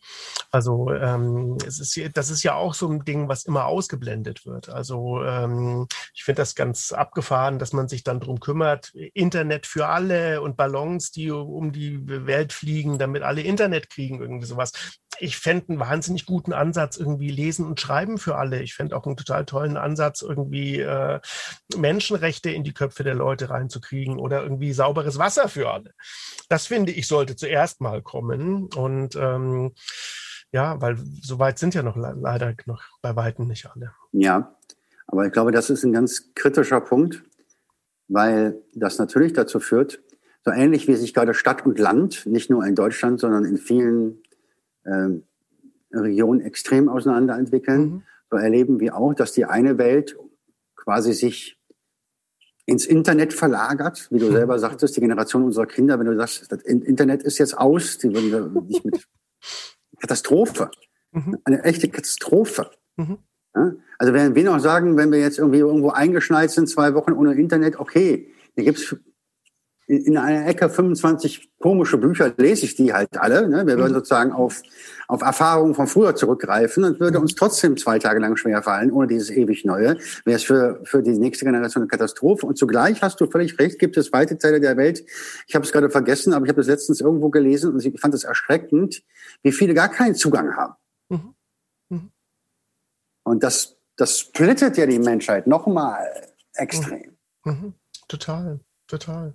Also 0.51 0.93
ähm, 0.93 1.59
es 1.67 1.79
ist 1.79 1.99
das 2.15 2.31
ist 2.31 2.43
ja 2.43 2.55
auch 2.55 2.75
so 2.75 2.89
ein 2.89 3.05
Ding, 3.05 3.29
was 3.29 3.45
immer 3.45 3.67
ausgeblendet 3.67 4.47
wird. 4.47 4.69
Also 4.69 5.23
ähm, 5.23 5.87
ich 6.15 6.25
finde 6.25 6.43
das 6.43 6.55
ganz 6.55 6.93
abgefahren, 6.93 7.59
dass 7.59 7.73
man 7.73 7.89
sich 7.89 8.03
dann 8.03 8.21
drum 8.21 8.41
kümmert, 8.41 8.93
Internet 9.15 9.67
für 9.67 9.87
alle 9.87 10.43
und 10.43 10.57
Ballons, 10.57 11.13
die 11.13 11.31
um 11.31 11.73
die 11.73 12.01
Welt 12.07 12.53
fliegen, 12.53 12.99
damit 12.99 13.23
alle 13.23 13.43
Internet 13.43 13.91
kriegen, 13.91 14.21
irgendwie 14.21 14.47
sowas. 14.47 14.73
Ich 15.19 15.37
fände 15.37 15.69
einen 15.69 15.81
wahnsinnig 15.81 16.25
guten 16.25 16.53
Ansatz, 16.53 16.97
irgendwie 16.97 17.31
Lesen 17.31 17.67
und 17.67 17.81
Schreiben 17.81 18.17
für 18.17 18.37
alle. 18.37 18.63
Ich 18.63 18.75
fände 18.75 18.97
auch 18.97 19.05
einen 19.05 19.19
total 19.19 19.45
tollen 19.45 19.77
Ansatz, 19.77 20.23
irgendwie 20.23 20.81
äh, 20.81 21.21
Menschenrechte 21.77 22.51
in 22.51 22.65
die 22.65 22.73
Köpfe 22.73 23.05
der 23.05 23.15
Leute 23.15 23.51
reinzukriegen 23.51 24.19
oder 24.19 24.43
irgendwie 24.43 24.73
sauberes 24.73 25.19
Wasser 25.19 25.49
für 25.49 25.71
alle. 25.71 25.93
Das 26.49 26.67
finde 26.67 26.93
ich 26.93 27.07
sollte 27.07 27.37
zuerst 27.37 27.81
mal 27.81 28.03
kommen. 28.03 28.69
Und 28.75 29.15
ähm, 29.17 29.75
ja, 30.53 30.81
weil 30.81 30.97
so 31.21 31.39
weit 31.39 31.59
sind 31.59 31.75
ja 31.75 31.83
noch 31.83 31.97
leider 31.97 32.55
noch 32.67 32.83
bei 33.03 33.15
Weitem 33.15 33.47
nicht 33.47 33.67
alle. 33.67 33.93
Ja, 34.13 34.57
aber 35.07 35.27
ich 35.27 35.33
glaube, 35.33 35.53
das 35.53 35.71
ist 35.71 35.85
ein 35.85 35.93
ganz 35.93 36.35
kritischer 36.35 36.81
Punkt, 36.81 37.23
weil 38.09 38.61
das 38.75 38.99
natürlich 38.99 39.33
dazu 39.33 39.61
führt, 39.61 40.01
so 40.45 40.51
ähnlich 40.51 40.89
wie 40.89 40.95
sich 40.95 41.15
gerade 41.15 41.35
Stadt 41.35 41.67
und 41.67 41.79
Land, 41.79 42.27
nicht 42.27 42.51
nur 42.51 42.65
in 42.65 42.75
Deutschland, 42.75 43.21
sondern 43.21 43.45
in 43.45 43.59
vielen 43.59 44.23
ähm, 44.87 45.25
Regionen 45.93 46.41
extrem 46.41 46.89
auseinanderentwickeln, 46.89 47.81
mhm. 47.81 48.03
so 48.31 48.37
erleben 48.37 48.81
wir 48.81 48.97
auch, 48.97 49.15
dass 49.15 49.33
die 49.33 49.45
eine 49.45 49.79
Welt 49.79 50.17
quasi 50.77 51.13
sich 51.13 51.59
ins 52.67 52.87
Internet 52.87 53.33
verlagert, 53.33 54.09
wie 54.11 54.19
du 54.19 54.29
mhm. 54.29 54.33
selber 54.33 54.59
sagtest, 54.59 54.97
die 54.97 55.01
Generation 55.01 55.43
unserer 55.43 55.67
Kinder, 55.67 55.99
wenn 55.99 56.07
du 56.07 56.17
sagst, 56.17 56.51
das 56.51 56.63
Internet 56.63 57.23
ist 57.23 57.39
jetzt 57.39 57.59
aus, 57.59 57.99
die 57.99 58.15
würden 58.15 58.67
nicht 58.67 58.85
mit 58.85 59.07
Katastrophe. 60.01 60.71
Mhm. 61.13 61.39
Eine 61.45 61.65
echte 61.65 61.89
Katastrophe. 61.89 62.71
Mhm. 62.97 63.19
Ja? 63.55 63.73
Also 63.99 64.13
wenn 64.13 64.35
wir 64.35 64.45
noch 64.45 64.59
sagen, 64.61 64.97
wenn 64.97 65.13
wir 65.13 65.21
jetzt 65.21 65.39
irgendwie 65.39 65.59
irgendwo 65.59 65.91
eingeschneit 65.91 66.51
sind, 66.51 66.69
zwei 66.69 66.95
Wochen 66.95 67.13
ohne 67.13 67.35
Internet, 67.35 67.79
okay, 67.79 68.29
da 68.57 68.63
gibt's 68.63 68.97
in 69.91 70.17
einer 70.17 70.47
Ecke 70.47 70.71
25 70.71 71.51
komische 71.59 71.99
Bücher, 71.99 72.33
lese 72.37 72.65
ich 72.65 72.77
die 72.77 72.93
halt 72.93 73.19
alle. 73.19 73.49
Ne? 73.49 73.67
Wir 73.67 73.77
würden 73.77 73.91
mhm. 73.91 73.97
sozusagen 73.97 74.31
auf, 74.31 74.63
auf 75.09 75.23
Erfahrungen 75.23 75.75
von 75.75 75.89
früher 75.89 76.15
zurückgreifen 76.15 76.85
und 76.85 77.01
würde 77.01 77.19
uns 77.19 77.35
trotzdem 77.35 77.77
zwei 77.77 77.99
Tage 77.99 78.21
lang 78.21 78.37
schwer 78.37 78.63
fallen, 78.63 78.93
ohne 78.93 79.09
dieses 79.09 79.31
ewig 79.31 79.65
Neue. 79.65 79.99
Wäre 80.25 80.37
es 80.37 80.45
für, 80.45 80.81
für 80.85 81.03
die 81.03 81.19
nächste 81.19 81.45
Generation 81.45 81.83
eine 81.83 81.89
Katastrophe. 81.89 82.47
Und 82.47 82.57
zugleich 82.57 83.03
hast 83.03 83.21
du 83.21 83.29
völlig 83.29 83.59
recht, 83.59 83.81
gibt 83.81 83.97
es 83.97 84.13
weite 84.13 84.39
Teile 84.39 84.61
der 84.61 84.77
Welt, 84.77 85.05
ich 85.49 85.57
habe 85.57 85.65
es 85.65 85.73
gerade 85.73 85.91
vergessen, 85.91 86.35
aber 86.35 86.45
ich 86.45 86.51
habe 86.51 86.61
es 86.61 86.69
letztens 86.69 87.01
irgendwo 87.01 87.31
gelesen 87.31 87.73
und 87.73 87.85
ich 87.85 88.01
fand 88.01 88.15
es 88.15 88.23
erschreckend, 88.23 89.03
wie 89.43 89.51
viele 89.51 89.75
gar 89.75 89.89
keinen 89.89 90.15
Zugang 90.15 90.55
haben. 90.57 90.75
Mhm. 91.09 91.35
Mhm. 91.89 92.11
Und 93.25 93.43
das, 93.43 93.77
das 93.97 94.21
splittet 94.21 94.77
ja 94.77 94.87
die 94.87 95.01
Menschheit 95.01 95.49
nochmal 95.49 96.07
extrem. 96.55 97.17
Mhm. 97.45 97.53
mhm. 97.53 97.75
Total, 98.07 98.61
total. 98.89 99.35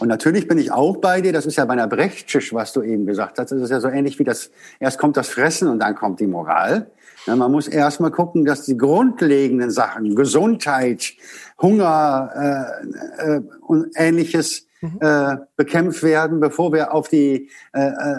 Und 0.00 0.08
natürlich 0.08 0.48
bin 0.48 0.58
ich 0.58 0.72
auch 0.72 0.96
bei 0.96 1.20
dir, 1.20 1.32
das 1.32 1.46
ist 1.46 1.56
ja 1.56 1.64
bei 1.66 1.74
einer 1.74 1.86
Brechtschisch, 1.86 2.54
was 2.54 2.72
du 2.72 2.82
eben 2.82 3.06
gesagt 3.06 3.38
hast. 3.38 3.52
Das 3.52 3.60
ist 3.60 3.70
ja 3.70 3.80
so 3.80 3.88
ähnlich 3.88 4.18
wie 4.18 4.24
das, 4.24 4.50
erst 4.78 4.98
kommt 4.98 5.16
das 5.16 5.28
Fressen 5.28 5.68
und 5.68 5.78
dann 5.78 5.94
kommt 5.94 6.20
die 6.20 6.26
Moral. 6.26 6.90
Ja, 7.26 7.36
man 7.36 7.52
muss 7.52 7.68
erst 7.68 8.00
mal 8.00 8.10
gucken, 8.10 8.46
dass 8.46 8.64
die 8.64 8.78
grundlegenden 8.78 9.70
Sachen, 9.70 10.14
Gesundheit, 10.14 11.12
Hunger 11.60 12.74
äh, 13.20 13.36
äh, 13.36 13.40
und 13.60 13.88
ähnliches 13.94 14.66
mhm. 14.80 14.98
äh, 15.00 15.36
bekämpft 15.56 16.02
werden, 16.02 16.40
bevor 16.40 16.72
wir 16.72 16.94
auf 16.94 17.08
die 17.08 17.50
äh, 17.72 17.88
äh 17.88 18.16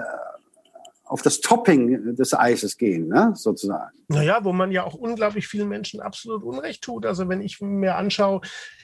auf 1.12 1.22
das 1.22 1.42
Topping 1.42 2.16
des 2.16 2.34
Eises 2.34 2.78
gehen, 2.78 3.10
ne, 3.10 3.34
sozusagen. 3.36 3.98
Naja, 4.08 4.46
wo 4.46 4.54
man 4.54 4.72
ja 4.72 4.86
auch 4.86 4.94
unglaublich 4.94 5.46
vielen 5.46 5.68
Menschen 5.68 6.00
absolut 6.00 6.42
Unrecht 6.42 6.82
tut. 6.82 7.06
Also 7.06 7.28
wenn 7.28 7.42
ich 7.42 7.60
mir 7.60 7.98
anschaue, 7.98 8.40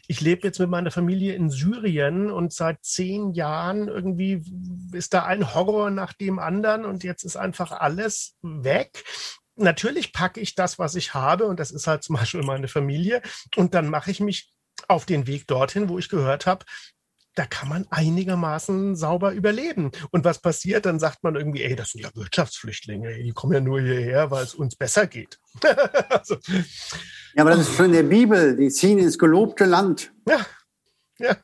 ich 0.10 0.20
lebe 0.20 0.46
jetzt 0.46 0.60
mit 0.60 0.70
meiner 0.70 0.92
Familie 0.92 1.36
in 1.36 1.50
Syrien 1.50 2.30
und 2.30 2.52
seit 2.52 2.84
zehn 2.84 3.32
Jahren 3.32 3.88
irgendwie 3.88 4.44
ist 4.92 5.14
da 5.14 5.24
ein 5.24 5.56
Horror 5.56 5.90
nach 5.90 6.12
dem 6.12 6.38
anderen 6.38 6.84
und 6.84 7.06
jetzt 7.06 7.24
ist 7.24 7.38
einfach 7.38 7.72
alles 7.72 8.36
weg 8.42 9.06
natürlich 9.60 10.14
packe 10.14 10.40
ich 10.40 10.54
das, 10.54 10.78
was 10.78 10.94
ich 10.94 11.16
habe, 11.16 11.46
und 11.46 11.60
das 11.60 11.72
ist 11.72 11.88
halt 11.88 12.04
zum 12.04 12.16
Beispiel 12.16 12.44
meine 12.44 12.68
Familie, 12.68 13.24
und 13.56 13.74
dann 13.74 13.90
mache 13.90 14.12
ich 14.12 14.20
mich 14.20 14.52
auf 14.88 15.08
den 15.08 15.26
Weg 15.26 15.48
dorthin, 15.48 15.90
wo 15.90 15.98
ich 15.98 16.10
gehört 16.10 16.46
habe, 16.46 16.64
da 17.38 17.46
kann 17.46 17.70
man 17.70 17.86
einigermaßen 17.92 18.96
sauber 18.96 19.32
überleben. 19.32 19.92
Und 20.10 20.26
was 20.26 20.40
passiert? 20.40 20.88
Dann 20.88 21.00
sagt 21.00 21.24
man 21.24 21.36
irgendwie, 21.36 21.62
ey, 21.62 21.76
das 21.76 21.92
sind 21.92 22.02
ja 22.02 22.10
Wirtschaftsflüchtlinge, 22.16 23.16
die 23.24 23.32
kommen 23.32 23.54
ja 23.54 23.60
nur 23.60 23.80
hierher, 23.80 24.32
weil 24.32 24.44
es 24.44 24.56
uns 24.56 24.76
besser 24.76 25.06
geht. 25.06 25.40
also. 26.10 26.38
Ja, 27.36 27.44
aber 27.44 27.52
das 27.52 27.62
ist 27.62 27.70
von 27.70 27.92
der 27.92 28.04
Bibel, 28.04 28.56
die 28.56 28.70
ziehen 28.70 28.98
ins 28.98 29.20
gelobte 29.20 29.66
Land. 29.66 30.12
Ja, 30.28 30.46
ja. 31.20 31.38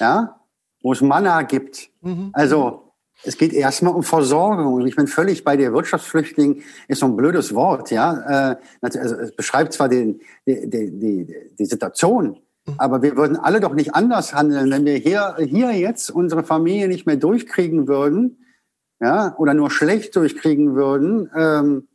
Ja, 0.00 0.40
wo 0.82 0.92
es 0.92 1.00
Manna 1.00 1.42
gibt. 1.42 1.88
Mhm. 2.00 2.30
Also, 2.32 2.94
es 3.22 3.36
geht 3.36 3.52
erstmal 3.52 3.94
um 3.94 4.02
Versorgung. 4.02 4.74
Und 4.74 4.86
ich 4.88 4.96
bin 4.96 5.06
völlig 5.06 5.44
bei 5.44 5.56
dir. 5.56 5.72
Wirtschaftsflüchtling 5.72 6.62
ist 6.88 6.98
so 6.98 7.06
ein 7.06 7.16
blödes 7.16 7.54
Wort, 7.54 7.92
ja. 7.92 8.52
Äh, 8.52 8.56
also 8.80 8.98
es 8.98 9.36
beschreibt 9.36 9.72
zwar 9.72 9.88
den, 9.88 10.20
die, 10.46 10.68
die, 10.68 10.98
die, 10.98 11.34
die 11.56 11.64
Situation. 11.64 12.40
Aber 12.78 13.02
wir 13.02 13.16
würden 13.16 13.36
alle 13.36 13.60
doch 13.60 13.74
nicht 13.74 13.94
anders 13.94 14.34
handeln, 14.34 14.70
wenn 14.70 14.84
wir 14.84 14.96
hier, 14.96 15.36
hier 15.38 15.72
jetzt 15.72 16.10
unsere 16.10 16.44
Familie 16.44 16.88
nicht 16.88 17.06
mehr 17.06 17.16
durchkriegen 17.16 17.86
würden, 17.86 18.44
ja, 19.00 19.34
oder 19.36 19.54
nur 19.54 19.70
schlecht 19.70 20.16
durchkriegen 20.16 20.74
würden. 20.74 21.30
Ähm, 21.36 21.88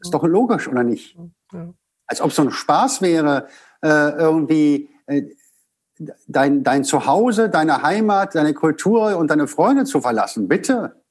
ist 0.00 0.14
doch 0.14 0.24
logisch, 0.24 0.68
oder 0.68 0.82
nicht? 0.82 1.16
Als 2.06 2.20
ob 2.20 2.32
so 2.32 2.42
ein 2.42 2.50
Spaß 2.50 3.02
wäre, 3.02 3.48
äh, 3.82 4.10
irgendwie 4.12 4.88
äh, 5.06 5.22
dein, 6.26 6.64
dein 6.64 6.84
Zuhause, 6.84 7.48
deine 7.48 7.82
Heimat, 7.82 8.34
deine 8.34 8.54
Kultur 8.54 9.16
und 9.16 9.30
deine 9.30 9.46
Freunde 9.46 9.84
zu 9.84 10.00
verlassen. 10.00 10.48
Bitte. 10.48 11.02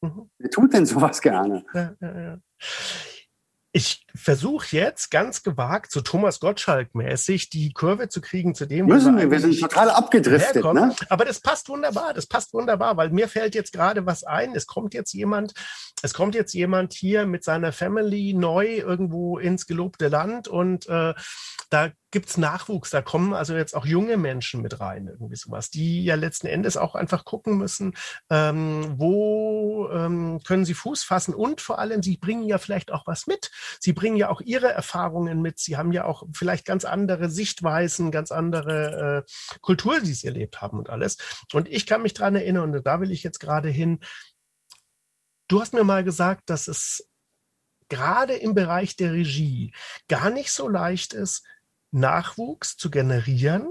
Mhm. 0.00 0.30
Wer 0.38 0.50
tut 0.50 0.72
denn 0.72 0.86
sowas 0.86 1.20
gerne? 1.20 1.64
Ja, 1.74 1.94
ja, 2.00 2.20
ja. 2.20 2.38
Ich 3.72 4.06
versuche 4.14 4.76
jetzt 4.76 5.10
ganz 5.10 5.42
gewagt, 5.42 5.92
so 5.92 6.00
Thomas 6.00 6.40
Gottschalk-mäßig, 6.40 7.50
die 7.50 7.72
Kurve 7.72 8.08
zu 8.08 8.20
kriegen 8.20 8.54
zu 8.54 8.66
dem, 8.66 8.86
Müssen 8.86 9.16
wir, 9.16 9.30
wir 9.30 9.40
sind 9.40 9.58
total 9.58 9.90
abgedriftet. 9.90 10.64
Ne? 10.64 10.94
Aber 11.08 11.24
das 11.24 11.40
passt 11.40 11.68
wunderbar, 11.68 12.14
das 12.14 12.26
passt 12.26 12.52
wunderbar, 12.52 12.96
weil 12.96 13.10
mir 13.10 13.28
fällt 13.28 13.54
jetzt 13.54 13.72
gerade 13.72 14.06
was 14.06 14.24
ein. 14.24 14.54
Es 14.54 14.66
kommt 14.66 14.94
jetzt 14.94 15.12
jemand, 15.12 15.54
es 16.02 16.14
kommt 16.14 16.34
jetzt 16.34 16.52
jemand 16.52 16.92
hier 16.92 17.26
mit 17.26 17.44
seiner 17.44 17.72
Family 17.72 18.34
neu 18.34 18.76
irgendwo 18.76 19.38
ins 19.38 19.66
gelobte 19.66 20.08
Land 20.08 20.48
und 20.48 20.88
äh, 20.88 21.14
da 21.70 21.90
gibt's 22.10 22.36
Nachwuchs, 22.36 22.90
da 22.90 23.02
kommen 23.02 23.34
also 23.34 23.54
jetzt 23.54 23.74
auch 23.76 23.86
junge 23.86 24.16
Menschen 24.16 24.62
mit 24.62 24.80
rein, 24.80 25.06
irgendwie 25.06 25.36
sowas, 25.36 25.70
die 25.70 26.04
ja 26.04 26.16
letzten 26.16 26.48
Endes 26.48 26.76
auch 26.76 26.96
einfach 26.96 27.24
gucken 27.24 27.56
müssen, 27.56 27.94
ähm, 28.30 28.94
wo 28.96 29.88
ähm, 29.92 30.40
können 30.44 30.64
sie 30.64 30.74
Fuß 30.74 31.04
fassen 31.04 31.34
und 31.34 31.60
vor 31.60 31.78
allem, 31.78 32.02
sie 32.02 32.16
bringen 32.16 32.42
ja 32.42 32.58
vielleicht 32.58 32.90
auch 32.90 33.06
was 33.06 33.26
mit. 33.28 33.50
Sie 33.78 33.92
bringen 34.00 34.16
ja 34.16 34.30
auch 34.30 34.40
ihre 34.40 34.68
Erfahrungen 34.68 35.42
mit. 35.42 35.58
Sie 35.58 35.76
haben 35.76 35.92
ja 35.92 36.06
auch 36.06 36.22
vielleicht 36.32 36.64
ganz 36.64 36.86
andere 36.86 37.28
Sichtweisen, 37.28 38.10
ganz 38.10 38.32
andere 38.32 39.26
äh, 39.26 39.58
Kultur, 39.60 40.00
die 40.00 40.14
sie 40.14 40.26
erlebt 40.26 40.62
haben 40.62 40.78
und 40.78 40.88
alles. 40.88 41.18
Und 41.52 41.68
ich 41.68 41.84
kann 41.84 42.00
mich 42.00 42.14
dran 42.14 42.34
erinnern, 42.34 42.74
und 42.74 42.86
da 42.86 43.00
will 43.02 43.10
ich 43.10 43.22
jetzt 43.22 43.40
gerade 43.40 43.68
hin. 43.68 44.00
Du 45.48 45.60
hast 45.60 45.74
mir 45.74 45.84
mal 45.84 46.02
gesagt, 46.02 46.48
dass 46.48 46.66
es 46.66 47.10
gerade 47.90 48.36
im 48.36 48.54
Bereich 48.54 48.96
der 48.96 49.12
Regie 49.12 49.74
gar 50.08 50.30
nicht 50.30 50.50
so 50.50 50.66
leicht 50.66 51.12
ist, 51.12 51.44
Nachwuchs 51.90 52.78
zu 52.78 52.90
generieren, 52.90 53.70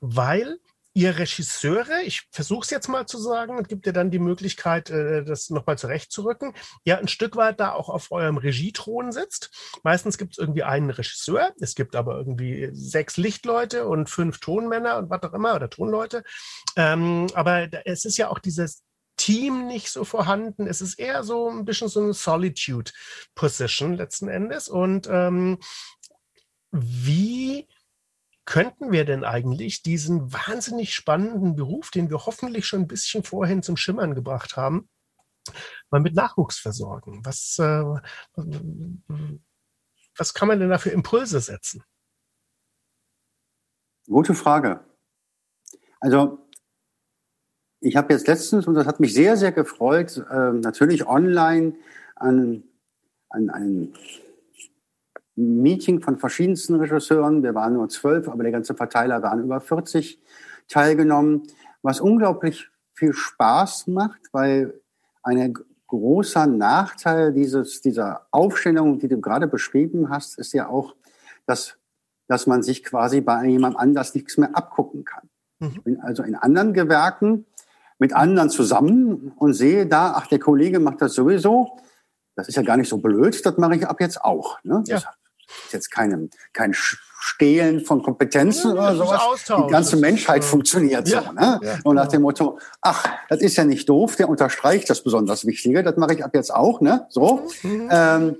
weil 0.00 0.60
ihr 0.94 1.18
Regisseure, 1.18 2.02
ich 2.02 2.22
versuche 2.30 2.64
es 2.64 2.70
jetzt 2.70 2.88
mal 2.88 3.06
zu 3.06 3.18
sagen, 3.18 3.58
es 3.58 3.68
gibt 3.68 3.86
ja 3.86 3.92
dann 3.92 4.10
die 4.10 4.18
Möglichkeit, 4.18 4.90
äh, 4.90 5.24
das 5.24 5.50
nochmal 5.50 5.78
zurechtzurücken, 5.78 6.54
ja 6.84 6.98
ein 6.98 7.08
Stück 7.08 7.36
weit 7.36 7.60
da 7.60 7.72
auch 7.72 7.88
auf 7.88 8.12
eurem 8.12 8.36
Regiethron 8.36 9.12
sitzt. 9.12 9.50
Meistens 9.82 10.18
gibt 10.18 10.32
es 10.32 10.38
irgendwie 10.38 10.64
einen 10.64 10.90
Regisseur, 10.90 11.52
es 11.60 11.74
gibt 11.74 11.96
aber 11.96 12.16
irgendwie 12.16 12.70
sechs 12.72 13.16
Lichtleute 13.16 13.86
und 13.86 14.10
fünf 14.10 14.40
Tonmänner 14.40 14.98
und 14.98 15.10
was 15.10 15.22
auch 15.22 15.32
immer 15.32 15.54
oder 15.54 15.70
Tonleute. 15.70 16.24
Ähm, 16.76 17.28
aber 17.34 17.68
es 17.86 18.04
ist 18.04 18.18
ja 18.18 18.28
auch 18.28 18.38
dieses 18.38 18.82
Team 19.16 19.66
nicht 19.66 19.90
so 19.90 20.04
vorhanden. 20.04 20.66
Es 20.66 20.80
ist 20.80 20.98
eher 20.98 21.22
so 21.22 21.48
ein 21.48 21.64
bisschen 21.64 21.88
so 21.88 22.00
eine 22.00 22.12
Solitude-Position 22.14 23.94
letzten 23.94 24.28
Endes. 24.28 24.68
Und 24.68 25.08
ähm, 25.10 25.58
wie 26.70 27.68
könnten 28.52 28.92
wir 28.92 29.06
denn 29.06 29.24
eigentlich 29.24 29.82
diesen 29.82 30.30
wahnsinnig 30.30 30.94
spannenden 30.94 31.56
Beruf, 31.56 31.90
den 31.90 32.10
wir 32.10 32.26
hoffentlich 32.26 32.66
schon 32.66 32.80
ein 32.80 32.86
bisschen 32.86 33.24
vorhin 33.24 33.62
zum 33.62 33.78
Schimmern 33.78 34.14
gebracht 34.14 34.58
haben, 34.58 34.90
mal 35.88 36.02
mit 36.02 36.14
Nachwuchs 36.14 36.58
versorgen? 36.58 37.24
Was, 37.24 37.58
äh, 37.58 37.82
was 40.18 40.34
kann 40.34 40.48
man 40.48 40.60
denn 40.60 40.68
da 40.68 40.76
für 40.76 40.90
Impulse 40.90 41.40
setzen? 41.40 41.82
Gute 44.06 44.34
Frage. 44.34 44.84
Also 45.98 46.46
ich 47.80 47.96
habe 47.96 48.12
jetzt 48.12 48.26
letztens, 48.26 48.66
und 48.66 48.74
das 48.74 48.86
hat 48.86 49.00
mich 49.00 49.14
sehr, 49.14 49.38
sehr 49.38 49.52
gefreut, 49.52 50.18
äh, 50.30 50.52
natürlich 50.52 51.06
online 51.06 51.74
an, 52.16 52.64
an 53.30 53.48
ein 53.48 53.94
Meeting 55.34 56.00
von 56.00 56.18
verschiedensten 56.18 56.74
Regisseuren. 56.76 57.42
Wir 57.42 57.54
waren 57.54 57.74
nur 57.74 57.88
zwölf, 57.88 58.28
aber 58.28 58.42
der 58.42 58.52
ganze 58.52 58.74
Verteiler 58.74 59.22
waren 59.22 59.42
über 59.42 59.60
40 59.60 60.20
teilgenommen, 60.68 61.42
was 61.82 62.00
unglaublich 62.00 62.70
viel 62.94 63.12
Spaß 63.12 63.86
macht, 63.88 64.20
weil 64.32 64.80
ein 65.22 65.54
großer 65.86 66.46
Nachteil 66.46 67.32
dieses, 67.32 67.80
dieser 67.80 68.26
Aufstellung, 68.30 68.98
die 68.98 69.08
du 69.08 69.20
gerade 69.20 69.46
beschrieben 69.46 70.10
hast, 70.10 70.38
ist 70.38 70.52
ja 70.52 70.68
auch, 70.68 70.94
dass, 71.46 71.76
dass 72.28 72.46
man 72.46 72.62
sich 72.62 72.82
quasi 72.82 73.20
bei 73.20 73.44
jemand 73.46 73.78
anders 73.78 74.14
nichts 74.14 74.38
mehr 74.38 74.56
abgucken 74.56 75.04
kann. 75.04 75.28
Mhm. 75.58 75.68
Ich 75.68 75.82
bin 75.82 76.00
also 76.00 76.22
in 76.22 76.34
anderen 76.34 76.72
Gewerken 76.72 77.46
mit 77.98 78.14
anderen 78.14 78.50
zusammen 78.50 79.32
und 79.36 79.54
sehe 79.54 79.86
da, 79.86 80.14
ach, 80.16 80.26
der 80.26 80.38
Kollege 80.38 80.80
macht 80.80 81.02
das 81.02 81.14
sowieso. 81.14 81.78
Das 82.34 82.48
ist 82.48 82.56
ja 82.56 82.62
gar 82.62 82.76
nicht 82.76 82.88
so 82.88 82.98
blöd, 82.98 83.44
das 83.44 83.58
mache 83.58 83.76
ich 83.76 83.86
ab 83.86 84.00
jetzt 84.00 84.24
auch. 84.24 84.62
Ne? 84.64 84.82
Ja. 84.86 84.96
Das 84.96 85.06
ist 85.64 85.72
jetzt 85.72 85.90
keine, 85.90 86.28
kein 86.52 86.74
Stehlen 86.74 87.84
von 87.84 88.02
Kompetenzen 88.02 88.74
ja, 88.74 88.90
oder 88.90 88.96
sowas. 88.96 89.44
Die 89.46 89.70
ganze 89.70 89.96
Menschheit 89.96 90.44
funktioniert 90.44 91.08
ja, 91.08 91.22
so. 91.22 91.32
Ne? 91.32 91.60
Ja, 91.62 91.78
und 91.84 91.96
nach 91.96 92.08
dem 92.08 92.22
Motto, 92.22 92.58
ach, 92.80 93.04
das 93.28 93.40
ist 93.40 93.56
ja 93.56 93.64
nicht 93.64 93.88
doof, 93.88 94.16
der 94.16 94.28
unterstreicht 94.28 94.90
das 94.90 95.02
besonders 95.02 95.46
Wichtige, 95.46 95.82
das 95.82 95.96
mache 95.96 96.14
ich 96.14 96.24
ab 96.24 96.32
jetzt 96.34 96.52
auch. 96.52 96.80
Ne? 96.80 97.06
So. 97.10 97.46
Mhm. 97.62 97.88
Ähm, 97.90 98.36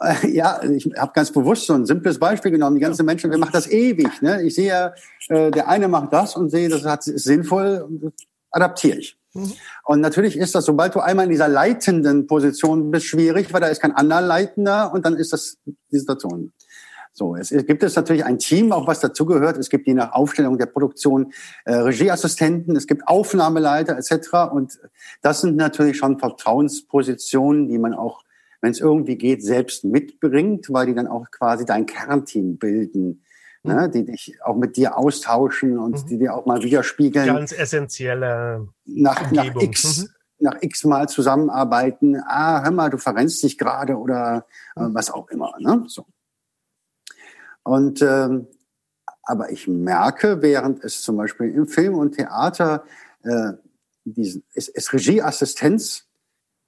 äh, 0.00 0.28
ja, 0.28 0.62
ich 0.62 0.90
habe 0.96 1.12
ganz 1.14 1.30
bewusst 1.30 1.66
so 1.66 1.74
ein 1.74 1.86
simples 1.86 2.18
Beispiel 2.18 2.50
genommen. 2.50 2.76
Die 2.76 2.82
ganzen 2.82 3.06
Menschen, 3.06 3.30
wir 3.30 3.38
machen 3.38 3.52
das 3.52 3.70
ewig. 3.70 4.22
Ne? 4.22 4.42
Ich 4.42 4.54
sehe, 4.54 4.94
äh, 5.28 5.50
der 5.50 5.68
eine 5.68 5.88
macht 5.88 6.12
das 6.12 6.36
und 6.36 6.50
sehe, 6.50 6.68
das 6.68 7.06
ist 7.06 7.24
sinnvoll, 7.24 8.12
adaptiere 8.50 8.98
ich. 8.98 9.19
Mhm. 9.34 9.52
Und 9.84 10.00
natürlich 10.00 10.36
ist 10.36 10.54
das, 10.54 10.64
sobald 10.64 10.94
du 10.94 11.00
einmal 11.00 11.26
in 11.26 11.30
dieser 11.30 11.48
leitenden 11.48 12.26
Position 12.26 12.90
bist, 12.90 13.06
schwierig, 13.06 13.52
weil 13.52 13.60
da 13.60 13.68
ist 13.68 13.80
kein 13.80 13.92
anderer 13.92 14.20
Leitender 14.20 14.92
und 14.92 15.06
dann 15.06 15.16
ist 15.16 15.32
das 15.32 15.58
die 15.64 15.98
Situation. 15.98 16.52
So, 17.12 17.34
es 17.34 17.50
gibt 17.50 17.82
es 17.82 17.96
natürlich 17.96 18.24
ein 18.24 18.38
Team, 18.38 18.72
auch 18.72 18.86
was 18.86 19.00
dazugehört. 19.00 19.58
Es 19.58 19.68
gibt 19.68 19.86
je 19.86 19.94
nach 19.94 20.12
Aufstellung 20.12 20.58
der 20.58 20.66
Produktion 20.66 21.32
äh, 21.64 21.74
Regieassistenten, 21.74 22.76
es 22.76 22.86
gibt 22.86 23.06
Aufnahmeleiter 23.08 23.98
etc. 23.98 24.52
Und 24.52 24.78
das 25.20 25.40
sind 25.40 25.56
natürlich 25.56 25.96
schon 25.96 26.18
Vertrauenspositionen, 26.18 27.68
die 27.68 27.78
man 27.78 27.94
auch, 27.94 28.22
wenn 28.60 28.70
es 28.70 28.80
irgendwie 28.80 29.16
geht, 29.16 29.42
selbst 29.42 29.84
mitbringt, 29.84 30.72
weil 30.72 30.86
die 30.86 30.94
dann 30.94 31.08
auch 31.08 31.30
quasi 31.32 31.64
dein 31.64 31.86
Kernteam 31.86 32.58
bilden 32.58 33.22
ne, 33.62 33.86
mhm. 33.86 33.90
die 33.92 34.04
dich 34.04 34.38
auch 34.44 34.56
mit 34.56 34.76
dir 34.76 34.96
austauschen 34.96 35.78
und 35.78 36.02
mhm. 36.02 36.06
die 36.06 36.18
dir 36.18 36.34
auch 36.34 36.46
mal 36.46 36.62
widerspiegeln. 36.62 37.26
Ganz 37.26 37.52
essentielle 37.52 38.68
nach, 38.84 39.30
nach 39.30 39.54
X. 39.60 40.02
Mhm. 40.02 40.08
Nach 40.42 40.56
x 40.62 40.84
Mal 40.84 41.06
zusammenarbeiten, 41.06 42.16
ah, 42.26 42.62
hör 42.62 42.70
mal, 42.70 42.88
du 42.88 42.96
verrennst 42.96 43.42
dich 43.42 43.58
gerade 43.58 43.96
oder 43.96 44.46
äh, 44.74 44.84
mhm. 44.84 44.94
was 44.94 45.10
auch 45.10 45.28
immer. 45.28 45.52
Ne? 45.58 45.84
So. 45.86 46.06
Und 47.62 48.00
ähm, 48.00 48.46
aber 49.22 49.50
ich 49.52 49.68
merke, 49.68 50.40
während 50.40 50.82
es 50.82 51.02
zum 51.02 51.18
Beispiel 51.18 51.50
im 51.50 51.66
Film 51.66 51.94
und 51.94 52.16
Theater 52.16 52.84
äh, 53.22 53.52
diesen, 54.04 54.42
ist, 54.54 54.68
ist 54.68 54.92
Regieassistenz 54.94 56.06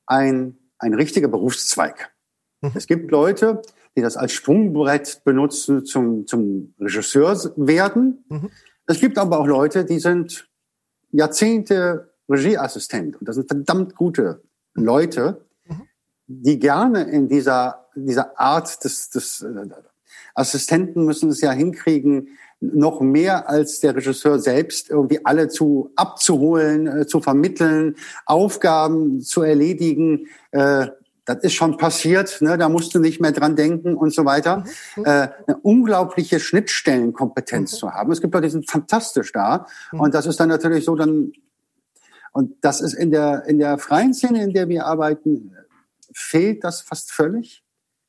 ein, 0.06 0.58
ein 0.78 0.94
richtiger 0.94 1.28
Berufszweig. 1.28 2.12
Mhm. 2.60 2.72
Es 2.74 2.86
gibt 2.86 3.10
Leute, 3.10 3.62
die 3.96 4.02
das 4.02 4.16
als 4.16 4.32
Sprungbrett 4.32 5.22
benutzen 5.24 5.84
zum, 5.84 6.26
zum 6.26 6.74
Regisseur 6.80 7.36
werden. 7.56 8.24
Mhm. 8.28 8.50
Es 8.86 9.00
gibt 9.00 9.18
aber 9.18 9.38
auch 9.38 9.46
Leute, 9.46 9.84
die 9.84 9.98
sind 9.98 10.48
Jahrzehnte 11.10 12.12
Regieassistent 12.28 13.16
und 13.20 13.28
das 13.28 13.36
sind 13.36 13.48
verdammt 13.48 13.94
gute 13.94 14.42
Leute, 14.74 15.44
mhm. 15.66 15.82
die 16.26 16.58
gerne 16.58 17.02
in 17.02 17.28
dieser, 17.28 17.88
dieser 17.94 18.38
Art 18.40 18.82
des, 18.84 19.10
des 19.10 19.42
äh, 19.42 19.68
Assistenten 20.34 21.04
müssen 21.04 21.30
es 21.30 21.40
ja 21.40 21.52
hinkriegen, 21.52 22.28
noch 22.60 23.00
mehr 23.00 23.48
als 23.48 23.80
der 23.80 23.96
Regisseur 23.96 24.38
selbst 24.38 24.88
irgendwie 24.88 25.24
alle 25.24 25.48
zu 25.48 25.90
abzuholen, 25.96 26.86
äh, 26.86 27.06
zu 27.06 27.20
vermitteln, 27.20 27.96
Aufgaben 28.24 29.20
zu 29.20 29.42
erledigen, 29.42 30.28
äh, 30.52 30.86
das 31.24 31.38
ist 31.38 31.52
schon 31.52 31.76
passiert, 31.76 32.40
ne, 32.40 32.58
da 32.58 32.68
musst 32.68 32.94
du 32.94 32.98
nicht 32.98 33.20
mehr 33.20 33.32
dran 33.32 33.54
denken 33.54 33.94
und 33.94 34.12
so 34.12 34.24
weiter. 34.24 34.64
Mhm. 34.96 35.04
Äh, 35.04 35.28
eine 35.46 35.56
unglaubliche 35.62 36.40
Schnittstellenkompetenz 36.40 37.72
mhm. 37.72 37.76
zu 37.76 37.90
haben. 37.92 38.12
Es 38.12 38.20
gibt 38.20 38.34
Leute, 38.34 38.46
die 38.46 38.52
sind 38.52 38.70
fantastisch 38.70 39.32
da. 39.32 39.66
Mhm. 39.92 40.00
Und 40.00 40.14
das 40.14 40.26
ist 40.26 40.40
dann 40.40 40.48
natürlich 40.48 40.84
so 40.84 40.96
dann, 40.96 41.32
und 42.32 42.56
das 42.62 42.80
ist 42.80 42.94
in 42.94 43.10
der, 43.10 43.44
in 43.46 43.58
der 43.58 43.78
freien 43.78 44.14
Szene, 44.14 44.42
in 44.42 44.52
der 44.52 44.68
wir 44.68 44.86
arbeiten, 44.86 45.54
fehlt 46.12 46.64
das 46.64 46.80
fast 46.80 47.12
völlig. 47.12 47.62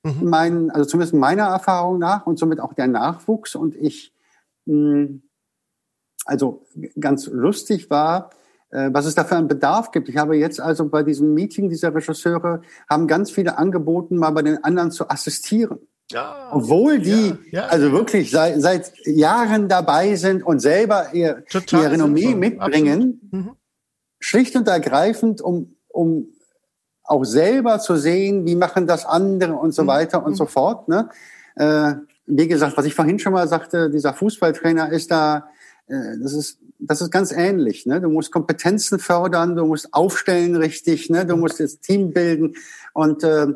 Mhm. 0.03 0.29
Mein, 0.29 0.71
also 0.71 0.85
zumindest 0.89 1.13
meiner 1.13 1.45
Erfahrung 1.45 1.99
nach 1.99 2.25
und 2.25 2.39
somit 2.39 2.59
auch 2.59 2.73
der 2.73 2.87
Nachwuchs. 2.87 3.53
Und 3.53 3.75
ich, 3.75 4.11
mh, 4.65 4.73
hm, 4.73 5.23
also 6.25 6.65
ganz 6.99 7.27
lustig 7.27 7.89
war, 7.89 8.31
was 8.91 9.05
es 9.05 9.15
da 9.15 9.23
für 9.23 9.35
einen 9.35 9.47
Bedarf 9.47 9.91
gibt. 9.91 10.09
Ich 10.09 10.17
habe 10.17 10.35
jetzt 10.35 10.59
also 10.59 10.87
bei 10.89 11.03
diesem 11.03 11.33
Meeting 11.33 11.69
dieser 11.69 11.93
Regisseure 11.93 12.61
haben 12.89 13.07
ganz 13.07 13.31
viele 13.31 13.57
angeboten, 13.57 14.17
mal 14.17 14.31
bei 14.31 14.41
den 14.41 14.63
anderen 14.63 14.91
zu 14.91 15.09
assistieren. 15.09 15.79
Ja, 16.11 16.49
Obwohl 16.51 16.99
die 16.99 17.29
ja, 17.51 17.61
ja, 17.61 17.65
also 17.67 17.91
wirklich 17.91 18.29
seit, 18.29 18.61
seit 18.61 18.93
Jahren 19.05 19.69
dabei 19.69 20.15
sind 20.15 20.43
und 20.43 20.59
selber 20.59 21.13
ihr, 21.13 21.43
ihr 21.51 21.91
Renommee 21.91 22.21
sinnvoll. 22.21 22.39
mitbringen, 22.39 23.29
mhm. 23.31 23.51
schlicht 24.19 24.55
und 24.55 24.67
ergreifend, 24.67 25.41
um, 25.41 25.75
um 25.87 26.27
auch 27.03 27.23
selber 27.23 27.79
zu 27.79 27.95
sehen, 27.95 28.45
wie 28.45 28.55
machen 28.55 28.85
das 28.85 29.05
andere 29.05 29.53
und 29.53 29.73
so 29.73 29.83
mhm. 29.83 29.87
weiter 29.87 30.23
und 30.23 30.31
mhm. 30.31 30.35
so 30.35 30.45
fort. 30.45 30.87
Ne? 30.87 31.09
Äh, 31.55 31.93
wie 32.25 32.47
gesagt, 32.47 32.77
was 32.77 32.85
ich 32.85 32.95
vorhin 32.95 33.19
schon 33.19 33.33
mal 33.33 33.47
sagte, 33.47 33.89
dieser 33.89 34.13
Fußballtrainer 34.13 34.91
ist 34.91 35.11
da, 35.11 35.47
äh, 35.87 36.17
das 36.21 36.33
ist 36.33 36.59
das 36.87 37.01
ist 37.01 37.11
ganz 37.11 37.31
ähnlich. 37.31 37.85
Ne? 37.85 38.01
Du 38.01 38.09
musst 38.09 38.31
Kompetenzen 38.31 38.99
fördern, 38.99 39.55
du 39.55 39.65
musst 39.65 39.93
aufstellen 39.93 40.55
richtig, 40.55 41.09
ne? 41.09 41.25
du 41.25 41.35
musst 41.35 41.59
das 41.59 41.79
Team 41.79 42.11
bilden. 42.11 42.55
Und 42.93 43.23
äh, 43.23 43.47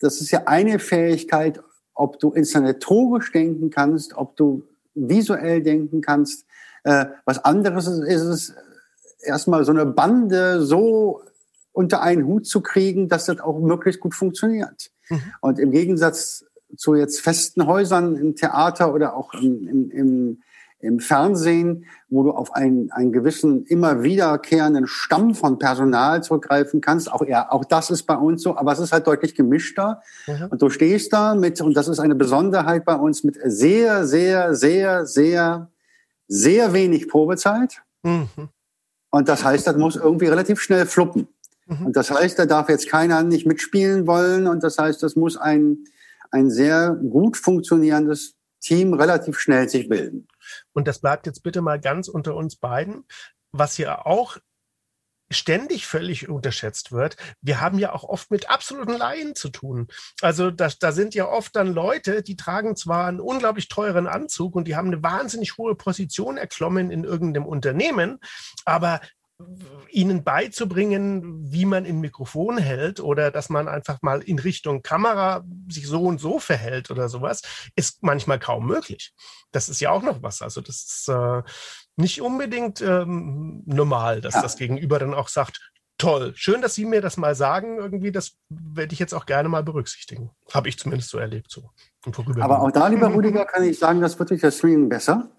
das 0.00 0.20
ist 0.20 0.30
ja 0.30 0.42
eine 0.46 0.78
Fähigkeit, 0.78 1.60
ob 1.94 2.18
du 2.18 2.32
inszenatorisch 2.32 3.32
denken 3.32 3.70
kannst, 3.70 4.14
ob 4.14 4.36
du 4.36 4.64
visuell 4.94 5.62
denken 5.62 6.00
kannst. 6.00 6.46
Äh, 6.84 7.06
was 7.24 7.44
anderes 7.44 7.86
ist, 7.86 8.00
ist 8.00 8.22
es, 8.22 8.54
erstmal 9.22 9.64
so 9.64 9.72
eine 9.72 9.86
Bande 9.86 10.62
so 10.62 11.22
unter 11.72 12.00
einen 12.00 12.26
Hut 12.26 12.46
zu 12.46 12.60
kriegen, 12.60 13.08
dass 13.08 13.26
das 13.26 13.40
auch 13.40 13.58
möglichst 13.58 14.00
gut 14.00 14.14
funktioniert. 14.14 14.90
Mhm. 15.08 15.20
Und 15.40 15.58
im 15.58 15.70
Gegensatz 15.70 16.44
zu 16.76 16.94
jetzt 16.94 17.20
festen 17.20 17.66
Häusern 17.66 18.16
im 18.16 18.34
Theater 18.34 18.92
oder 18.92 19.16
auch 19.16 19.34
im, 19.34 19.68
im, 19.68 19.90
im 19.90 20.42
im 20.78 21.00
Fernsehen, 21.00 21.86
wo 22.08 22.22
du 22.22 22.30
auf 22.30 22.54
einen, 22.54 22.90
einen 22.92 23.10
gewissen 23.12 23.64
immer 23.64 24.02
wiederkehrenden 24.02 24.86
Stamm 24.86 25.34
von 25.34 25.58
Personal 25.58 26.22
zurückgreifen 26.22 26.80
kannst. 26.80 27.10
Auch, 27.10 27.26
ja, 27.26 27.50
auch 27.50 27.64
das 27.64 27.90
ist 27.90 28.02
bei 28.04 28.16
uns 28.16 28.42
so, 28.42 28.56
aber 28.56 28.72
es 28.72 28.78
ist 28.78 28.92
halt 28.92 29.06
deutlich 29.06 29.34
gemischter. 29.34 30.02
Mhm. 30.26 30.48
Und 30.50 30.62
du 30.62 30.68
stehst 30.68 31.12
da 31.12 31.34
mit, 31.34 31.60
und 31.60 31.74
das 31.74 31.88
ist 31.88 31.98
eine 31.98 32.14
Besonderheit 32.14 32.84
bei 32.84 32.94
uns, 32.94 33.24
mit 33.24 33.38
sehr, 33.44 34.06
sehr, 34.06 34.54
sehr, 34.54 35.06
sehr, 35.06 35.70
sehr 36.28 36.72
wenig 36.72 37.08
Probezeit. 37.08 37.82
Mhm. 38.02 38.28
Und 39.10 39.28
das 39.28 39.44
heißt, 39.44 39.66
das 39.66 39.76
muss 39.76 39.96
irgendwie 39.96 40.26
relativ 40.26 40.60
schnell 40.60 40.84
fluppen. 40.84 41.28
Mhm. 41.66 41.86
Und 41.86 41.96
das 41.96 42.10
heißt, 42.10 42.38
da 42.38 42.44
darf 42.44 42.68
jetzt 42.68 42.88
keiner 42.88 43.22
nicht 43.22 43.46
mitspielen 43.46 44.06
wollen. 44.06 44.46
Und 44.46 44.62
das 44.62 44.78
heißt, 44.78 45.02
das 45.02 45.16
muss 45.16 45.38
ein, 45.38 45.78
ein 46.30 46.50
sehr 46.50 46.90
gut 46.90 47.38
funktionierendes 47.38 48.34
Team 48.60 48.94
relativ 48.94 49.38
schnell 49.38 49.68
sich 49.68 49.88
bilden. 49.88 50.26
Und 50.76 50.86
das 50.86 50.98
bleibt 50.98 51.26
jetzt 51.26 51.42
bitte 51.42 51.62
mal 51.62 51.80
ganz 51.80 52.06
unter 52.06 52.36
uns 52.36 52.56
beiden. 52.56 53.06
Was 53.50 53.76
hier 53.76 54.06
auch 54.06 54.36
ständig 55.30 55.86
völlig 55.86 56.28
unterschätzt 56.28 56.92
wird. 56.92 57.16
Wir 57.40 57.60
haben 57.60 57.78
ja 57.78 57.92
auch 57.92 58.04
oft 58.04 58.30
mit 58.30 58.48
absoluten 58.48 58.92
Laien 58.92 59.34
zu 59.34 59.48
tun. 59.48 59.88
Also 60.20 60.50
da, 60.52 60.68
da 60.78 60.92
sind 60.92 61.14
ja 61.14 61.26
oft 61.26 61.56
dann 61.56 61.72
Leute, 61.72 62.22
die 62.22 62.36
tragen 62.36 62.76
zwar 62.76 63.06
einen 63.06 63.20
unglaublich 63.20 63.68
teuren 63.68 64.06
Anzug 64.06 64.54
und 64.54 64.68
die 64.68 64.76
haben 64.76 64.88
eine 64.88 65.02
wahnsinnig 65.02 65.56
hohe 65.56 65.74
Position 65.74 66.36
erklommen 66.36 66.90
in 66.90 67.02
irgendeinem 67.02 67.46
Unternehmen, 67.46 68.20
aber 68.64 69.00
ihnen 69.90 70.24
beizubringen, 70.24 71.52
wie 71.52 71.66
man 71.66 71.84
ein 71.84 72.00
Mikrofon 72.00 72.58
hält 72.58 73.00
oder 73.00 73.30
dass 73.30 73.48
man 73.48 73.68
einfach 73.68 74.00
mal 74.02 74.22
in 74.22 74.38
Richtung 74.38 74.82
Kamera 74.82 75.44
sich 75.68 75.86
so 75.86 76.04
und 76.04 76.20
so 76.20 76.38
verhält 76.38 76.90
oder 76.90 77.08
sowas, 77.08 77.42
ist 77.76 78.02
manchmal 78.02 78.38
kaum 78.38 78.66
möglich. 78.66 79.12
Das 79.52 79.68
ist 79.68 79.80
ja 79.80 79.90
auch 79.90 80.02
noch 80.02 80.22
was. 80.22 80.42
Also 80.42 80.60
das 80.60 80.76
ist 80.76 81.08
äh, 81.08 81.42
nicht 81.96 82.22
unbedingt 82.22 82.80
ähm, 82.80 83.62
normal, 83.66 84.20
dass 84.20 84.34
ja. 84.34 84.42
das 84.42 84.56
Gegenüber 84.56 84.98
dann 84.98 85.14
auch 85.14 85.28
sagt, 85.28 85.60
toll, 85.98 86.32
schön, 86.34 86.62
dass 86.62 86.74
Sie 86.74 86.84
mir 86.84 87.00
das 87.00 87.16
mal 87.16 87.34
sagen. 87.34 87.78
Irgendwie, 87.78 88.12
das 88.12 88.36
werde 88.48 88.92
ich 88.92 88.98
jetzt 88.98 89.14
auch 89.14 89.26
gerne 89.26 89.48
mal 89.48 89.62
berücksichtigen. 89.62 90.30
Habe 90.52 90.68
ich 90.68 90.78
zumindest 90.78 91.10
so 91.10 91.18
erlebt. 91.18 91.50
So. 91.50 91.70
Aber 92.40 92.60
auch 92.60 92.70
da, 92.70 92.88
lieber 92.88 93.08
Rudiger, 93.08 93.44
kann 93.44 93.64
ich 93.64 93.78
sagen, 93.78 94.00
das 94.00 94.18
wird 94.18 94.30
durch 94.30 94.40
das 94.40 94.58
Streaming 94.58 94.88
besser. 94.88 95.30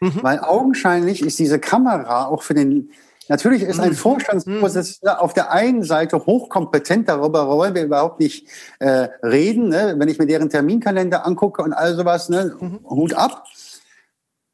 Mhm. 0.00 0.22
Weil 0.22 0.40
augenscheinlich 0.40 1.22
ist 1.22 1.38
diese 1.38 1.58
Kamera 1.58 2.26
auch 2.26 2.42
für 2.42 2.54
den 2.54 2.90
Natürlich 3.30 3.62
ist 3.62 3.78
ein 3.78 3.90
mhm. 3.90 3.94
Vorstandsvorsitzender 3.94 5.14
mhm. 5.14 5.20
auf 5.20 5.34
der 5.34 5.52
einen 5.52 5.84
Seite 5.84 6.26
hochkompetent, 6.26 7.08
darüber 7.08 7.46
wollen 7.46 7.76
wir 7.76 7.84
überhaupt 7.84 8.18
nicht 8.18 8.48
äh, 8.80 9.06
reden. 9.22 9.68
Ne? 9.68 9.94
Wenn 9.96 10.08
ich 10.08 10.18
mir 10.18 10.26
deren 10.26 10.50
Terminkalender 10.50 11.24
angucke 11.24 11.62
und 11.62 11.72
all 11.72 11.94
sowas, 11.94 12.28
ne? 12.28 12.56
Mhm. 12.58 12.80
Hut 12.82 13.14
ab. 13.14 13.44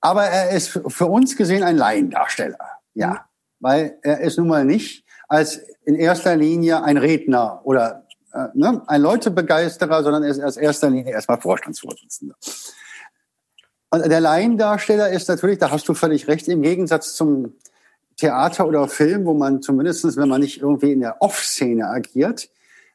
Aber 0.03 0.25
er 0.25 0.51
ist 0.51 0.79
für 0.89 1.07
uns 1.07 1.39
gesehen 1.39 1.63
ein 1.63 1.79
Laiendarsteller. 1.79 2.59
Ja, 2.93 3.11
mhm. 3.11 3.17
weil 3.61 3.99
er 4.03 4.21
ist 4.21 4.37
nun 4.37 4.49
mal 4.49 4.67
nicht 4.67 5.07
als 5.27 5.59
in 5.87 5.95
erster 5.95 6.37
Linie 6.37 6.83
ein 6.83 6.99
Redner 6.99 7.63
oder 7.65 8.05
äh, 8.35 8.49
ne? 8.53 8.83
ein 8.89 9.01
Leutebegeisterer, 9.01 10.03
sondern 10.03 10.23
er 10.23 10.29
ist 10.29 10.41
als 10.41 10.59
erster 10.59 10.91
Linie 10.91 11.15
erstmal 11.15 11.41
Vorstandsvorsitzender. 11.41 12.35
Und 13.89 14.07
der 14.07 14.21
Laiendarsteller 14.21 15.09
ist 15.09 15.31
natürlich, 15.31 15.59
da 15.61 15.71
hast 15.71 15.89
du 15.89 15.95
völlig 15.95 16.29
recht, 16.29 16.47
im 16.49 16.61
Gegensatz 16.61 17.15
zum 17.15 17.55
Theater 18.17 18.67
oder 18.67 18.89
Film, 18.89 19.27
wo 19.27 19.35
man 19.35 19.63
zumindestens, 19.63 20.17
wenn 20.17 20.29
man 20.29 20.41
nicht 20.41 20.61
irgendwie 20.61 20.93
in 20.93 21.01
der 21.01 21.21
Off-Szene 21.21 21.87
agiert, 21.87 22.49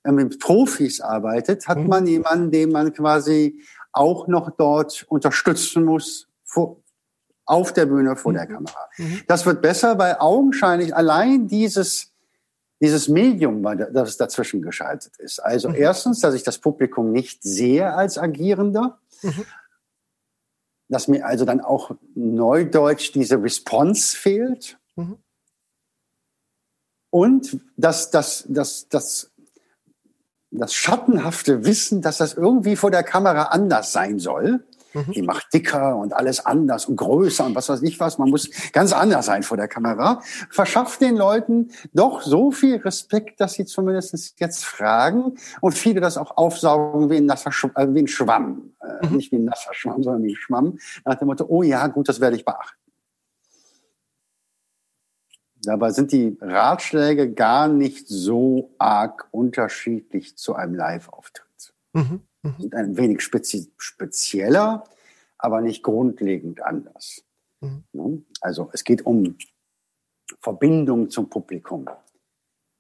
äh, 0.03 0.11
mit 0.11 0.39
Profis 0.39 0.99
arbeitet, 1.01 1.67
hat 1.67 1.77
mhm. 1.77 1.87
man 1.87 2.07
jemanden, 2.07 2.51
den 2.51 2.71
man 2.71 2.93
quasi 2.93 3.59
auch 3.91 4.27
noch 4.27 4.51
dort 4.51 5.05
unterstützen 5.09 5.85
muss 5.85 6.27
vor, 6.43 6.77
auf 7.45 7.73
der 7.73 7.85
Bühne 7.85 8.15
vor 8.15 8.31
mhm. 8.31 8.37
der 8.37 8.47
Kamera. 8.47 8.89
Mhm. 8.97 9.21
Das 9.27 9.45
wird 9.45 9.61
besser, 9.61 9.97
weil 9.99 10.15
augenscheinlich 10.19 10.95
allein 10.95 11.47
dieses, 11.47 12.11
dieses 12.79 13.07
Medium, 13.09 13.61
das 13.93 14.17
dazwischen 14.17 14.61
geschaltet 14.61 15.17
ist. 15.17 15.39
Also 15.39 15.69
mhm. 15.69 15.75
erstens, 15.75 16.19
dass 16.21 16.33
ich 16.33 16.43
das 16.43 16.57
Publikum 16.57 17.11
nicht 17.11 17.43
sehe 17.43 17.93
als 17.93 18.17
Agierender. 18.17 18.99
Mhm. 19.21 19.45
Dass 20.89 21.07
mir 21.07 21.25
also 21.25 21.45
dann 21.45 21.61
auch 21.61 21.91
neudeutsch 22.15 23.13
diese 23.13 23.41
Response 23.41 24.17
fehlt. 24.17 24.77
Mhm. 24.95 25.17
Und 27.09 27.59
das, 27.75 28.09
das, 28.09 28.45
das, 28.47 28.87
das, 28.87 29.31
das 30.49 30.73
schattenhafte 30.73 31.65
Wissen, 31.65 32.01
dass 32.01 32.17
das 32.17 32.33
irgendwie 32.33 32.75
vor 32.75 32.89
der 32.89 33.03
Kamera 33.03 33.43
anders 33.43 33.91
sein 33.91 34.17
soll. 34.17 34.63
Mhm. 34.93 35.11
Die 35.11 35.21
macht 35.21 35.53
dicker 35.53 35.95
und 35.95 36.13
alles 36.13 36.45
anders 36.45 36.85
und 36.85 36.97
größer 36.97 37.45
und 37.45 37.55
was 37.55 37.69
weiß 37.69 37.81
ich 37.83 37.99
was. 37.99 38.17
Man 38.17 38.29
muss 38.29 38.49
ganz 38.73 38.91
anders 38.91 39.25
sein 39.25 39.43
vor 39.43 39.57
der 39.57 39.67
Kamera. 39.67 40.21
Verschafft 40.49 41.01
den 41.01 41.15
Leuten 41.15 41.71
doch 41.93 42.21
so 42.21 42.51
viel 42.51 42.77
Respekt, 42.77 43.39
dass 43.39 43.53
sie 43.53 43.65
zumindest 43.65 44.39
jetzt 44.39 44.65
fragen 44.65 45.35
und 45.61 45.73
viele 45.73 46.01
das 46.01 46.17
auch 46.17 46.35
aufsaugen 46.37 47.09
wie 47.09 47.17
ein, 47.17 47.25
nasser 47.25 47.51
Sch 47.51 47.67
äh, 47.75 47.87
wie 47.93 47.99
ein 47.99 48.07
Schwamm. 48.07 48.73
Äh, 48.81 49.07
mhm. 49.07 49.15
Nicht 49.17 49.31
wie 49.31 49.37
ein 49.37 49.45
nasser 49.45 49.73
Schwamm, 49.73 50.03
sondern 50.03 50.23
wie 50.23 50.33
ein 50.33 50.37
Schwamm. 50.37 50.77
Nach 51.05 51.15
dem 51.15 51.27
Motto, 51.27 51.45
oh 51.47 51.63
ja, 51.63 51.87
gut, 51.87 52.09
das 52.09 52.19
werde 52.19 52.35
ich 52.35 52.43
beachten. 52.43 52.80
Dabei 55.63 55.91
sind 55.91 56.11
die 56.11 56.37
Ratschläge 56.41 57.31
gar 57.33 57.67
nicht 57.67 58.07
so 58.07 58.71
arg 58.77 59.27
unterschiedlich 59.31 60.37
zu 60.37 60.55
einem 60.55 60.75
Live-Auftritt. 60.75 61.73
Mhm. 61.93 62.21
Mhm. 62.43 62.55
Sind 62.57 62.75
ein 62.75 62.97
wenig 62.97 63.21
spezi 63.21 63.71
spezieller, 63.77 64.83
aber 65.37 65.61
nicht 65.61 65.83
grundlegend 65.83 66.63
anders. 66.63 67.23
Mhm. 67.59 67.83
Ne? 67.93 68.21
Also 68.41 68.69
es 68.73 68.83
geht 68.83 69.05
um 69.05 69.37
Verbindung 70.39 71.09
zum 71.09 71.29
Publikum. 71.29 71.87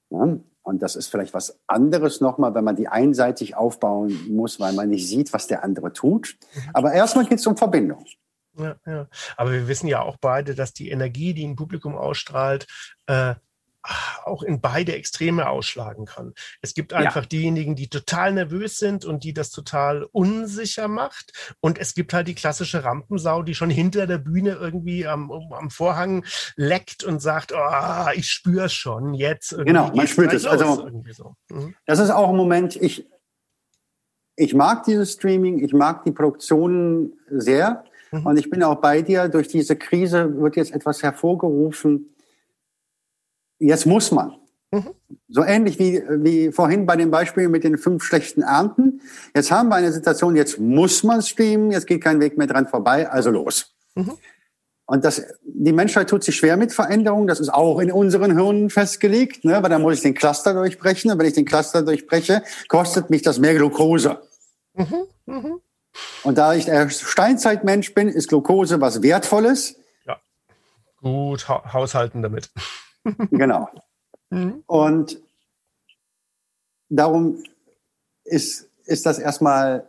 Ne? 0.09 0.43
Und 0.63 0.81
das 0.81 0.95
ist 0.95 1.07
vielleicht 1.07 1.33
was 1.33 1.59
anderes 1.67 2.21
nochmal, 2.21 2.53
wenn 2.53 2.63
man 2.63 2.75
die 2.75 2.87
einseitig 2.87 3.55
aufbauen 3.55 4.27
muss, 4.29 4.59
weil 4.59 4.73
man 4.73 4.89
nicht 4.89 5.07
sieht, 5.07 5.33
was 5.33 5.47
der 5.47 5.63
andere 5.63 5.93
tut. 5.93 6.37
Mhm. 6.53 6.61
Aber 6.73 6.93
erstmal 6.93 7.25
geht 7.25 7.39
es 7.39 7.47
um 7.47 7.57
Verbindung. 7.57 8.05
Ja, 8.57 8.75
ja. 8.85 9.07
Aber 9.37 9.51
wir 9.51 9.67
wissen 9.67 9.87
ja 9.87 10.01
auch 10.01 10.17
beide, 10.17 10.55
dass 10.55 10.73
die 10.73 10.89
Energie, 10.89 11.33
die 11.33 11.45
ein 11.45 11.55
Publikum 11.55 11.95
ausstrahlt, 11.95 12.67
äh, 13.07 13.35
auch 14.25 14.43
in 14.43 14.61
beide 14.61 14.93
Extreme 14.93 15.49
ausschlagen 15.49 16.05
kann. 16.05 16.33
Es 16.61 16.73
gibt 16.73 16.93
einfach 16.93 17.23
ja. 17.23 17.27
diejenigen, 17.27 17.75
die 17.75 17.89
total 17.89 18.33
nervös 18.33 18.77
sind 18.77 19.05
und 19.05 19.23
die 19.23 19.33
das 19.33 19.49
total 19.49 20.03
unsicher 20.11 20.87
macht. 20.87 21.55
Und 21.61 21.79
es 21.79 21.95
gibt 21.95 22.13
halt 22.13 22.27
die 22.27 22.35
klassische 22.35 22.83
Rampensau, 22.83 23.41
die 23.41 23.55
schon 23.55 23.69
hinter 23.69 24.05
der 24.05 24.19
Bühne 24.19 24.51
irgendwie 24.51 25.07
am, 25.07 25.31
am 25.31 25.69
Vorhang 25.71 26.25
leckt 26.55 27.03
und 27.03 27.21
sagt, 27.21 27.53
oh, 27.53 28.09
ich 28.13 28.29
spüre 28.29 28.69
schon 28.69 29.13
jetzt. 29.13 29.57
Genau, 29.57 29.91
man 29.95 30.07
spürt 30.07 30.33
es. 30.33 30.45
Also, 30.45 30.87
so. 31.11 31.35
mhm. 31.49 31.75
Das 31.85 31.99
ist 31.99 32.11
auch 32.11 32.29
ein 32.29 32.37
Moment, 32.37 32.75
ich, 32.75 33.07
ich 34.35 34.53
mag 34.53 34.83
dieses 34.83 35.13
Streaming, 35.13 35.63
ich 35.63 35.73
mag 35.73 36.03
die 36.03 36.11
Produktionen 36.11 37.13
sehr. 37.29 37.83
Mhm. 38.11 38.25
Und 38.25 38.37
ich 38.37 38.49
bin 38.49 38.63
auch 38.63 38.75
bei 38.75 39.01
dir, 39.01 39.29
durch 39.29 39.47
diese 39.47 39.75
Krise 39.75 40.37
wird 40.37 40.55
jetzt 40.55 40.73
etwas 40.73 41.01
hervorgerufen. 41.01 42.13
Jetzt 43.59 43.85
muss 43.85 44.11
man. 44.11 44.35
Mhm. 44.71 44.89
So 45.27 45.43
ähnlich 45.43 45.79
wie, 45.79 46.01
wie 46.09 46.51
vorhin 46.51 46.85
bei 46.85 46.95
dem 46.95 47.11
Beispiel 47.11 47.49
mit 47.49 47.63
den 47.63 47.77
fünf 47.77 48.03
schlechten 48.03 48.41
Ernten. 48.41 49.01
Jetzt 49.35 49.51
haben 49.51 49.69
wir 49.69 49.75
eine 49.75 49.91
Situation, 49.91 50.35
jetzt 50.35 50.59
muss 50.59 51.03
man 51.03 51.21
streamen, 51.21 51.71
jetzt 51.71 51.87
geht 51.87 52.03
kein 52.03 52.19
Weg 52.19 52.37
mehr 52.37 52.47
dran 52.47 52.67
vorbei, 52.67 53.09
also 53.09 53.31
los. 53.31 53.73
Mhm. 53.95 54.13
Und 54.85 55.05
das, 55.05 55.21
die 55.43 55.71
Menschheit 55.71 56.09
tut 56.09 56.21
sich 56.21 56.35
schwer 56.35 56.57
mit 56.57 56.73
Veränderungen. 56.73 57.27
Das 57.27 57.39
ist 57.39 57.47
auch 57.47 57.79
in 57.79 57.93
unseren 57.93 58.35
Hirnen 58.35 58.69
festgelegt, 58.69 59.45
ne? 59.45 59.63
weil 59.63 59.69
dann 59.69 59.81
muss 59.81 59.95
ich 59.95 60.01
den 60.01 60.15
Cluster 60.15 60.53
durchbrechen. 60.53 61.09
Und 61.09 61.17
wenn 61.17 61.27
ich 61.27 61.33
den 61.33 61.45
Cluster 61.45 61.81
durchbreche, 61.81 62.43
kostet 62.67 63.09
mich 63.09 63.21
das 63.21 63.39
mehr 63.39 63.55
Glukose. 63.55 64.19
Mhm, 64.73 65.05
mh. 65.27 65.59
Und 66.23 66.37
da 66.37 66.53
ich 66.53 66.65
der 66.65 66.89
Steinzeitmensch 66.89 67.93
bin, 67.93 68.07
ist 68.07 68.29
Glukose 68.29 68.79
was 68.81 69.01
Wertvolles. 69.01 69.75
Ja, 70.05 70.19
gut 71.01 71.47
ha 71.49 71.73
haushalten 71.73 72.21
damit. 72.21 72.49
genau. 73.31 73.69
Mhm. 74.29 74.63
Und 74.67 75.21
darum 76.89 77.43
ist, 78.23 78.69
ist 78.85 79.05
das 79.05 79.19
erstmal 79.19 79.87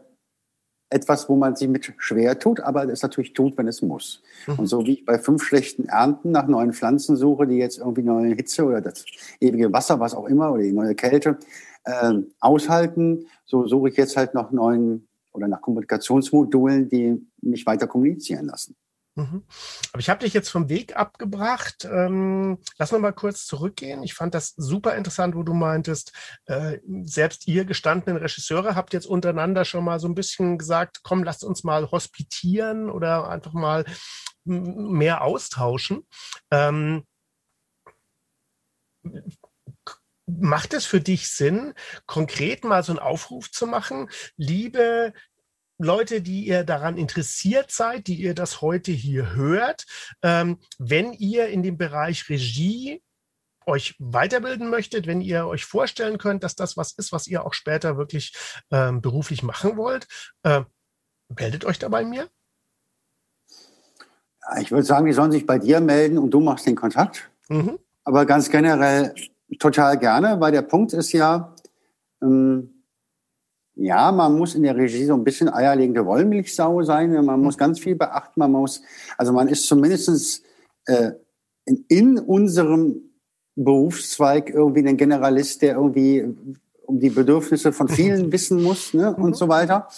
etwas, 0.92 1.28
wo 1.28 1.36
man 1.36 1.56
sich 1.56 1.68
mit 1.68 1.92
schwer 1.98 2.38
tut, 2.38 2.60
aber 2.60 2.84
es 2.88 3.02
natürlich 3.02 3.32
tut, 3.32 3.56
wenn 3.56 3.66
es 3.66 3.82
muss. 3.82 4.22
Mhm. 4.46 4.58
Und 4.58 4.66
so 4.66 4.86
wie 4.86 4.94
ich 4.94 5.04
bei 5.04 5.18
fünf 5.18 5.42
schlechten 5.42 5.86
Ernten 5.88 6.30
nach 6.30 6.46
neuen 6.46 6.72
Pflanzen 6.72 7.16
suche, 7.16 7.46
die 7.46 7.56
jetzt 7.56 7.78
irgendwie 7.78 8.02
neue 8.02 8.34
Hitze 8.34 8.64
oder 8.64 8.80
das 8.80 9.04
ewige 9.40 9.72
Wasser, 9.72 10.00
was 10.00 10.14
auch 10.14 10.26
immer, 10.26 10.52
oder 10.52 10.62
die 10.62 10.72
neue 10.72 10.94
Kälte 10.94 11.38
äh, 11.84 12.14
aushalten, 12.40 13.26
so 13.44 13.66
suche 13.66 13.88
ich 13.88 13.96
jetzt 13.96 14.16
halt 14.16 14.34
nach 14.34 14.50
neuen 14.50 15.08
oder 15.32 15.48
nach 15.48 15.60
Kommunikationsmodulen, 15.60 16.88
die 16.88 17.26
mich 17.40 17.66
weiter 17.66 17.86
kommunizieren 17.86 18.46
lassen. 18.46 18.76
Mhm. 19.14 19.44
Aber 19.92 20.00
ich 20.00 20.08
habe 20.08 20.20
dich 20.20 20.32
jetzt 20.32 20.48
vom 20.48 20.70
Weg 20.70 20.96
abgebracht. 20.96 21.84
Ähm, 21.84 22.58
lass 22.78 22.92
mal 22.92 22.98
mal 22.98 23.12
kurz 23.12 23.46
zurückgehen. 23.46 24.02
Ich 24.02 24.14
fand 24.14 24.34
das 24.34 24.54
super 24.56 24.96
interessant, 24.96 25.34
wo 25.34 25.42
du 25.42 25.52
meintest, 25.52 26.12
äh, 26.46 26.78
selbst 27.02 27.46
ihr 27.46 27.66
gestandenen 27.66 28.16
Regisseure 28.16 28.74
habt 28.74 28.94
jetzt 28.94 29.06
untereinander 29.06 29.64
schon 29.66 29.84
mal 29.84 30.00
so 30.00 30.08
ein 30.08 30.14
bisschen 30.14 30.56
gesagt, 30.56 31.00
komm, 31.02 31.24
lasst 31.24 31.44
uns 31.44 31.62
mal 31.62 31.90
hospitieren 31.90 32.88
oder 32.88 33.28
einfach 33.28 33.52
mal 33.52 33.84
mehr 34.44 35.22
austauschen. 35.22 36.06
Ähm, 36.50 37.04
macht 40.26 40.74
es 40.74 40.86
für 40.86 41.00
dich 41.00 41.28
Sinn, 41.30 41.74
konkret 42.06 42.64
mal 42.64 42.82
so 42.82 42.92
einen 42.92 42.98
Aufruf 42.98 43.50
zu 43.50 43.66
machen? 43.66 44.08
Liebe 44.36 45.12
Leute, 45.78 46.22
die 46.22 46.46
ihr 46.46 46.64
daran 46.64 46.96
interessiert 46.96 47.70
seid, 47.70 48.06
die 48.06 48.16
ihr 48.16 48.34
das 48.34 48.60
heute 48.60 48.92
hier 48.92 49.34
hört, 49.34 49.84
ähm, 50.22 50.58
wenn 50.78 51.12
ihr 51.12 51.48
in 51.48 51.62
dem 51.62 51.76
Bereich 51.76 52.28
Regie 52.28 53.02
euch 53.66 53.94
weiterbilden 53.98 54.70
möchtet, 54.70 55.06
wenn 55.06 55.20
ihr 55.20 55.46
euch 55.46 55.64
vorstellen 55.64 56.18
könnt, 56.18 56.42
dass 56.44 56.56
das 56.56 56.76
was 56.76 56.92
ist, 56.92 57.12
was 57.12 57.26
ihr 57.26 57.44
auch 57.44 57.54
später 57.54 57.96
wirklich 57.96 58.34
ähm, 58.70 59.00
beruflich 59.00 59.42
machen 59.42 59.76
wollt, 59.76 60.06
äh, 60.42 60.62
meldet 61.28 61.64
euch 61.64 61.78
da 61.78 61.88
bei 61.88 62.04
mir. 62.04 62.28
Ich 64.60 64.72
würde 64.72 64.84
sagen, 64.84 65.06
die 65.06 65.12
sollen 65.12 65.30
sich 65.30 65.46
bei 65.46 65.58
dir 65.58 65.80
melden 65.80 66.18
und 66.18 66.30
du 66.30 66.40
machst 66.40 66.66
den 66.66 66.74
Kontakt. 66.74 67.30
Mhm. 67.48 67.78
Aber 68.04 68.26
ganz 68.26 68.50
generell 68.50 69.14
total 69.58 69.98
gerne, 69.98 70.40
weil 70.40 70.52
der 70.52 70.62
Punkt 70.62 70.92
ist 70.92 71.12
ja, 71.12 71.54
ähm, 72.22 72.84
ja, 73.74 74.12
man 74.12 74.36
muss 74.36 74.54
in 74.54 74.62
der 74.62 74.76
Regie 74.76 75.06
so 75.06 75.14
ein 75.14 75.24
bisschen 75.24 75.48
eierlegende 75.48 76.04
Wollmilchsau 76.04 76.82
sein. 76.82 77.12
Man 77.24 77.40
muss 77.40 77.56
ganz 77.56 77.80
viel 77.80 77.94
beachten. 77.94 78.38
Man 78.40 78.52
muss, 78.52 78.82
also 79.16 79.32
man 79.32 79.48
ist 79.48 79.66
zumindest 79.66 80.44
äh, 80.86 81.12
in, 81.64 81.84
in 81.88 82.18
unserem 82.18 83.12
Berufszweig 83.54 84.50
irgendwie 84.50 84.86
ein 84.86 84.96
Generalist, 84.96 85.62
der 85.62 85.76
irgendwie 85.76 86.24
um 86.86 87.00
die 87.00 87.10
Bedürfnisse 87.10 87.72
von 87.72 87.88
vielen 87.88 88.30
wissen 88.32 88.62
muss 88.62 88.92
ne, 88.92 89.14
und 89.14 89.36
so 89.36 89.48
weiter. 89.48 89.88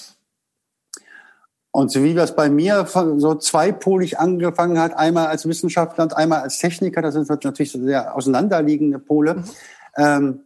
Und 1.76 1.90
so 1.90 2.04
wie 2.04 2.14
das 2.14 2.36
bei 2.36 2.48
mir 2.48 2.86
so 2.86 3.34
zweipolig 3.34 4.20
angefangen 4.20 4.78
hat, 4.78 4.96
einmal 4.96 5.26
als 5.26 5.48
Wissenschaftler 5.48 6.04
und 6.04 6.16
einmal 6.16 6.42
als 6.42 6.60
Techniker, 6.60 7.02
das 7.02 7.14
sind 7.14 7.28
natürlich 7.28 7.72
so 7.72 7.80
sehr 7.80 8.14
auseinanderliegende 8.14 9.00
Pole. 9.00 9.34
Mhm. 9.34 9.44
Ähm, 9.96 10.40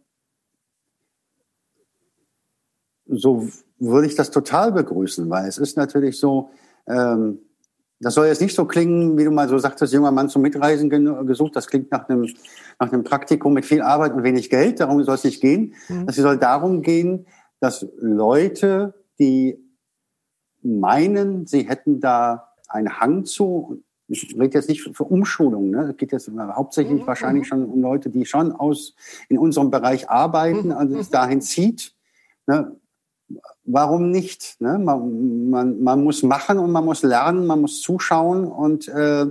so 3.05 3.47
würde 3.77 4.07
ich 4.07 4.15
das 4.15 4.31
total 4.31 4.71
begrüßen, 4.71 5.29
weil 5.29 5.47
es 5.47 5.59
ist 5.59 5.77
natürlich 5.77 6.17
so, 6.17 6.49
ähm, 6.87 7.37
das 7.99 8.15
soll 8.15 8.25
jetzt 8.25 8.41
nicht 8.41 8.55
so 8.55 8.65
klingen, 8.65 9.15
wie 9.19 9.23
du 9.23 9.29
mal 9.29 9.47
so 9.47 9.59
sagtest, 9.59 9.93
junger 9.93 10.11
Mann 10.11 10.29
zum 10.29 10.41
Mitreisen 10.41 10.89
gesucht. 11.27 11.55
Das 11.55 11.67
klingt 11.67 11.91
nach 11.91 12.09
einem, 12.09 12.27
nach 12.79 12.91
einem 12.91 13.03
Praktikum 13.03 13.53
mit 13.53 13.67
viel 13.67 13.83
Arbeit 13.83 14.13
und 14.13 14.23
wenig 14.23 14.49
Geld. 14.49 14.79
Darum 14.79 15.03
soll 15.03 15.13
es 15.13 15.23
nicht 15.23 15.41
gehen. 15.41 15.75
Mhm. 15.89 16.05
Es 16.07 16.15
soll 16.15 16.39
darum 16.39 16.81
gehen, 16.81 17.27
dass 17.59 17.85
Leute, 17.99 18.95
die 19.19 19.68
meinen, 20.61 21.45
sie 21.45 21.67
hätten 21.67 21.99
da 21.99 22.49
einen 22.67 22.99
Hang 22.99 23.25
zu, 23.25 23.81
ich 24.07 24.35
rede 24.37 24.57
jetzt 24.57 24.69
nicht 24.69 24.81
für 24.81 25.03
Umschulung, 25.03 25.69
ne? 25.69 25.89
es 25.91 25.97
geht 25.97 26.11
jetzt 26.11 26.29
hauptsächlich 26.29 27.01
mhm. 27.01 27.07
wahrscheinlich 27.07 27.43
mhm. 27.43 27.47
schon 27.47 27.65
um 27.65 27.81
Leute, 27.81 28.09
die 28.09 28.25
schon 28.25 28.51
aus 28.51 28.95
in 29.27 29.37
unserem 29.37 29.71
Bereich 29.71 30.09
arbeiten, 30.09 30.67
mhm. 30.67 30.73
also 30.73 30.97
es 30.97 31.09
dahin 31.09 31.41
zieht. 31.41 31.93
Ne? 32.47 32.75
warum 33.63 34.09
nicht? 34.09 34.59
Ne? 34.59 34.79
Man, 34.79 35.49
man, 35.49 35.83
man 35.83 36.03
muss 36.03 36.23
machen 36.23 36.59
und 36.59 36.71
man 36.71 36.85
muss 36.85 37.03
lernen, 37.03 37.45
man 37.45 37.61
muss 37.61 37.81
zuschauen 37.81 38.45
und 38.45 38.87
äh, 38.87 39.27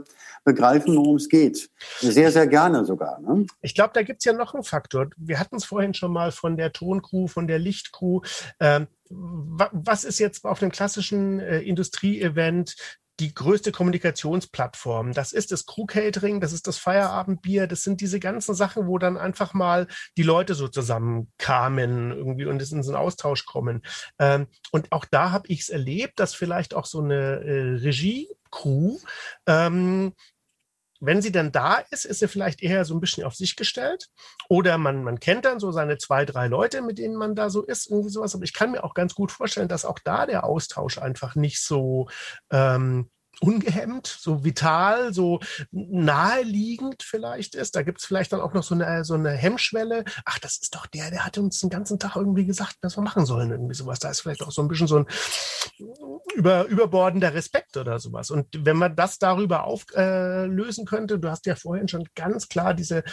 begreifen, 0.48 0.96
worum 0.96 1.16
es 1.16 1.28
geht. 1.28 1.70
Sehr, 2.00 2.32
sehr 2.32 2.46
gerne 2.46 2.84
sogar. 2.84 3.20
Ne? 3.20 3.46
Ich 3.60 3.74
glaube, 3.74 3.90
da 3.94 4.02
gibt's 4.02 4.24
ja 4.24 4.32
noch 4.32 4.54
einen 4.54 4.64
Faktor. 4.64 5.10
Wir 5.16 5.38
hatten 5.38 5.56
es 5.56 5.64
vorhin 5.64 5.94
schon 5.94 6.12
mal 6.12 6.32
von 6.32 6.56
der 6.56 6.72
Toncrew, 6.72 7.26
von 7.26 7.46
der 7.46 7.58
Lichtcrew. 7.58 8.20
Ähm, 8.60 8.88
was 9.10 10.04
ist 10.04 10.18
jetzt 10.18 10.44
auf 10.44 10.62
einem 10.62 10.72
klassischen 10.72 11.40
äh, 11.40 11.60
Industrieevent 11.60 12.76
die 13.20 13.34
größte 13.34 13.72
Kommunikationsplattform. 13.72 15.12
Das 15.12 15.32
ist 15.32 15.50
das 15.50 15.66
Crew 15.66 15.86
Catering, 15.86 16.40
das 16.40 16.52
ist 16.52 16.66
das 16.66 16.78
Feierabendbier, 16.78 17.66
das 17.66 17.82
sind 17.82 18.00
diese 18.00 18.20
ganzen 18.20 18.54
Sachen, 18.54 18.86
wo 18.86 18.98
dann 18.98 19.16
einfach 19.16 19.54
mal 19.54 19.88
die 20.16 20.22
Leute 20.22 20.54
so 20.54 20.68
zusammenkamen 20.68 22.12
irgendwie 22.12 22.46
und 22.46 22.62
es 22.62 22.70
in 22.70 22.82
so 22.82 22.92
einen 22.92 23.02
Austausch 23.02 23.44
kommen. 23.44 23.82
Ähm, 24.18 24.46
und 24.70 24.92
auch 24.92 25.04
da 25.04 25.32
habe 25.32 25.48
ich 25.48 25.62
es 25.62 25.68
erlebt, 25.68 26.20
dass 26.20 26.34
vielleicht 26.34 26.74
auch 26.74 26.86
so 26.86 27.00
eine 27.00 27.40
äh, 27.40 27.74
Regie-Crew 27.80 28.98
ähm, 29.46 30.12
wenn 31.00 31.22
sie 31.22 31.32
dann 31.32 31.52
da 31.52 31.76
ist, 31.90 32.04
ist 32.04 32.20
sie 32.20 32.28
vielleicht 32.28 32.62
eher 32.62 32.84
so 32.84 32.94
ein 32.94 33.00
bisschen 33.00 33.24
auf 33.24 33.34
sich 33.34 33.56
gestellt. 33.56 34.08
Oder 34.48 34.78
man, 34.78 35.04
man 35.04 35.20
kennt 35.20 35.44
dann 35.44 35.60
so 35.60 35.70
seine 35.70 35.98
zwei, 35.98 36.24
drei 36.24 36.48
Leute, 36.48 36.82
mit 36.82 36.98
denen 36.98 37.16
man 37.16 37.34
da 37.34 37.50
so 37.50 37.62
ist, 37.62 37.90
irgendwie 37.90 38.10
sowas. 38.10 38.34
Aber 38.34 38.44
ich 38.44 38.54
kann 38.54 38.72
mir 38.72 38.84
auch 38.84 38.94
ganz 38.94 39.14
gut 39.14 39.32
vorstellen, 39.32 39.68
dass 39.68 39.84
auch 39.84 39.98
da 39.98 40.26
der 40.26 40.44
Austausch 40.44 40.98
einfach 40.98 41.34
nicht 41.34 41.62
so 41.62 42.08
ähm, 42.50 43.10
ungehemmt, 43.40 44.06
so 44.06 44.44
vital, 44.44 45.12
so 45.12 45.40
naheliegend 45.70 47.02
vielleicht 47.02 47.54
ist. 47.54 47.76
Da 47.76 47.82
gibt 47.82 48.00
es 48.00 48.06
vielleicht 48.06 48.32
dann 48.32 48.40
auch 48.40 48.52
noch 48.52 48.62
so 48.62 48.74
eine, 48.74 49.04
so 49.04 49.14
eine 49.14 49.30
Hemmschwelle. 49.30 50.04
Ach, 50.24 50.38
das 50.38 50.58
ist 50.58 50.74
doch 50.74 50.86
der, 50.86 51.10
der 51.10 51.24
hat 51.24 51.38
uns 51.38 51.60
den 51.60 51.70
ganzen 51.70 51.98
Tag 51.98 52.16
irgendwie 52.16 52.46
gesagt, 52.46 52.76
was 52.82 52.96
wir 52.96 53.02
machen 53.02 53.26
sollen, 53.26 53.50
irgendwie 53.50 53.74
sowas. 53.74 53.98
Da 53.98 54.10
ist 54.10 54.20
vielleicht 54.20 54.42
auch 54.42 54.50
so 54.50 54.62
ein 54.62 54.68
bisschen 54.68 54.88
so 54.88 54.98
ein 54.98 55.06
über, 56.34 56.66
überbordender 56.66 57.34
Respekt 57.34 57.76
oder 57.76 57.98
sowas. 57.98 58.30
Und 58.30 58.46
wenn 58.52 58.76
man 58.76 58.96
das 58.96 59.18
darüber 59.18 59.64
auflösen 59.64 60.82
äh, 60.82 60.88
könnte, 60.88 61.18
du 61.18 61.30
hast 61.30 61.46
ja 61.46 61.54
vorhin 61.54 61.88
schon 61.88 62.04
ganz 62.14 62.48
klar 62.48 62.74
diese 62.74 63.04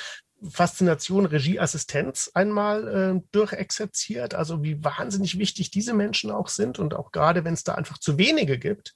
Faszination 0.49 1.25
Regieassistenz 1.25 2.29
einmal 2.33 2.88
äh, 2.88 3.21
durchexerziert, 3.31 4.36
also 4.36 4.63
wie 4.63 4.83
wahnsinnig 4.83 5.39
wichtig 5.39 5.71
diese 5.71 5.93
Menschen 5.93 6.29
auch 6.29 6.49
sind 6.49 6.77
und 6.77 6.93
auch 6.93 7.11
gerade 7.11 7.45
wenn 7.45 7.53
es 7.53 7.63
da 7.63 7.75
einfach 7.75 7.97
zu 7.97 8.17
wenige 8.17 8.59
gibt, 8.59 8.93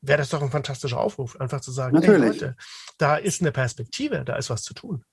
wäre 0.00 0.18
das 0.18 0.30
doch 0.30 0.42
ein 0.42 0.50
fantastischer 0.50 1.00
Aufruf, 1.00 1.40
einfach 1.40 1.60
zu 1.60 1.72
sagen, 1.72 1.94
Natürlich. 1.94 2.22
Hey 2.22 2.28
Leute, 2.28 2.56
da 2.98 3.16
ist 3.16 3.40
eine 3.40 3.52
Perspektive, 3.52 4.24
da 4.24 4.36
ist 4.36 4.50
was 4.50 4.62
zu 4.62 4.74
tun. 4.74 5.04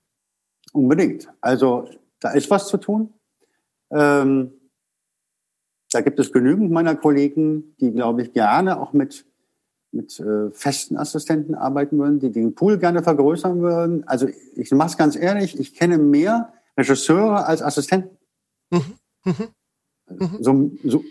Unbedingt. 0.72 1.28
Also 1.40 1.88
da 2.20 2.30
ist 2.30 2.50
was 2.50 2.68
zu 2.68 2.76
tun. 2.76 3.14
Ähm, 3.90 4.52
da 5.90 6.00
gibt 6.02 6.20
es 6.20 6.32
genügend 6.32 6.70
meiner 6.70 6.94
Kollegen, 6.94 7.74
die, 7.80 7.90
glaube 7.90 8.22
ich, 8.22 8.32
gerne 8.32 8.80
auch 8.80 8.92
mit 8.92 9.26
mit 9.92 10.20
äh, 10.20 10.50
festen 10.52 10.96
Assistenten 10.96 11.54
arbeiten 11.54 11.98
würden, 11.98 12.20
die 12.20 12.30
den 12.30 12.54
Pool 12.54 12.78
gerne 12.78 13.02
vergrößern 13.02 13.60
würden. 13.60 14.06
Also 14.06 14.28
ich 14.54 14.70
mache 14.70 14.90
es 14.90 14.96
ganz 14.96 15.16
ehrlich, 15.16 15.58
ich 15.58 15.74
kenne 15.74 15.98
mehr 15.98 16.52
Regisseure 16.76 17.46
als 17.46 17.62
Assistenten. 17.62 18.16
Mhm. 18.70 18.94
Mhm. 19.24 19.34
mhm. 20.08 20.38
So, 20.40 20.70
so, 20.84 21.04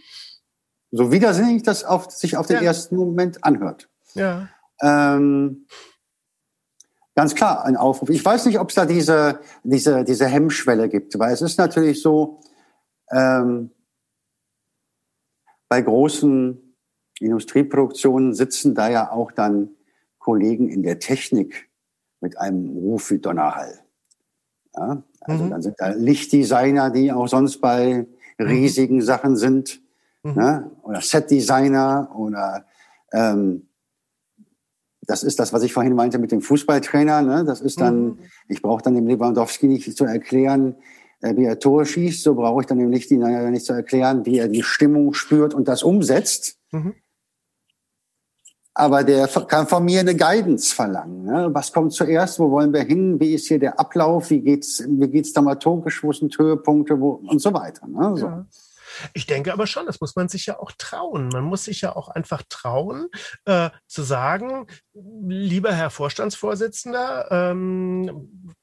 so 0.91 1.11
widersinnig 1.11 1.63
das 1.63 1.83
auf, 1.83 2.09
sich 2.11 2.37
auf 2.37 2.47
den 2.47 2.57
ja. 2.57 2.63
ersten 2.63 2.95
Moment 2.95 3.43
anhört. 3.43 3.89
Ja. 4.13 4.47
Ähm, 4.81 5.67
ganz 7.15 7.35
klar, 7.35 7.65
ein 7.65 7.75
Aufruf. 7.75 8.09
Ich 8.09 8.23
weiß 8.23 8.45
nicht, 8.45 8.59
ob 8.59 8.69
es 8.69 8.75
da 8.75 8.85
diese, 8.85 9.41
diese, 9.63 10.05
diese 10.05 10.25
Hemmschwelle 10.25 10.87
gibt, 10.87 11.19
weil 11.19 11.33
es 11.33 11.41
ist 11.41 11.57
natürlich 11.57 12.01
so, 12.01 12.39
ähm, 13.11 13.71
bei 15.69 15.81
großen 15.81 16.68
Industrieproduktionen 17.25 18.33
sitzen 18.33 18.75
da 18.75 18.89
ja 18.89 19.11
auch 19.11 19.31
dann 19.31 19.69
Kollegen 20.17 20.69
in 20.69 20.83
der 20.83 20.99
Technik 20.99 21.69
mit 22.21 22.37
einem 22.37 22.69
Ruf 22.69 23.11
wie 23.11 23.19
Donnerhall. 23.19 23.79
Ja, 24.75 25.03
also 25.21 25.43
mhm. 25.43 25.49
dann 25.49 25.61
sind 25.61 25.75
da 25.77 25.89
Lichtdesigner, 25.89 26.89
die 26.89 27.11
auch 27.11 27.27
sonst 27.27 27.59
bei 27.59 28.05
mhm. 28.37 28.45
riesigen 28.45 28.95
mhm. 28.97 29.01
Sachen 29.01 29.35
sind, 29.35 29.81
mhm. 30.23 30.33
ne? 30.33 30.71
oder 30.83 31.01
Setdesigner 31.01 32.11
oder 32.15 32.65
ähm, 33.11 33.65
das 35.01 35.23
ist 35.23 35.39
das, 35.39 35.53
was 35.53 35.63
ich 35.63 35.73
vorhin 35.73 35.95
meinte 35.95 36.19
mit 36.19 36.31
dem 36.31 36.41
Fußballtrainer. 36.41 37.23
Ne? 37.23 37.43
Das 37.43 37.61
ist 37.61 37.81
dann, 37.81 38.01
mhm. 38.01 38.19
ich 38.47 38.61
brauche 38.61 38.83
dann 38.83 38.93
dem 38.93 39.07
Lewandowski 39.07 39.67
nicht 39.67 39.97
zu 39.97 40.05
erklären, 40.05 40.75
äh, 41.21 41.35
wie 41.35 41.45
er 41.45 41.57
Tore 41.57 41.87
schießt. 41.87 42.21
So 42.21 42.35
brauche 42.35 42.61
ich 42.61 42.67
dann 42.67 42.77
dem 42.77 42.91
Lichtensteiner 42.91 43.49
nicht 43.49 43.65
zu 43.65 43.73
erklären, 43.73 44.25
wie 44.27 44.37
er 44.37 44.47
die 44.47 44.61
Stimmung 44.61 45.15
spürt 45.15 45.55
und 45.55 45.67
das 45.67 45.81
umsetzt. 45.81 46.59
Mhm. 46.71 46.93
Aber 48.73 49.03
der 49.03 49.27
kann 49.27 49.67
von 49.67 49.83
mir 49.83 49.99
eine 49.99 50.15
Guidance 50.15 50.73
verlangen. 50.73 51.23
Ne? 51.23 51.49
Was 51.51 51.73
kommt 51.73 51.91
zuerst? 51.91 52.39
Wo 52.39 52.49
wollen 52.51 52.71
wir 52.71 52.83
hin? 52.83 53.19
Wie 53.19 53.33
ist 53.33 53.47
hier 53.47 53.59
der 53.59 53.79
Ablauf? 53.79 54.29
Wie 54.29 54.41
geht's, 54.41 54.83
wie 54.87 55.07
geht's 55.07 55.33
dramaturgisch? 55.33 56.03
Wo 56.03 56.13
sind 56.13 56.37
Höhepunkte? 56.37 56.99
Wo, 56.99 57.11
und 57.11 57.41
so 57.41 57.53
weiter. 57.53 57.87
Ne? 57.87 58.15
So. 58.15 58.25
Ja. 58.27 58.45
Ich 59.13 59.25
denke 59.25 59.53
aber 59.53 59.67
schon, 59.67 59.85
das 59.85 60.01
muss 60.01 60.15
man 60.15 60.29
sich 60.29 60.45
ja 60.45 60.59
auch 60.59 60.71
trauen. 60.77 61.29
Man 61.29 61.43
muss 61.43 61.65
sich 61.65 61.81
ja 61.81 61.95
auch 61.95 62.09
einfach 62.09 62.43
trauen, 62.49 63.09
äh, 63.45 63.69
zu 63.87 64.03
sagen, 64.03 64.67
lieber 64.93 65.73
Herr 65.73 65.89
Vorstandsvorsitzender, 65.89 67.27
ähm, 67.31 68.55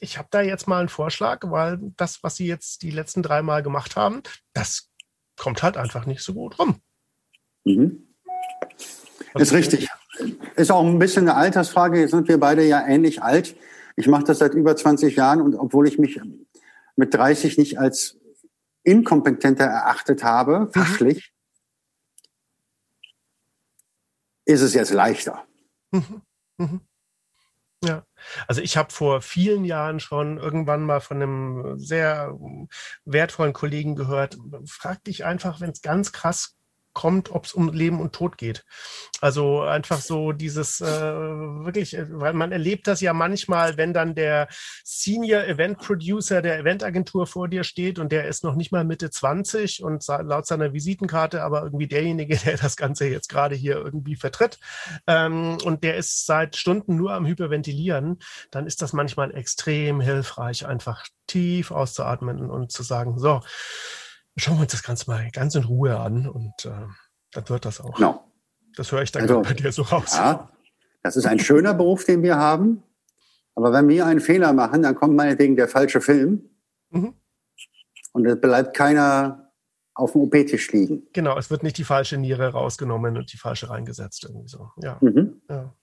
ich 0.00 0.18
habe 0.18 0.28
da 0.32 0.42
jetzt 0.42 0.66
mal 0.66 0.80
einen 0.80 0.88
Vorschlag, 0.88 1.40
weil 1.44 1.78
das, 1.96 2.24
was 2.24 2.34
Sie 2.34 2.46
jetzt 2.46 2.82
die 2.82 2.90
letzten 2.90 3.22
drei 3.22 3.40
Mal 3.40 3.62
gemacht 3.62 3.94
haben, 3.94 4.22
das 4.52 4.90
kommt 5.36 5.62
halt 5.62 5.76
einfach 5.76 6.06
nicht 6.06 6.22
so 6.22 6.34
gut 6.34 6.58
rum. 6.58 6.80
Mhm. 7.64 8.08
Ist 9.34 9.52
richtig. 9.52 9.88
Ist 10.56 10.70
auch 10.70 10.84
ein 10.84 10.98
bisschen 10.98 11.28
eine 11.28 11.36
Altersfrage. 11.36 12.00
Jetzt 12.00 12.10
sind 12.10 12.28
wir 12.28 12.38
beide 12.38 12.64
ja 12.64 12.86
ähnlich 12.86 13.22
alt. 13.22 13.56
Ich 13.96 14.06
mache 14.06 14.24
das 14.24 14.38
seit 14.38 14.54
über 14.54 14.76
20 14.76 15.16
Jahren 15.16 15.40
und 15.40 15.54
obwohl 15.54 15.88
ich 15.88 15.98
mich 15.98 16.20
mit 16.96 17.14
30 17.14 17.58
nicht 17.58 17.78
als 17.78 18.18
inkompetenter 18.84 19.64
erachtet 19.64 20.24
habe, 20.24 20.60
mhm. 20.60 20.72
fachlich, 20.72 21.32
mhm. 24.46 24.52
ist 24.52 24.60
es 24.60 24.74
jetzt 24.74 24.92
leichter. 24.92 25.44
Mhm. 25.90 26.22
Mhm. 26.58 26.80
Ja, 27.84 28.06
also 28.46 28.60
ich 28.60 28.76
habe 28.76 28.92
vor 28.92 29.22
vielen 29.22 29.64
Jahren 29.64 29.98
schon 29.98 30.38
irgendwann 30.38 30.84
mal 30.84 31.00
von 31.00 31.20
einem 31.20 31.78
sehr 31.78 32.38
wertvollen 33.04 33.52
Kollegen 33.52 33.96
gehört, 33.96 34.38
frag 34.66 35.02
dich 35.04 35.24
einfach, 35.24 35.60
wenn 35.60 35.70
es 35.70 35.82
ganz 35.82 36.12
krass 36.12 36.56
kommt, 36.92 37.30
ob 37.30 37.46
es 37.46 37.54
um 37.54 37.72
Leben 37.72 38.00
und 38.00 38.12
Tod 38.12 38.38
geht. 38.38 38.64
Also 39.20 39.62
einfach 39.62 40.00
so 40.00 40.32
dieses 40.32 40.80
äh, 40.80 40.86
wirklich, 40.86 41.96
äh, 41.96 42.06
weil 42.10 42.34
man 42.34 42.52
erlebt 42.52 42.86
das 42.86 43.00
ja 43.00 43.12
manchmal, 43.12 43.76
wenn 43.76 43.92
dann 43.92 44.14
der 44.14 44.48
Senior 44.84 45.44
Event 45.44 45.78
Producer 45.78 46.42
der 46.42 46.58
Eventagentur 46.58 47.26
vor 47.26 47.48
dir 47.48 47.64
steht 47.64 47.98
und 47.98 48.12
der 48.12 48.26
ist 48.26 48.44
noch 48.44 48.54
nicht 48.54 48.72
mal 48.72 48.84
Mitte 48.84 49.10
20 49.10 49.82
und 49.82 50.06
laut 50.06 50.46
seiner 50.46 50.72
Visitenkarte 50.72 51.42
aber 51.42 51.62
irgendwie 51.62 51.86
derjenige, 51.86 52.36
der 52.44 52.56
das 52.56 52.76
Ganze 52.76 53.06
jetzt 53.06 53.28
gerade 53.28 53.54
hier 53.54 53.76
irgendwie 53.76 54.16
vertritt 54.16 54.58
ähm, 55.06 55.58
und 55.64 55.84
der 55.84 55.96
ist 55.96 56.26
seit 56.26 56.56
Stunden 56.56 56.96
nur 56.96 57.12
am 57.12 57.26
Hyperventilieren, 57.26 58.18
dann 58.50 58.66
ist 58.66 58.82
das 58.82 58.92
manchmal 58.92 59.34
extrem 59.34 60.00
hilfreich, 60.00 60.66
einfach 60.66 61.06
tief 61.26 61.70
auszuatmen 61.70 62.50
und 62.50 62.72
zu 62.72 62.82
sagen, 62.82 63.18
so, 63.18 63.40
schauen 64.36 64.56
wir 64.56 64.62
uns 64.62 64.72
das 64.72 64.82
Ganze 64.82 65.10
mal 65.10 65.30
ganz 65.32 65.54
in 65.54 65.64
Ruhe 65.64 65.98
an 65.98 66.28
und 66.28 66.64
äh, 66.64 66.70
dann 67.32 67.48
wird 67.48 67.64
das 67.64 67.80
auch. 67.80 67.96
Genau. 67.96 68.24
Das 68.76 68.90
höre 68.92 69.02
ich 69.02 69.12
dann 69.12 69.22
also, 69.22 69.42
bei 69.42 69.54
dir 69.54 69.72
so 69.72 69.82
raus. 69.82 70.14
Ja, 70.14 70.50
das 71.02 71.16
ist 71.16 71.26
ein 71.26 71.38
schöner 71.38 71.74
Beruf, 71.74 72.04
den 72.04 72.22
wir 72.22 72.36
haben. 72.36 72.82
Aber 73.54 73.72
wenn 73.72 73.88
wir 73.88 74.06
einen 74.06 74.20
Fehler 74.20 74.52
machen, 74.52 74.82
dann 74.82 74.94
kommt 74.94 75.14
meinetwegen 75.14 75.56
der 75.56 75.68
falsche 75.68 76.00
Film. 76.00 76.48
Mhm. 76.90 77.14
Und 78.12 78.26
es 78.26 78.40
bleibt 78.40 78.74
keiner 78.74 79.52
auf 79.94 80.12
dem 80.12 80.22
OP-Tisch 80.22 80.72
liegen. 80.72 81.06
Genau, 81.12 81.36
es 81.38 81.50
wird 81.50 81.62
nicht 81.62 81.76
die 81.76 81.84
falsche 81.84 82.16
Niere 82.16 82.52
rausgenommen 82.52 83.16
und 83.18 83.32
die 83.32 83.36
falsche 83.36 83.68
reingesetzt. 83.68 84.24
Irgendwie 84.24 84.48
so. 84.48 84.70
Ja. 84.82 84.98
Mhm. 85.00 85.42
ja. 85.50 85.74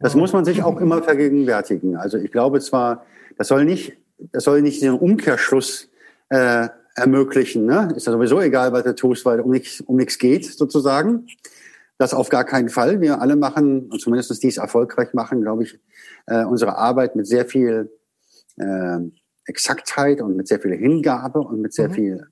Das 0.00 0.14
muss 0.14 0.32
man 0.32 0.44
sich 0.44 0.62
auch 0.62 0.78
immer 0.78 1.02
vergegenwärtigen. 1.02 1.96
Also 1.96 2.18
ich 2.18 2.32
glaube 2.32 2.60
zwar, 2.60 3.06
das 3.38 3.48
soll 3.48 3.64
nicht, 3.64 3.96
das 4.18 4.44
soll 4.44 4.60
nicht 4.60 4.82
den 4.82 4.94
Umkehrschluss 4.94 5.90
äh, 6.28 6.68
ermöglichen. 6.94 7.66
Ne? 7.66 7.92
Ist 7.96 8.06
ja 8.06 8.12
sowieso 8.12 8.40
egal, 8.40 8.72
was 8.72 8.84
du 8.84 8.94
tust, 8.94 9.24
weil 9.24 9.40
um 9.40 9.50
nichts 9.50 9.80
um 9.80 9.96
nichts 9.96 10.18
geht 10.18 10.44
sozusagen. 10.44 11.26
Das 11.98 12.14
auf 12.14 12.28
gar 12.28 12.44
keinen 12.44 12.68
Fall. 12.68 13.00
Wir 13.00 13.20
alle 13.20 13.36
machen, 13.36 13.88
und 13.90 14.00
zumindest 14.00 14.42
dies 14.42 14.56
erfolgreich 14.56 15.14
machen, 15.14 15.42
glaube 15.42 15.64
ich, 15.64 15.78
äh, 16.26 16.44
unsere 16.44 16.76
Arbeit 16.76 17.16
mit 17.16 17.26
sehr 17.26 17.46
viel 17.46 17.92
äh, 18.56 18.98
Exaktheit 19.46 20.20
und 20.20 20.36
mit 20.36 20.48
sehr 20.48 20.60
viel 20.60 20.72
Hingabe 20.72 21.40
und 21.40 21.60
mit 21.60 21.72
sehr 21.72 21.88
mhm. 21.88 21.94
viel 21.94 22.26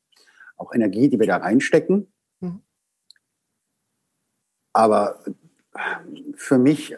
auch 0.57 0.75
Energie, 0.75 1.09
die 1.09 1.19
wir 1.19 1.27
da 1.27 1.39
reinstecken. 1.39 2.13
Mhm. 2.41 2.63
Aber 4.73 5.25
für 6.35 6.59
mich 6.59 6.97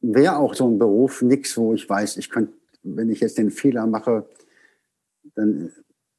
wäre 0.00 0.36
auch 0.36 0.54
so 0.54 0.68
ein 0.68 0.78
Beruf 0.78 1.22
nichts, 1.22 1.56
wo 1.56 1.74
ich 1.74 1.88
weiß, 1.88 2.16
ich 2.16 2.30
könnte, 2.30 2.52
wenn 2.82 3.10
ich 3.10 3.20
jetzt 3.20 3.38
den 3.38 3.50
Fehler 3.50 3.86
mache, 3.86 4.28
dann 5.34 5.72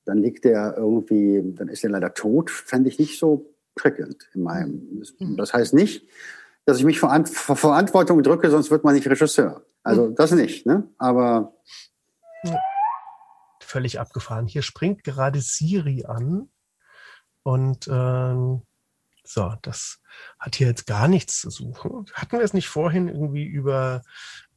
dann 0.06 0.20
liegt 0.20 0.45
der 0.45 0.76
irgendwie, 0.78 1.41
dann 1.56 1.68
ist 1.68 1.84
er 1.84 1.89
leider 1.89 2.14
tot, 2.14 2.51
fände 2.51 2.89
ich 2.89 2.99
nicht 2.99 3.20
so 3.20 3.54
prickelnd 3.76 4.30
in 4.34 4.43
meinem. 4.43 5.04
Mhm. 5.20 5.38
Das 5.38 5.54
heißt 5.54 5.74
nicht, 5.74 6.08
dass 6.66 6.78
ich 6.78 6.86
mich 6.86 6.99
vor 6.99 7.10
Verantwortung 7.56 8.24
drücke, 8.24 8.49
sonst 8.49 8.72
wird 8.72 8.84
man 8.84 8.95
nicht 8.95 9.08
Regisseur. 9.08 9.66
Also 9.84 10.10
mhm. 10.10 10.16
das 10.16 10.32
nicht, 10.32 10.66
ne? 10.66 10.88
Aber 10.97 11.54
völlig 13.62 13.99
abgefahren. 13.99 14.47
Hier 14.47 14.62
springt 14.62 15.04
gerade 15.04 15.41
Siri 15.41 16.06
an 16.06 16.49
und 17.43 17.88
ähm, 17.88 18.62
so, 19.24 19.54
das 19.62 19.99
hat 20.38 20.56
hier 20.56 20.68
jetzt 20.68 20.86
gar 20.86 21.08
nichts 21.08 21.39
zu 21.39 21.49
suchen. 21.49 22.06
Hatten 22.14 22.38
wir 22.38 22.43
es 22.43 22.54
nicht 22.54 22.68
vorhin 22.68 23.08
irgendwie 23.08 23.45
über 23.45 24.04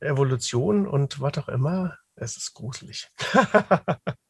Evolution 0.00 0.86
und 0.86 1.20
was 1.20 1.38
auch 1.38 1.48
immer? 1.48 1.96
Es 2.16 2.36
ist 2.36 2.54
gruselig. 2.54 3.10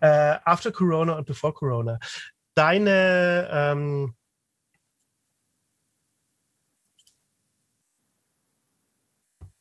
äh, 0.00 0.38
after 0.44 0.72
Corona 0.72 1.16
und 1.18 1.26
before 1.26 1.52
Corona. 1.52 1.98
Deine 2.54 3.48
ähm, 3.50 4.14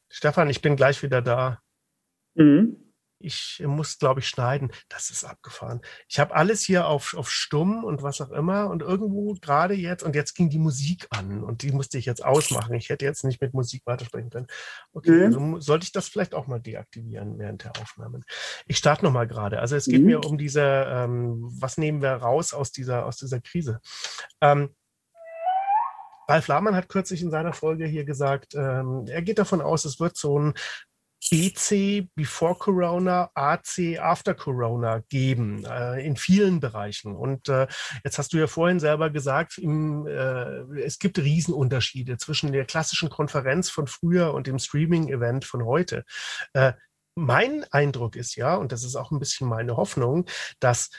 Stefan, 0.09 0.49
ich 0.49 0.61
bin 0.61 0.75
gleich 0.75 1.01
wieder 1.03 1.21
da. 1.21 1.61
Mhm 2.35 2.90
ich 3.23 3.61
muss, 3.65 3.99
glaube 3.99 4.19
ich, 4.19 4.27
schneiden. 4.27 4.71
Das 4.89 5.09
ist 5.09 5.23
abgefahren. 5.23 5.81
Ich 6.07 6.19
habe 6.19 6.35
alles 6.35 6.61
hier 6.61 6.87
auf, 6.87 7.13
auf 7.15 7.29
stumm 7.29 7.83
und 7.83 8.03
was 8.03 8.21
auch 8.21 8.31
immer 8.31 8.69
und 8.69 8.81
irgendwo 8.81 9.33
gerade 9.35 9.73
jetzt 9.73 10.03
und 10.03 10.15
jetzt 10.15 10.33
ging 10.35 10.49
die 10.49 10.59
Musik 10.59 11.07
an 11.09 11.43
und 11.43 11.61
die 11.61 11.71
musste 11.71 11.97
ich 11.97 12.05
jetzt 12.05 12.23
ausmachen. 12.23 12.73
Ich 12.75 12.89
hätte 12.89 13.05
jetzt 13.05 13.23
nicht 13.23 13.41
mit 13.41 13.53
Musik 13.53 13.83
weitersprechen 13.85 14.29
können. 14.29 14.47
Okay, 14.93 15.11
mhm. 15.11 15.25
also 15.25 15.59
sollte 15.59 15.85
ich 15.85 15.91
das 15.91 16.07
vielleicht 16.07 16.33
auch 16.33 16.47
mal 16.47 16.59
deaktivieren 16.59 17.37
während 17.39 17.63
der 17.63 17.71
Aufnahmen. 17.81 18.23
Ich 18.67 18.77
starte 18.77 19.05
nochmal 19.05 19.27
gerade. 19.27 19.59
Also 19.59 19.75
es 19.75 19.85
geht 19.85 20.01
mhm. 20.01 20.07
mir 20.07 20.25
um 20.25 20.37
diese, 20.37 20.61
ähm, 20.61 21.39
was 21.59 21.77
nehmen 21.77 22.01
wir 22.01 22.11
raus 22.11 22.53
aus 22.53 22.71
dieser, 22.71 23.05
aus 23.05 23.17
dieser 23.17 23.41
Krise? 23.41 23.79
Ähm, 24.41 24.75
Ralf 26.27 26.47
Lahmann 26.47 26.75
hat 26.75 26.87
kürzlich 26.87 27.21
in 27.21 27.31
seiner 27.31 27.53
Folge 27.53 27.85
hier 27.85 28.05
gesagt, 28.05 28.55
ähm, 28.55 29.05
er 29.07 29.21
geht 29.21 29.37
davon 29.37 29.61
aus, 29.61 29.85
es 29.85 29.99
wird 29.99 30.15
so 30.15 30.39
ein 30.39 30.53
BC 31.29 32.09
Before 32.15 32.55
Corona, 32.55 33.29
AC 33.35 33.99
After 33.99 34.33
Corona 34.33 35.03
geben, 35.09 35.63
äh, 35.65 36.05
in 36.05 36.15
vielen 36.17 36.59
Bereichen. 36.59 37.15
Und 37.15 37.47
äh, 37.49 37.67
jetzt 38.03 38.17
hast 38.17 38.33
du 38.33 38.37
ja 38.37 38.47
vorhin 38.47 38.79
selber 38.79 39.09
gesagt, 39.09 39.57
im, 39.57 40.07
äh, 40.07 40.81
es 40.81 40.99
gibt 40.99 41.19
Riesenunterschiede 41.19 42.17
zwischen 42.17 42.51
der 42.51 42.65
klassischen 42.65 43.09
Konferenz 43.09 43.69
von 43.69 43.87
früher 43.87 44.33
und 44.33 44.47
dem 44.47 44.59
Streaming-Event 44.59 45.45
von 45.45 45.65
heute. 45.65 46.03
Äh, 46.53 46.73
mein 47.15 47.65
Eindruck 47.71 48.15
ist 48.15 48.35
ja, 48.35 48.55
und 48.55 48.71
das 48.71 48.83
ist 48.83 48.95
auch 48.95 49.11
ein 49.11 49.19
bisschen 49.19 49.47
meine 49.47 49.77
Hoffnung, 49.77 50.25
dass 50.59 50.89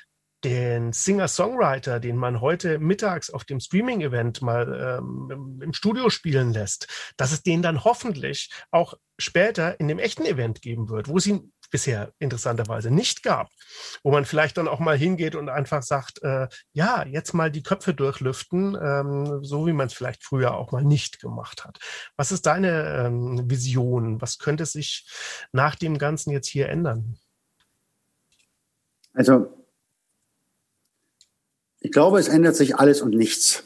den 0.45 0.93
Singer-Songwriter, 0.93 2.01
den 2.01 2.17
man 2.17 2.41
heute 2.41 2.79
mittags 2.79 3.31
auf 3.31 3.45
dem 3.45 3.61
Streaming-Event 3.61 4.43
mal 4.43 4.99
ähm, 4.99 5.61
im 5.63 5.73
Studio 5.73 6.11
spielen 6.11 6.53
lässt, 6.53 7.13
dass 7.17 7.33
es 7.33 7.43
den 7.43 7.63
dann 7.63 7.85
hoffentlich 7.85 8.51
auch 8.71 8.95
später 9.19 9.79
in 9.79 9.89
dem 9.89 9.99
echten 9.99 10.25
Event 10.25 10.63
geben 10.63 10.89
wird, 10.89 11.09
wo 11.09 11.19
es 11.19 11.27
ihn 11.27 11.53
bisher 11.71 12.13
interessanterweise 12.19 12.91
nicht 12.91 13.23
gab, 13.23 13.49
wo 14.03 14.11
man 14.11 14.25
vielleicht 14.25 14.59
dann 14.59 14.69
auch 14.69 14.79
mal 14.79 14.97
hingeht 14.97 15.35
und 15.35 15.49
einfach 15.49 15.83
sagt, 15.83 16.23
äh, 16.23 16.47
ja, 16.73 17.05
jetzt 17.07 17.33
mal 17.33 17.51
die 17.51 17.63
Köpfe 17.63 17.95
durchlüften, 17.95 18.77
ähm, 18.81 19.43
so 19.43 19.67
wie 19.67 19.73
man 19.73 19.87
es 19.87 19.95
vielleicht 19.95 20.23
früher 20.23 20.55
auch 20.55 20.71
mal 20.71 20.85
nicht 20.85 21.21
gemacht 21.21 21.65
hat. 21.65 21.79
Was 22.17 22.31
ist 22.31 22.47
deine 22.47 23.07
ähm, 23.07 23.51
Vision? 23.51 24.21
Was 24.21 24.39
könnte 24.39 24.67
sich 24.67 25.09
nach 25.53 25.75
dem 25.75 25.99
Ganzen 25.99 26.31
jetzt 26.31 26.49
hier 26.49 26.69
ändern? 26.69 27.19
Also 29.15 29.62
ich 31.83 31.91
glaube, 31.91 32.19
es 32.19 32.29
ändert 32.29 32.57
sich 32.57 32.77
alles 32.77 33.03
und 33.03 33.15
nichts. 33.15 33.65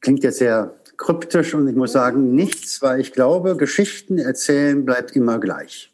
Klingt 0.00 0.22
jetzt 0.22 0.38
sehr 0.38 0.76
kryptisch 0.96 1.54
und 1.54 1.66
ich 1.66 1.74
muss 1.74 1.92
sagen, 1.92 2.34
nichts, 2.34 2.82
weil 2.82 3.00
ich 3.00 3.12
glaube, 3.12 3.56
Geschichten 3.56 4.18
erzählen 4.18 4.84
bleibt 4.84 5.16
immer 5.16 5.38
gleich. 5.38 5.92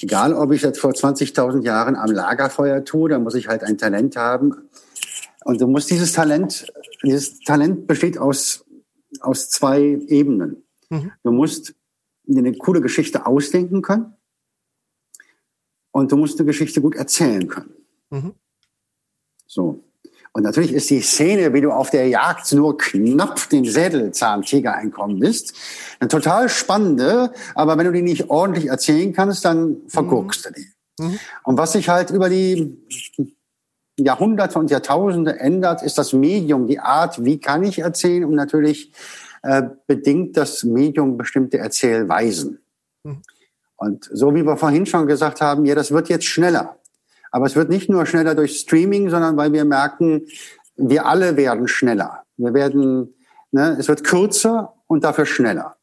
Egal, 0.00 0.34
ob 0.34 0.52
ich 0.52 0.62
das 0.62 0.78
vor 0.78 0.92
20.000 0.92 1.62
Jahren 1.62 1.96
am 1.96 2.10
Lagerfeuer 2.10 2.84
tue, 2.84 3.08
da 3.08 3.18
muss 3.18 3.34
ich 3.34 3.48
halt 3.48 3.64
ein 3.64 3.78
Talent 3.78 4.16
haben. 4.16 4.68
Und 5.44 5.60
du 5.60 5.66
musst 5.66 5.90
dieses 5.90 6.12
Talent, 6.12 6.66
dieses 7.02 7.40
Talent 7.40 7.86
besteht 7.86 8.18
aus, 8.18 8.64
aus 9.20 9.48
zwei 9.48 9.80
Ebenen. 9.80 10.64
Mhm. 10.90 11.12
Du 11.22 11.32
musst 11.32 11.74
eine 12.28 12.52
coole 12.54 12.80
Geschichte 12.80 13.26
ausdenken 13.26 13.82
können 13.82 14.14
und 15.92 16.12
du 16.12 16.16
musst 16.16 16.38
eine 16.38 16.46
Geschichte 16.46 16.80
gut 16.80 16.94
erzählen 16.94 17.48
können. 17.48 17.74
Mhm. 18.10 18.34
So. 19.46 19.85
Und 20.36 20.42
natürlich 20.42 20.74
ist 20.74 20.90
die 20.90 21.00
Szene, 21.00 21.54
wie 21.54 21.62
du 21.62 21.72
auf 21.72 21.88
der 21.88 22.08
Jagd 22.08 22.52
nur 22.52 22.76
knapp 22.76 23.48
den 23.48 23.64
Sädelzahntiger 23.64 24.74
einkommen 24.74 25.18
bist, 25.18 25.54
eine 25.98 26.08
total 26.08 26.50
spannende, 26.50 27.32
aber 27.54 27.78
wenn 27.78 27.86
du 27.86 27.92
die 27.92 28.02
nicht 28.02 28.28
ordentlich 28.28 28.66
erzählen 28.66 29.14
kannst, 29.14 29.46
dann 29.46 29.78
verguckst 29.88 30.44
mhm. 30.44 30.52
du 30.52 30.60
die. 30.60 30.66
Mhm. 31.00 31.18
Und 31.44 31.56
was 31.56 31.72
sich 31.72 31.88
halt 31.88 32.10
über 32.10 32.28
die 32.28 32.76
Jahrhunderte 33.98 34.58
und 34.58 34.70
Jahrtausende 34.70 35.40
ändert, 35.40 35.82
ist 35.82 35.96
das 35.96 36.12
Medium, 36.12 36.66
die 36.66 36.80
Art, 36.80 37.24
wie 37.24 37.40
kann 37.40 37.62
ich 37.62 37.78
erzählen 37.78 38.26
und 38.26 38.34
natürlich 38.34 38.92
äh, 39.42 39.62
bedingt 39.86 40.36
das 40.36 40.64
Medium 40.64 41.16
bestimmte 41.16 41.56
Erzählweisen. 41.56 42.58
Mhm. 43.04 43.22
Und 43.76 44.10
so 44.12 44.34
wie 44.34 44.44
wir 44.44 44.58
vorhin 44.58 44.84
schon 44.84 45.06
gesagt 45.06 45.40
haben, 45.40 45.64
ja, 45.64 45.74
das 45.74 45.92
wird 45.92 46.10
jetzt 46.10 46.26
schneller. 46.26 46.76
Aber 47.36 47.44
es 47.44 47.54
wird 47.54 47.68
nicht 47.68 47.90
nur 47.90 48.06
schneller 48.06 48.34
durch 48.34 48.58
Streaming, 48.60 49.10
sondern 49.10 49.36
weil 49.36 49.52
wir 49.52 49.66
merken, 49.66 50.26
wir 50.74 51.04
alle 51.04 51.36
werden 51.36 51.68
schneller. 51.68 52.24
Wir 52.38 52.54
werden, 52.54 53.14
ne, 53.50 53.76
es 53.78 53.88
wird 53.88 54.04
kürzer 54.04 54.72
und 54.86 55.04
dafür 55.04 55.26
schneller. 55.26 55.76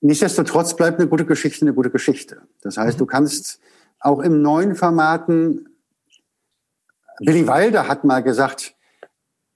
Nichtsdestotrotz 0.00 0.76
bleibt 0.76 1.00
eine 1.00 1.08
gute 1.08 1.26
Geschichte 1.26 1.64
eine 1.64 1.74
gute 1.74 1.90
Geschichte. 1.90 2.42
Das 2.62 2.76
heißt, 2.76 2.98
mhm. 2.98 3.00
du 3.00 3.06
kannst 3.06 3.58
auch 3.98 4.20
im 4.20 4.42
neuen 4.42 4.76
Formaten, 4.76 5.70
Billy 7.18 7.48
Wilder 7.48 7.88
hat 7.88 8.04
mal 8.04 8.22
gesagt, 8.22 8.76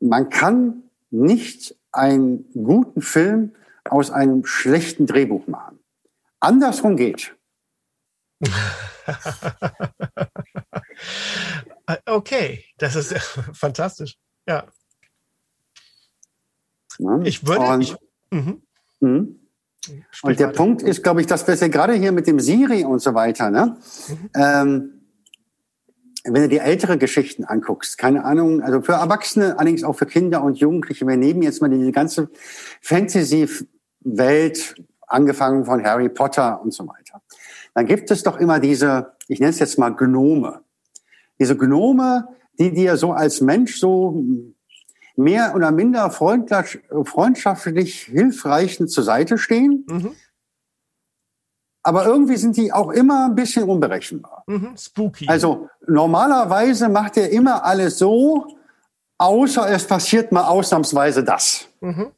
man 0.01 0.31
kann 0.31 0.83
nicht 1.11 1.77
einen 1.93 2.51
guten 2.55 3.03
Film 3.03 3.55
aus 3.89 4.11
einem 4.11 4.45
schlechten 4.45 5.07
Drehbuch 5.07 5.47
machen. 5.47 5.79
Andersrum 6.41 6.97
geht. 6.97 7.37
okay, 12.07 12.65
das 12.79 12.97
ist 12.97 13.15
fantastisch. 13.53 14.17
Ja. 14.47 14.65
Ich 17.25 17.47
würde. 17.47 17.65
Und, 17.65 17.81
ich, 17.81 17.97
mhm. 18.31 18.63
Mhm. 19.01 19.41
und 20.23 20.39
der 20.39 20.49
Punkt 20.49 20.83
ist, 20.83 21.03
glaube 21.03 21.23
ich, 21.23 21.27
dass 21.27 21.47
wir 21.47 21.57
gerade 21.69 21.95
hier 21.95 22.13
mit 22.13 22.27
dem 22.27 22.41
Siri 22.41 22.85
und 22.85 23.01
so 23.01 23.15
weiter, 23.15 23.51
ne? 23.51 23.79
Mhm. 24.09 24.31
Ähm, 24.35 24.93
wenn 26.25 26.43
du 26.43 26.49
die 26.51 26.59
ältere 26.59 26.99
Geschichten 26.99 27.45
anguckst, 27.45 27.97
keine 27.97 28.27
Ahnung, 28.27 28.61
also 28.61 28.83
für 28.83 28.93
Erwachsene, 28.93 29.59
allerdings 29.59 29.85
auch 29.85 29.95
für 29.95 30.05
Kinder 30.05 30.43
und 30.43 30.59
Jugendliche, 30.59 31.07
wir 31.07 31.17
nehmen 31.17 31.41
jetzt 31.41 31.63
mal 31.63 31.71
diese 31.71 31.93
ganze 31.93 32.29
Fantasy-Welt, 32.83 34.75
angefangen 35.07 35.65
von 35.65 35.83
Harry 35.83 36.11
Potter 36.11 36.61
und 36.61 36.75
so 36.75 36.87
weiter 36.87 37.23
dann 37.75 37.87
gibt 37.87 38.11
es 38.11 38.23
doch 38.23 38.39
immer 38.39 38.61
diese, 38.61 39.13
ich 39.29 39.41
nenne 39.41 39.51
es 39.51 39.59
jetzt 39.59 39.79
mal 39.79 39.91
Gnome. 39.91 40.63
Diese 41.39 41.57
Gnome, 41.57 42.29
die 42.59 42.73
dir 42.73 42.97
so 42.97 43.13
als 43.13 43.41
Mensch 43.41 43.79
so 43.79 44.25
mehr 45.17 45.55
oder 45.55 45.71
minder 45.71 46.11
freundschaftlich 46.11 48.03
hilfreichen 48.03 48.89
zur 48.89 49.05
Seite 49.05 49.39
stehen. 49.39 49.85
Mhm. 49.89 50.13
Aber 51.83 52.05
irgendwie 52.05 52.37
sind 52.37 52.57
die 52.59 52.73
auch 52.73 52.91
immer 52.91 53.27
ein 53.27 53.35
bisschen 53.35 53.69
unberechenbar. 53.69 54.45
Mhm, 54.47 54.77
spooky. 54.77 55.27
Also 55.29 55.71
normalerweise 55.87 56.91
macht 56.91 57.17
er 57.17 57.31
immer 57.31 57.65
alles 57.65 57.97
so, 57.99 58.47
außer 59.17 59.71
es 59.71 59.87
passiert 59.87 60.31
mal 60.33 60.45
ausnahmsweise 60.45 61.25
das. 61.25 61.69
Mhm. 61.81 62.13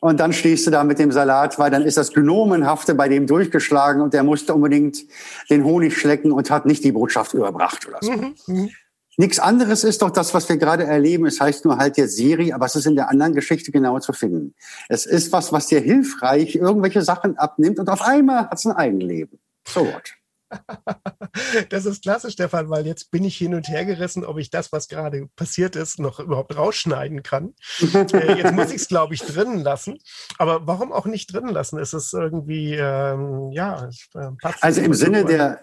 Und 0.00 0.18
dann 0.18 0.32
stehst 0.32 0.66
du 0.66 0.70
da 0.70 0.82
mit 0.82 0.98
dem 0.98 1.12
Salat, 1.12 1.58
weil 1.58 1.70
dann 1.70 1.84
ist 1.84 1.96
das 1.96 2.12
Gnomenhafte 2.12 2.94
bei 2.94 3.08
dem 3.08 3.26
durchgeschlagen 3.26 4.00
und 4.00 4.14
der 4.14 4.22
musste 4.22 4.54
unbedingt 4.54 5.04
den 5.50 5.64
Honig 5.64 5.96
schlecken 5.96 6.32
und 6.32 6.50
hat 6.50 6.64
nicht 6.66 6.82
die 6.84 6.92
Botschaft 6.92 7.34
überbracht 7.34 7.86
oder 7.86 7.98
so. 8.00 8.12
Mhm. 8.12 8.34
Mhm. 8.46 8.70
Nichts 9.16 9.38
anderes 9.38 9.84
ist 9.84 10.00
doch 10.00 10.10
das, 10.10 10.32
was 10.32 10.48
wir 10.48 10.56
gerade 10.56 10.84
erleben. 10.84 11.26
Es 11.26 11.40
heißt 11.40 11.66
nur 11.66 11.76
halt 11.76 11.98
jetzt 11.98 12.16
Siri, 12.16 12.52
aber 12.52 12.64
es 12.64 12.74
ist 12.74 12.86
in 12.86 12.94
der 12.94 13.10
anderen 13.10 13.34
Geschichte 13.34 13.70
genauer 13.70 14.00
zu 14.00 14.14
finden. 14.14 14.54
Es 14.88 15.04
ist 15.04 15.30
was, 15.32 15.52
was 15.52 15.66
dir 15.66 15.80
hilfreich 15.80 16.54
irgendwelche 16.54 17.02
Sachen 17.02 17.36
abnimmt 17.36 17.78
und 17.78 17.90
auf 17.90 18.00
einmal 18.00 18.48
hat 18.48 18.54
es 18.54 18.64
ein 18.64 18.72
Eigenleben. 18.72 19.38
So 19.68 19.80
what? 19.80 20.14
Das 21.68 21.86
ist 21.86 22.02
klasse, 22.02 22.30
Stefan, 22.30 22.70
weil 22.70 22.86
jetzt 22.86 23.10
bin 23.10 23.24
ich 23.24 23.36
hin 23.36 23.54
und 23.54 23.68
her 23.68 23.84
gerissen, 23.84 24.24
ob 24.24 24.38
ich 24.38 24.50
das, 24.50 24.72
was 24.72 24.88
gerade 24.88 25.28
passiert 25.36 25.76
ist, 25.76 26.00
noch 26.00 26.18
überhaupt 26.18 26.56
rausschneiden 26.56 27.22
kann. 27.22 27.54
Äh, 28.12 28.38
jetzt 28.38 28.52
muss 28.52 28.70
ich 28.70 28.76
es, 28.76 28.88
glaube 28.88 29.14
ich, 29.14 29.22
drinnen 29.22 29.60
lassen. 29.60 29.98
Aber 30.38 30.66
warum 30.66 30.92
auch 30.92 31.06
nicht 31.06 31.32
drinnen 31.32 31.50
lassen? 31.50 31.78
Es 31.78 31.92
ist 31.92 32.12
irgendwie, 32.12 32.74
ähm, 32.74 33.50
ja, 33.52 33.86
es, 33.86 34.08
äh, 34.14 34.30
Also 34.60 34.80
im 34.80 34.94
Sinne 34.94 35.24
der, 35.24 35.60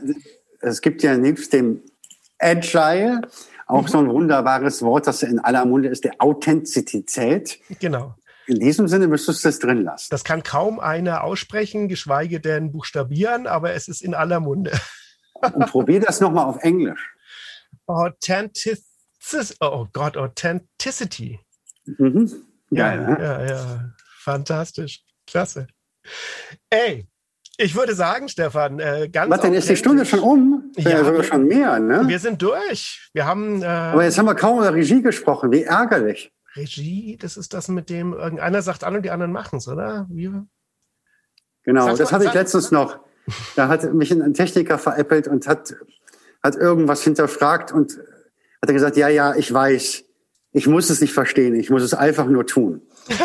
es 0.61 0.81
gibt 0.81 1.03
ja 1.03 1.17
nebst 1.17 1.51
dem 1.51 1.81
Agile 2.39 3.21
auch 3.67 3.83
mhm. 3.83 3.87
so 3.87 3.97
ein 3.99 4.09
wunderbares 4.09 4.81
Wort, 4.81 5.07
das 5.07 5.23
in 5.23 5.39
aller 5.39 5.65
Munde 5.65 5.89
ist, 5.89 6.03
der 6.05 6.15
Authentizität. 6.19 7.59
Genau. 7.79 8.15
In 8.47 8.59
diesem 8.59 8.87
Sinne 8.87 9.07
müsstest 9.07 9.43
du 9.43 9.49
es 9.49 9.59
drin 9.59 9.83
lassen. 9.83 10.07
Das 10.09 10.23
kann 10.23 10.41
kaum 10.41 10.79
einer 10.79 11.23
aussprechen, 11.23 11.89
geschweige 11.89 12.39
denn 12.39 12.71
buchstabieren, 12.71 13.45
aber 13.45 13.73
es 13.73 13.89
ist 13.89 14.01
in 14.01 14.13
aller 14.13 14.39
Munde. 14.39 14.71
Und 15.41 15.67
probier 15.67 15.99
das 15.99 16.21
nochmal 16.21 16.45
auf 16.45 16.63
Englisch. 16.63 17.13
Authenticity. 17.85 19.55
Oh 19.59 19.87
Gott, 19.91 20.15
Authenticity. 20.15 21.39
Mhm. 21.85 22.31
Ja, 22.69 22.95
ja, 22.95 23.19
ja, 23.19 23.45
ja. 23.45 23.93
Fantastisch. 24.19 25.03
Klasse. 25.25 25.67
Ey, 26.69 27.05
ich 27.57 27.75
würde 27.75 27.95
sagen, 27.95 28.29
Stefan, 28.29 28.79
äh, 28.79 29.09
ganz. 29.11 29.29
Was 29.31 29.41
denn 29.41 29.53
ist 29.53 29.69
die 29.69 29.75
Stunde 29.75 30.05
schon 30.05 30.19
um? 30.19 30.71
Ja, 30.77 30.91
ja 30.91 31.03
sogar 31.03 31.23
schon 31.23 31.45
mehr, 31.45 31.79
ne? 31.79 32.07
Wir 32.07 32.19
sind 32.19 32.41
durch. 32.41 33.09
Wir 33.13 33.25
haben. 33.25 33.61
Äh, 33.61 33.65
Aber 33.65 34.03
jetzt 34.03 34.17
haben 34.17 34.25
wir 34.25 34.35
kaum 34.35 34.59
über 34.59 34.73
Regie 34.73 35.01
gesprochen. 35.01 35.51
Wie 35.51 35.63
ärgerlich. 35.63 36.31
Regie, 36.57 37.17
das 37.17 37.37
ist 37.37 37.53
das, 37.53 37.67
mit 37.67 37.89
dem 37.89 38.13
irgendeiner 38.13 38.61
sagt 38.61 38.83
an 38.83 38.95
und 38.95 39.03
die 39.03 39.11
anderen 39.11 39.31
machen 39.31 39.57
es, 39.57 39.67
oder? 39.67 40.07
Wie? 40.09 40.31
Genau, 41.63 41.95
das 41.95 42.11
hatte 42.11 42.25
ich 42.25 42.33
letztens 42.33 42.71
noch. 42.71 42.99
Da 43.55 43.67
hat 43.67 43.93
mich 43.93 44.11
ein 44.11 44.33
Techniker 44.33 44.77
veräppelt 44.77 45.27
und 45.27 45.47
hat, 45.47 45.75
hat 46.41 46.55
irgendwas 46.55 47.03
hinterfragt 47.03 47.71
und 47.71 47.97
hat 48.61 48.69
er 48.69 48.73
gesagt, 48.73 48.97
ja, 48.97 49.09
ja, 49.09 49.35
ich 49.35 49.53
weiß, 49.53 50.03
ich 50.53 50.67
muss 50.67 50.89
es 50.89 51.01
nicht 51.01 51.13
verstehen, 51.13 51.55
ich 51.55 51.69
muss 51.69 51.83
es 51.83 51.93
einfach 51.93 52.25
nur 52.27 52.47
tun. 52.47 52.81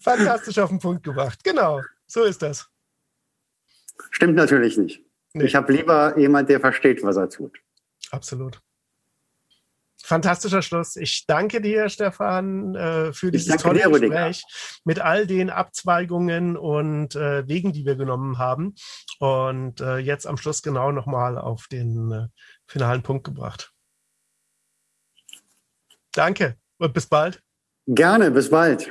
Fantastisch 0.00 0.58
auf 0.58 0.70
den 0.70 0.80
Punkt 0.80 1.04
gebracht. 1.04 1.44
Genau, 1.44 1.80
so 2.06 2.24
ist 2.24 2.42
das. 2.42 2.68
Stimmt 4.10 4.34
natürlich 4.34 4.76
nicht. 4.78 5.04
Nee. 5.32 5.44
Ich 5.44 5.54
habe 5.54 5.72
lieber 5.72 6.18
jemand, 6.18 6.48
der 6.48 6.60
versteht, 6.60 7.02
was 7.02 7.16
er 7.16 7.28
tut. 7.28 7.58
Absolut. 8.10 8.60
Fantastischer 10.04 10.62
Schluss. 10.62 10.96
Ich 10.96 11.24
danke 11.26 11.60
dir, 11.60 11.88
Stefan, 11.88 12.74
äh, 12.74 13.12
für 13.12 13.30
dieses 13.30 13.56
tolle 13.56 13.82
dir, 13.82 13.90
Gespräch 13.90 14.42
mit 14.84 15.00
all 15.00 15.26
den 15.26 15.50
Abzweigungen 15.50 16.56
und 16.56 17.14
äh, 17.14 17.46
Wegen, 17.48 17.72
die 17.72 17.84
wir 17.84 17.96
genommen 17.96 18.38
haben. 18.38 18.74
Und 19.18 19.80
äh, 19.80 19.98
jetzt 19.98 20.26
am 20.26 20.36
Schluss 20.36 20.62
genau 20.62 20.92
nochmal 20.92 21.38
auf 21.38 21.66
den 21.68 22.28
finalen 22.66 23.02
Punkt 23.02 23.24
gebracht. 23.24 23.72
Danke 26.12 26.56
und 26.78 26.92
bis 26.92 27.06
bald. 27.06 27.42
Gerne, 27.86 28.30
bis 28.30 28.50
bald. 28.50 28.90